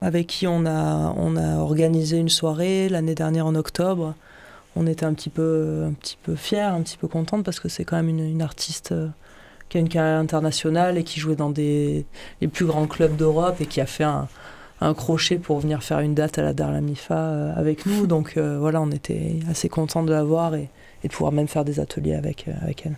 on 0.00 0.66
a 0.66 1.56
organisé 1.58 2.18
une 2.18 2.28
soirée 2.28 2.88
l'année 2.88 3.14
dernière 3.14 3.46
en 3.46 3.54
octobre. 3.54 4.14
On 4.76 4.86
était 4.86 5.06
un 5.06 5.14
petit 5.14 5.30
peu, 5.30 5.84
un 5.86 5.92
petit 5.94 6.18
peu 6.22 6.36
fiers, 6.36 6.60
un 6.60 6.82
petit 6.82 6.98
peu 6.98 7.08
contentes 7.08 7.44
parce 7.44 7.60
que 7.60 7.68
c'est 7.68 7.84
quand 7.84 7.96
même 7.96 8.08
une, 8.08 8.20
une 8.20 8.42
artiste 8.42 8.92
euh, 8.92 9.08
qui 9.68 9.78
a 9.78 9.80
une 9.80 9.88
carrière 9.88 10.18
internationale 10.18 10.98
et 10.98 11.02
qui 11.02 11.18
jouait 11.18 11.34
dans 11.34 11.50
des, 11.50 12.04
les 12.40 12.48
plus 12.48 12.66
grands 12.66 12.86
clubs 12.86 13.16
d'Europe 13.16 13.56
et 13.60 13.66
qui 13.66 13.80
a 13.80 13.86
fait 13.86 14.04
un, 14.04 14.28
un 14.80 14.92
crochet 14.92 15.38
pour 15.38 15.60
venir 15.60 15.82
faire 15.82 16.00
une 16.00 16.14
date 16.14 16.38
à 16.38 16.42
la 16.42 16.52
Darla 16.52 16.82
Mifa 16.82 17.14
euh, 17.16 17.52
avec 17.56 17.86
nous. 17.86 18.06
Donc 18.08 18.36
euh, 18.36 18.58
voilà, 18.60 18.80
on 18.82 18.90
était 18.90 19.40
assez 19.50 19.68
contents 19.68 20.02
de 20.02 20.12
la 20.12 20.24
voir 20.24 20.54
et, 20.54 20.68
et 21.02 21.08
de 21.08 21.12
pouvoir 21.12 21.32
même 21.32 21.48
faire 21.48 21.64
des 21.64 21.80
ateliers 21.80 22.14
avec, 22.14 22.46
avec 22.62 22.86
elle. 22.86 22.96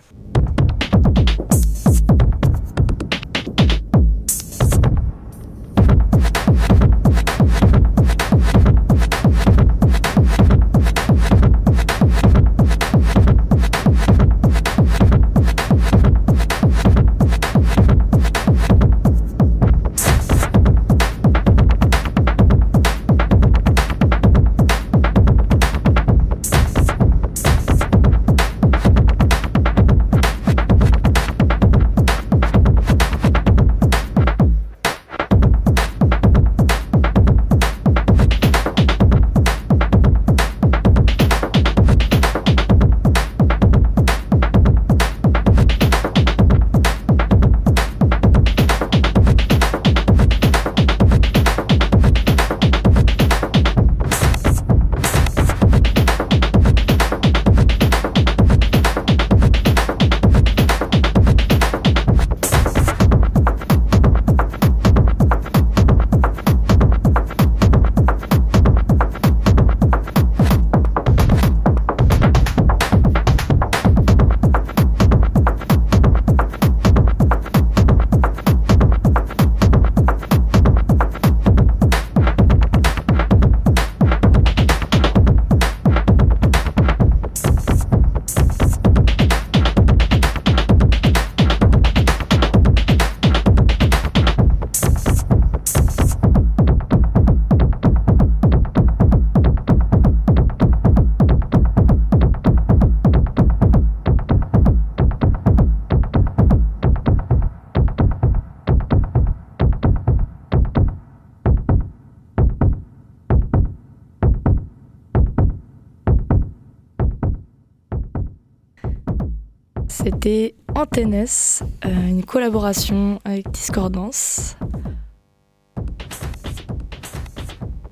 Euh, 121.21 122.07
une 122.07 122.23
collaboration 122.23 123.19
avec 123.25 123.51
Discordance. 123.51 124.55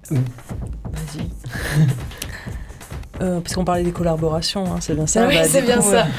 Vas-y. 0.09 1.27
Euh, 3.21 3.39
parce 3.41 3.55
qu'on 3.55 3.65
parlait 3.65 3.83
des 3.83 3.91
collaborations, 3.91 4.65
hein, 4.65 4.77
c'est 4.79 4.93
bien 4.93 5.07
ça. 5.07 5.23
Ah 5.23 5.27
oui, 5.27 5.35
Bah, 5.35 5.43
c'est 5.43 5.61
bien 5.61 5.77
coup, 5.77 5.91
ça. 5.91 6.05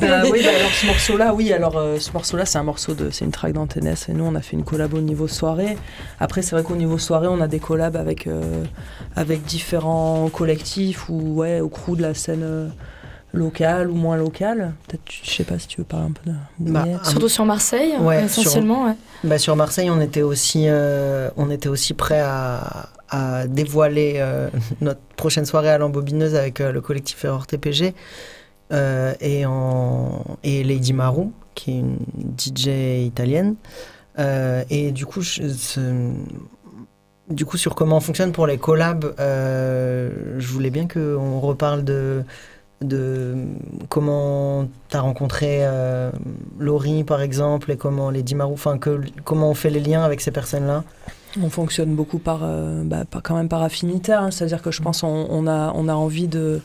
Bah 0.00 0.22
oui, 0.30 0.42
bah 0.44 0.50
alors 0.56 0.70
ce 0.70 0.86
morceau-là, 0.86 1.34
oui, 1.34 1.52
alors 1.52 1.76
euh, 1.76 1.98
ce 1.98 2.12
morceau-là, 2.12 2.44
c'est 2.44 2.58
un 2.58 2.62
morceau 2.62 2.94
de, 2.94 3.10
c'est 3.10 3.24
une 3.24 3.32
track 3.32 3.52
d'Antennes 3.52 3.94
et 4.08 4.12
nous, 4.12 4.24
on 4.24 4.36
a 4.36 4.40
fait 4.40 4.54
une 4.54 4.62
collab 4.62 4.94
au 4.94 5.00
niveau 5.00 5.26
soirée. 5.26 5.76
Après, 6.20 6.42
c'est 6.42 6.54
vrai 6.54 6.62
qu'au 6.62 6.76
niveau 6.76 6.98
soirée, 6.98 7.26
on 7.26 7.40
a 7.40 7.48
des 7.48 7.58
collabs 7.58 7.96
avec 7.96 8.28
euh, 8.28 8.64
avec 9.16 9.44
différents 9.44 10.28
collectifs 10.28 11.08
ou 11.08 11.34
ouais, 11.34 11.60
au 11.60 11.68
crew 11.68 11.96
de 11.96 12.02
la 12.02 12.14
scène 12.14 12.70
euh, 13.36 13.40
locale 13.40 13.90
ou 13.90 13.94
moins 13.94 14.16
locale. 14.16 14.72
Peut-être, 14.88 15.02
je 15.24 15.30
sais 15.30 15.44
pas 15.44 15.58
si 15.58 15.68
tu 15.68 15.78
veux 15.80 15.84
parler 15.84 16.06
un 16.06 16.12
peu 16.12 16.30
de. 16.60 16.70
Bah. 16.72 16.84
Surtout 17.04 17.28
sur 17.28 17.44
Marseille, 17.44 17.92
Ouais, 18.00 18.24
essentiellement. 18.24 18.86
ouais. 18.86 18.94
Bah, 19.24 19.38
sur 19.38 19.54
Marseille, 19.56 19.90
on 19.90 20.00
était 20.00 20.22
aussi, 20.22 20.64
euh, 20.68 21.28
on 21.36 21.50
était 21.50 21.68
aussi 21.68 21.94
prêt 21.94 22.20
à, 22.20 22.88
à 23.10 23.46
dévoiler 23.46 24.14
euh, 24.16 24.48
notre 24.80 25.00
prochaine 25.16 25.44
soirée 25.46 25.70
à 25.70 25.78
l'embobineuse 25.78 26.34
avec 26.34 26.60
euh, 26.60 26.72
le 26.72 26.80
collectif 26.80 27.24
Error 27.24 27.46
TPG 27.46 27.94
euh, 28.72 29.14
et, 29.20 29.46
en, 29.46 30.24
et 30.42 30.64
Lady 30.64 30.92
Maru, 30.92 31.28
qui 31.54 31.70
est 31.72 31.78
une 31.78 31.98
DJ 32.38 32.68
italienne. 33.06 33.54
Euh, 34.18 34.64
et 34.70 34.92
du 34.92 35.04
coup, 35.06 35.20
je- 35.20 35.42
du 37.28 37.44
coup, 37.44 37.56
sur 37.56 37.74
comment 37.74 37.96
on 37.96 38.00
fonctionne 38.00 38.30
pour 38.32 38.46
les 38.46 38.56
collabs, 38.56 39.14
euh, 39.18 40.10
je 40.38 40.46
voulais 40.48 40.70
bien 40.70 40.86
qu'on 40.86 41.40
reparle 41.40 41.82
de, 41.84 42.22
de 42.82 43.34
comment 43.88 44.66
tu 44.88 44.96
as 44.96 45.00
rencontré 45.00 45.60
euh, 45.60 46.10
Laurie, 46.58 47.04
par 47.04 47.22
exemple, 47.22 47.70
et 47.72 47.76
comment 47.76 48.10
Lady 48.10 48.34
Maru, 48.34 48.52
enfin, 48.52 48.78
comment 49.24 49.50
on 49.50 49.54
fait 49.54 49.70
les 49.70 49.80
liens 49.80 50.02
avec 50.02 50.20
ces 50.20 50.30
personnes-là? 50.30 50.84
On 51.42 51.50
fonctionne 51.50 51.94
beaucoup 51.94 52.18
par, 52.18 52.40
euh, 52.42 52.82
bah, 52.84 53.04
par- 53.10 53.22
quand 53.22 53.34
même 53.34 53.48
par 53.48 53.62
affinitaire, 53.62 54.22
hein. 54.22 54.30
c'est-à-dire 54.30 54.62
que 54.62 54.70
je 54.70 54.82
pense 54.82 55.02
on, 55.02 55.26
on 55.28 55.46
a, 55.46 55.72
on 55.74 55.88
a 55.88 55.94
envie 55.94 56.28
de, 56.28 56.60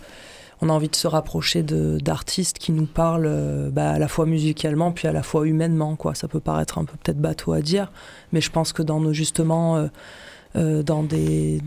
on 0.62 0.70
a 0.70 0.74
envie 0.74 0.90
de 0.90 0.96
se 0.96 1.08
rapprocher 1.08 1.64
d'artistes 1.64 2.58
qui 2.58 2.72
nous 2.72 2.86
parlent 2.86 3.26
euh, 3.28 3.70
bah, 3.70 3.92
à 3.92 4.00
la 4.00 4.08
fois 4.08 4.26
musicalement 4.26 4.92
puis 4.92 5.08
à 5.08 5.12
la 5.12 5.24
fois 5.24 5.48
humainement, 5.48 5.96
quoi. 5.96 6.14
Ça 6.16 6.28
peut 6.28 6.40
paraître 6.40 6.78
un 6.78 6.86
peu 6.86 6.94
peut-être 7.04 7.20
bateau 7.20 7.54
à 7.54 7.62
dire, 7.62 7.92
mais 8.32 8.42
je 8.42 8.50
pense 8.52 8.72
que 8.74 8.84
dans 8.84 9.00
nos 9.00 9.14
justement, 9.14 9.78
euh, 9.78 9.88
euh, 10.56 10.84
dans 10.84 11.04
des 11.04 11.62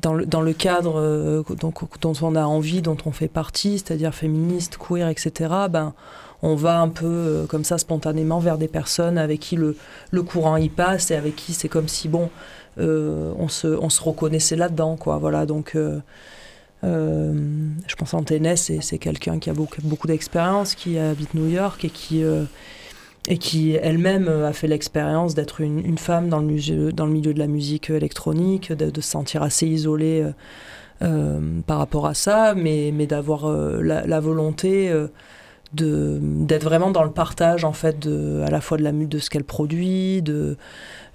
dans 0.00 0.40
le, 0.40 0.52
cadre 0.52 0.98
euh, 0.98 1.42
dont 1.58 2.12
on 2.22 2.34
a 2.34 2.44
envie, 2.44 2.82
dont 2.82 2.96
on 3.06 3.12
fait 3.12 3.28
partie, 3.28 3.78
c'est-à-dire 3.78 4.14
féministe, 4.14 4.76
queer, 4.78 5.08
etc., 5.08 5.50
ben, 5.70 5.94
on 6.42 6.54
va 6.54 6.80
un 6.80 6.88
peu 6.88 7.06
euh, 7.06 7.46
comme 7.46 7.64
ça 7.64 7.76
spontanément 7.78 8.38
vers 8.38 8.56
des 8.56 8.68
personnes 8.68 9.18
avec 9.18 9.40
qui 9.40 9.56
le, 9.56 9.76
le 10.10 10.22
courant 10.22 10.56
y 10.56 10.68
passe 10.68 11.10
et 11.10 11.14
avec 11.14 11.36
qui 11.36 11.52
c'est 11.52 11.68
comme 11.68 11.88
si, 11.88 12.08
bon, 12.08 12.30
euh, 12.78 13.32
on, 13.38 13.48
se, 13.48 13.66
on 13.66 13.90
se 13.90 14.02
reconnaissait 14.02 14.56
là-dedans. 14.56 14.98
Voilà, 15.04 15.44
donc 15.46 15.76
je 16.82 17.94
pense 17.98 18.14
Antennes, 18.14 18.56
c'est 18.56 18.80
c'est 18.80 18.98
quelqu'un 18.98 19.38
qui 19.38 19.50
a 19.50 19.52
beaucoup, 19.52 19.82
beaucoup 19.82 20.06
d'expérience, 20.06 20.74
qui 20.74 20.98
habite 20.98 21.34
New 21.34 21.48
York 21.48 21.84
et 21.84 21.90
qui, 21.90 22.24
et 23.30 23.38
qui 23.38 23.76
elle-même 23.76 24.28
euh, 24.28 24.48
a 24.48 24.52
fait 24.52 24.66
l'expérience 24.66 25.34
d'être 25.34 25.60
une, 25.60 25.96
femme 25.96 26.28
dans 26.28 26.40
le, 26.40 26.46
milieu, 26.46 26.92
de 26.92 27.38
la 27.38 27.46
musique 27.46 27.88
électronique, 27.88 28.72
de, 28.72 29.00
se 29.00 29.08
sentir 29.08 29.42
assez 29.42 29.66
isolée 29.68 30.22
euh, 30.22 30.32
euh, 31.02 31.60
par 31.64 31.78
rapport 31.78 32.06
à 32.06 32.14
ça, 32.14 32.54
mais, 32.56 32.90
d'avoir 33.06 33.48
la, 33.48 34.20
volonté 34.20 34.92
d'être 35.72 36.64
vraiment 36.64 36.90
dans 36.90 37.04
le 37.04 37.12
partage 37.12 37.64
en 37.64 37.72
fait 37.72 38.00
de 38.00 38.42
à 38.44 38.50
la 38.50 38.60
fois 38.60 38.76
de 38.76 39.18
ce 39.18 39.30
qu'elle 39.30 39.44
produit 39.44 40.20
de 40.20 40.56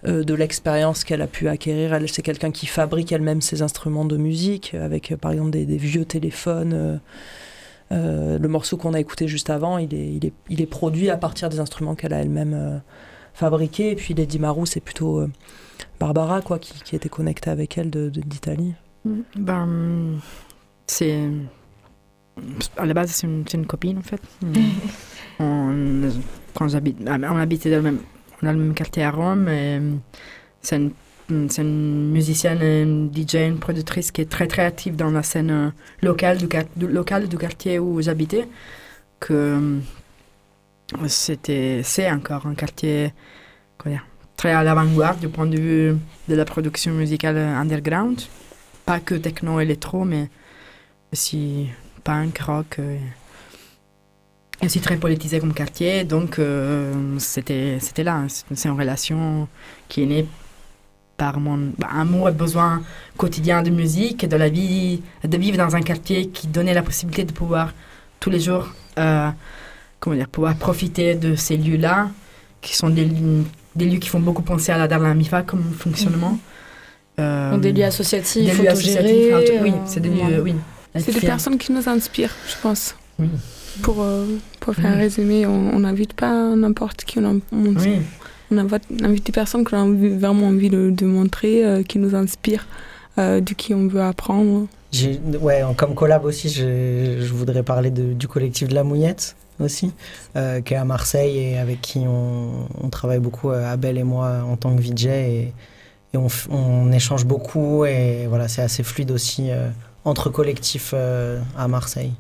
l'expérience 0.06 1.04
qu'elle 1.04 1.22
a 1.22 1.28
pu 1.28 1.50
acquérir. 1.50 2.00
C'est 2.08 2.22
quelqu'un 2.22 2.52
qui 2.52 2.66
fabrique 2.66 3.12
elle-même 3.12 3.42
ses 3.42 3.62
instruments 3.62 4.06
de 4.06 4.16
musique 4.16 4.74
avec 4.74 5.14
par 5.18 5.34
exemple 5.34 5.52
des 5.52 5.78
vieux 5.78 6.06
téléphones 6.06 7.02
euh, 7.92 8.40
le 8.40 8.48
morceau 8.48 8.78
qu'on 8.78 8.94
a 8.94 9.00
écouté 9.00 9.28
juste 9.28 9.50
avant 9.50 9.78
il 9.78 9.94
est, 9.94 10.14
il 10.16 10.26
est 10.26 10.34
il 10.50 10.60
est 10.62 10.66
produit 10.66 11.10
à 11.12 11.18
partir 11.18 11.50
des 11.50 11.60
instruments 11.60 11.94
qu'elle 11.96 12.14
a 12.14 12.22
elle-même 12.22 12.54
euh, 12.56 12.78
fabriqués 13.34 13.92
et 13.92 13.96
puis 13.96 14.14
Lady 14.16 14.40
Marou 14.40 14.66
c'est 14.66 14.80
plutôt 14.80 15.20
euh, 15.20 15.30
Barbara 16.00 16.42
quoi 16.42 16.58
qui, 16.58 16.74
qui 16.84 16.96
était 16.96 17.10
connectée 17.10 17.50
avec 17.52 17.78
elle 17.78 17.90
de- 17.92 18.10
de- 18.10 18.22
d'Italie 18.22 18.74
Ben, 19.36 20.20
c'est. 20.88 21.30
À 22.76 22.86
la 22.86 22.94
base, 22.94 23.12
c'est 23.12 23.28
une, 23.28 23.66
copine 23.66 23.98
en 24.00 24.02
fait. 24.02 24.20
on, 25.40 26.10
quand 26.54 26.68
j'habite. 26.68 26.98
On 27.08 27.38
habitait 27.38 27.70
dans 27.70 27.78
le 27.78 27.82
même, 27.84 28.00
dans 28.42 28.52
le 28.52 28.58
même 28.58 28.74
quartier 28.74 29.04
à 29.04 29.12
Rome. 29.12 29.48
et 29.48 29.80
C'est 30.62 30.78
une, 30.78 30.92
c'est 31.50 31.62
une 31.64 32.12
musicienne, 32.12 32.62
une 32.62 33.12
DJ, 33.14 33.36
une 33.48 33.60
productrice 33.60 34.12
qui 34.12 34.22
est 34.22 34.30
très 34.30 34.48
très 34.48 34.64
active 34.66 34.96
dans 34.96 35.10
la 35.12 35.24
scène 35.24 35.52
euh, 35.52 35.70
locale 36.02 36.38
du, 36.38 36.48
du- 36.76 37.28
du 37.30 37.38
quartier 37.38 37.80
où 37.80 38.02
j'habitais. 38.02 38.48
Que 39.20 39.34
euh, 39.34 39.80
c'était, 41.08 41.82
c'est 41.84 42.10
encore 42.12 42.46
un 42.46 42.56
quartier 42.56 43.14
très 44.38 44.52
à 44.52 44.64
l'avant-garde 44.64 45.20
du 45.20 45.30
point 45.30 45.48
de 45.48 45.58
vue 45.58 45.98
de 46.28 46.36
la 46.36 46.46
production 46.46 46.92
musicale 46.94 47.38
underground 47.38 48.22
pas 48.86 49.00
que 49.00 49.16
techno 49.16 49.60
électro, 49.60 50.06
mais 50.06 50.30
aussi 51.14 51.68
punk, 52.04 52.38
rock. 52.40 52.78
euh, 52.80 52.98
et 54.62 54.66
aussi 54.66 54.80
très 54.80 54.98
politisé 54.98 55.40
comme 55.40 55.54
quartier. 55.54 56.04
Donc, 56.04 56.40
euh, 56.40 57.18
c'était 57.20 57.78
c'était 57.80 58.04
là. 58.04 58.24
C'est 58.28 58.46
c'est 58.56 58.70
une 58.70 58.80
relation 58.80 59.48
qui 59.90 60.04
est 60.04 60.06
née 60.06 60.28
par 61.18 61.40
mon 61.40 61.72
bah, 61.78 61.88
amour 61.92 62.30
et 62.30 62.32
besoin 62.34 62.82
quotidien 63.18 63.62
de 63.64 63.70
musique 63.70 64.28
de 64.28 64.36
la 64.36 64.50
vie, 64.50 65.02
de 65.24 65.38
vivre 65.38 65.58
dans 65.58 65.76
un 65.76 65.82
quartier 65.82 66.28
qui 66.28 66.48
donnait 66.48 66.74
la 66.74 66.84
possibilité 66.84 67.24
de 67.24 67.32
pouvoir 67.32 67.74
tous 68.20 68.30
les 68.30 68.40
jours, 68.40 68.68
euh, 69.00 69.30
comment 70.00 70.16
dire, 70.16 70.28
pouvoir 70.28 70.56
profiter 70.56 71.16
de 71.16 71.36
ces 71.36 71.58
lieux-là, 71.58 72.10
qui 72.62 72.76
sont 72.76 72.90
des, 72.90 73.06
lieux- 73.06 73.46
des 73.76 73.86
lieux 73.86 74.00
qui 74.00 74.10
font 74.10 74.20
beaucoup 74.20 74.42
penser 74.42 74.72
à 74.72 74.78
la 74.78 74.88
Darla 74.88 75.14
Mifa 75.14 75.42
comme 75.44 75.64
fonctionnement. 75.72 76.38
Euh, 77.20 77.52
Donc 77.52 77.62
des 77.62 77.72
lieux 77.72 77.86
associatifs, 77.86 78.46
des 78.58 78.64
lieux 78.64 78.70
associatifs, 78.70 79.34
oui, 79.62 79.72
euh, 79.72 79.86
c'est 79.86 80.02
des 80.02 80.10
lieux, 80.10 80.42
oui. 80.44 80.56
C'est 80.98 81.14
des 81.14 81.22
personnes 81.22 81.58
qui 81.58 81.72
nous 81.72 81.88
inspirent, 81.88 82.34
je 82.50 82.56
pense. 82.62 82.96
Oui. 83.20 83.28
Pour, 83.82 83.98
euh, 84.02 84.26
pour 84.62 84.74
faire 84.76 84.86
un 84.92 84.96
résumé, 84.96 85.46
on 85.46 85.74
on 85.76 85.80
n'invite 85.80 86.14
pas 86.14 86.56
n'importe 86.56 87.04
qui, 87.04 87.20
on, 87.20 87.42
on, 87.52 87.76
Oui, 87.76 87.98
on 88.58 89.04
invite, 89.06 89.26
des 89.26 89.32
personnes 89.32 89.64
qu'on 89.64 89.78
a 89.78 89.82
envie- 89.82 90.10
vraiment 90.18 90.48
envie 90.48 90.70
de, 90.70 90.90
de 90.90 91.06
montrer, 91.06 91.66
euh, 91.66 91.84
qui 91.84 92.00
nous 92.00 92.16
inspirent, 92.16 92.68
euh, 93.18 93.42
de 93.42 93.54
qui 93.54 93.74
on 93.74 93.88
veut 93.88 94.02
apprendre. 94.02 94.68
Ouais, 95.42 95.64
en- 95.64 95.74
comme 95.74 95.94
collab 95.96 96.26
aussi, 96.26 96.50
je, 96.50 97.18
je 97.22 97.34
voudrais 97.34 97.64
parler 97.64 97.90
de- 97.92 98.14
du 98.14 98.28
collectif 98.28 98.68
de 98.70 98.76
la 98.76 98.84
Mouillette 98.84 99.36
aussi, 99.60 99.92
euh, 100.36 100.62
qui 100.62 100.74
est 100.74 100.78
à 100.78 100.86
Marseille 100.86 101.38
et 101.38 101.58
avec 101.58 101.82
qui 101.82 102.00
on, 102.00 102.68
on 102.82 102.90
travaille 102.90 103.20
beaucoup, 103.20 103.52
euh, 103.52 103.72
Abel 103.72 103.98
et 103.98 104.04
moi, 104.04 104.40
en 104.50 104.56
tant 104.58 104.76
que 104.76 104.82
VJ. 104.82 105.06
Et, 105.08 105.54
et 106.14 106.18
on, 106.18 106.28
on 106.50 106.92
échange 106.94 107.26
beaucoup 107.26 107.84
et 107.86 108.26
voilà, 108.28 108.48
c'est 108.48 108.62
assez 108.62 108.84
fluide 108.84 109.12
aussi 109.12 109.52
euh, 109.52 109.70
entre 110.06 110.30
collectifs 110.30 110.92
euh, 110.94 111.42
à 111.58 111.68
Marseille. 111.68 112.12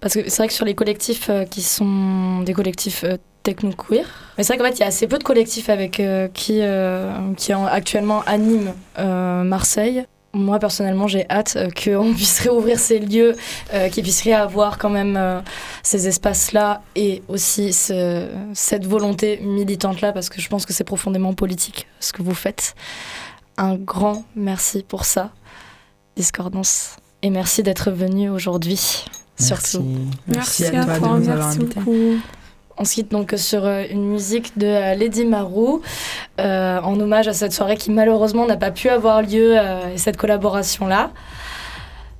Parce 0.00 0.14
que 0.14 0.28
c'est 0.30 0.36
vrai 0.38 0.48
que 0.48 0.54
sur 0.54 0.64
les 0.64 0.74
collectifs 0.74 1.28
euh, 1.30 1.44
qui 1.44 1.60
sont 1.62 2.40
des 2.40 2.54
collectifs 2.54 3.04
euh, 3.04 3.16
techno-queer, 3.42 4.04
mais 4.38 4.44
c'est 4.44 4.54
vrai 4.54 4.58
qu'en 4.58 4.64
fait, 4.70 4.78
il 4.78 4.80
y 4.80 4.84
a 4.84 4.86
assez 4.86 5.06
peu 5.06 5.18
de 5.18 5.24
collectifs 5.24 5.68
avec 5.68 6.00
euh, 6.00 6.28
qui, 6.32 6.58
euh, 6.60 7.12
qui 7.36 7.52
en- 7.54 7.66
actuellement 7.66 8.22
animent 8.26 8.72
euh, 8.98 9.42
Marseille. 9.44 10.04
Moi, 10.34 10.58
personnellement, 10.58 11.08
j'ai 11.08 11.28
hâte 11.28 11.56
euh, 11.56 11.68
qu'on 11.70 12.12
puisse 12.14 12.40
réouvrir 12.40 12.78
ces 12.78 12.98
lieux, 12.98 13.34
euh, 13.74 13.88
qu'ils 13.90 14.02
puissent 14.02 14.22
réavoir 14.22 14.78
quand 14.78 14.88
même 14.88 15.16
euh, 15.18 15.40
ces 15.82 16.08
espaces-là 16.08 16.80
et 16.96 17.22
aussi 17.28 17.72
ce- 17.74 18.28
cette 18.54 18.86
volonté 18.86 19.38
militante-là, 19.42 20.12
parce 20.12 20.28
que 20.30 20.40
je 20.40 20.48
pense 20.48 20.64
que 20.64 20.72
c'est 20.72 20.84
profondément 20.84 21.34
politique 21.34 21.86
ce 22.00 22.12
que 22.14 22.22
vous 22.22 22.34
faites. 22.34 22.74
Un 23.58 23.74
grand 23.76 24.24
merci 24.34 24.82
pour 24.88 25.04
ça, 25.04 25.30
Discordance. 26.16 26.96
Et 27.22 27.30
merci 27.30 27.62
d'être 27.62 27.90
venu 27.90 28.30
aujourd'hui, 28.30 29.04
surtout. 29.38 29.84
Merci. 30.26 30.62
Merci, 30.62 30.64
à 30.64 30.68
à 30.80 30.84
toi 30.84 30.94
de 30.94 30.98
toi, 30.98 31.18
nous 31.18 31.28
avoir 31.28 31.46
merci 31.48 31.58
invités. 31.60 32.18
On 32.78 32.84
se 32.84 32.94
quitte 32.94 33.10
donc 33.10 33.34
sur 33.36 33.64
euh, 33.64 33.84
une 33.90 34.04
musique 34.08 34.56
de 34.58 34.66
euh, 34.66 34.94
Lady 34.94 35.24
Marou, 35.24 35.82
euh, 36.40 36.80
en 36.80 36.98
hommage 36.98 37.28
à 37.28 37.32
cette 37.32 37.52
soirée 37.52 37.76
qui 37.76 37.90
malheureusement 37.90 38.46
n'a 38.46 38.56
pas 38.56 38.70
pu 38.70 38.88
avoir 38.88 39.22
lieu 39.22 39.54
euh, 39.58 39.94
et 39.94 39.98
cette 39.98 40.16
collaboration-là. 40.16 41.10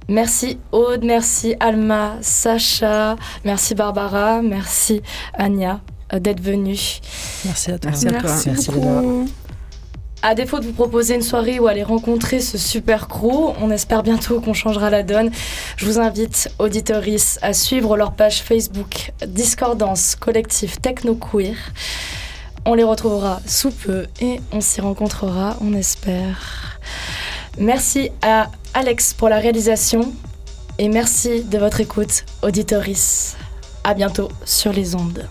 Merci 0.08 0.58
Aude, 0.72 1.04
merci 1.04 1.54
Alma, 1.60 2.16
Sacha, 2.20 3.16
merci 3.44 3.74
Barbara, 3.74 4.42
merci 4.42 5.00
Anya 5.34 5.80
euh, 6.12 6.18
d'être 6.18 6.40
venue. 6.40 7.00
merci 7.44 7.70
à 7.70 7.78
toi 7.78 7.90
Merci 7.90 8.08
à 8.08 8.10
toi. 8.12 8.20
Merci 8.24 8.48
Merci, 8.50 8.70
beaucoup. 8.72 9.28
À 10.24 10.36
défaut 10.36 10.60
de 10.60 10.66
vous 10.66 10.72
proposer 10.72 11.16
une 11.16 11.22
soirée 11.22 11.58
ou 11.58 11.66
aller 11.66 11.82
rencontrer 11.82 12.38
ce 12.38 12.56
super 12.56 13.08
crew, 13.08 13.54
on 13.60 13.72
espère 13.72 14.04
bientôt 14.04 14.40
qu'on 14.40 14.54
changera 14.54 14.88
la 14.88 15.02
donne. 15.02 15.32
Je 15.76 15.84
vous 15.84 15.98
invite, 15.98 16.48
auditoris, 16.60 17.40
à 17.42 17.52
suivre 17.52 17.96
leur 17.96 18.12
page 18.12 18.40
Facebook 18.40 19.10
Discordance 19.26 20.14
Collectif 20.14 20.80
Techno 20.80 21.16
Queer. 21.16 21.56
On 22.64 22.74
les 22.74 22.84
retrouvera 22.84 23.40
sous 23.46 23.72
peu 23.72 24.06
et 24.20 24.40
on 24.52 24.60
s'y 24.60 24.80
rencontrera, 24.80 25.56
on 25.60 25.74
espère. 25.74 26.78
Merci 27.58 28.10
à 28.22 28.48
Alex 28.74 29.14
pour 29.14 29.28
la 29.28 29.38
réalisation 29.38 30.12
et 30.78 30.88
merci 30.88 31.42
de 31.42 31.58
votre 31.58 31.80
écoute, 31.80 32.24
auditoris. 32.42 33.36
À 33.82 33.94
bientôt 33.94 34.28
sur 34.44 34.72
les 34.72 34.94
ondes. 34.94 35.26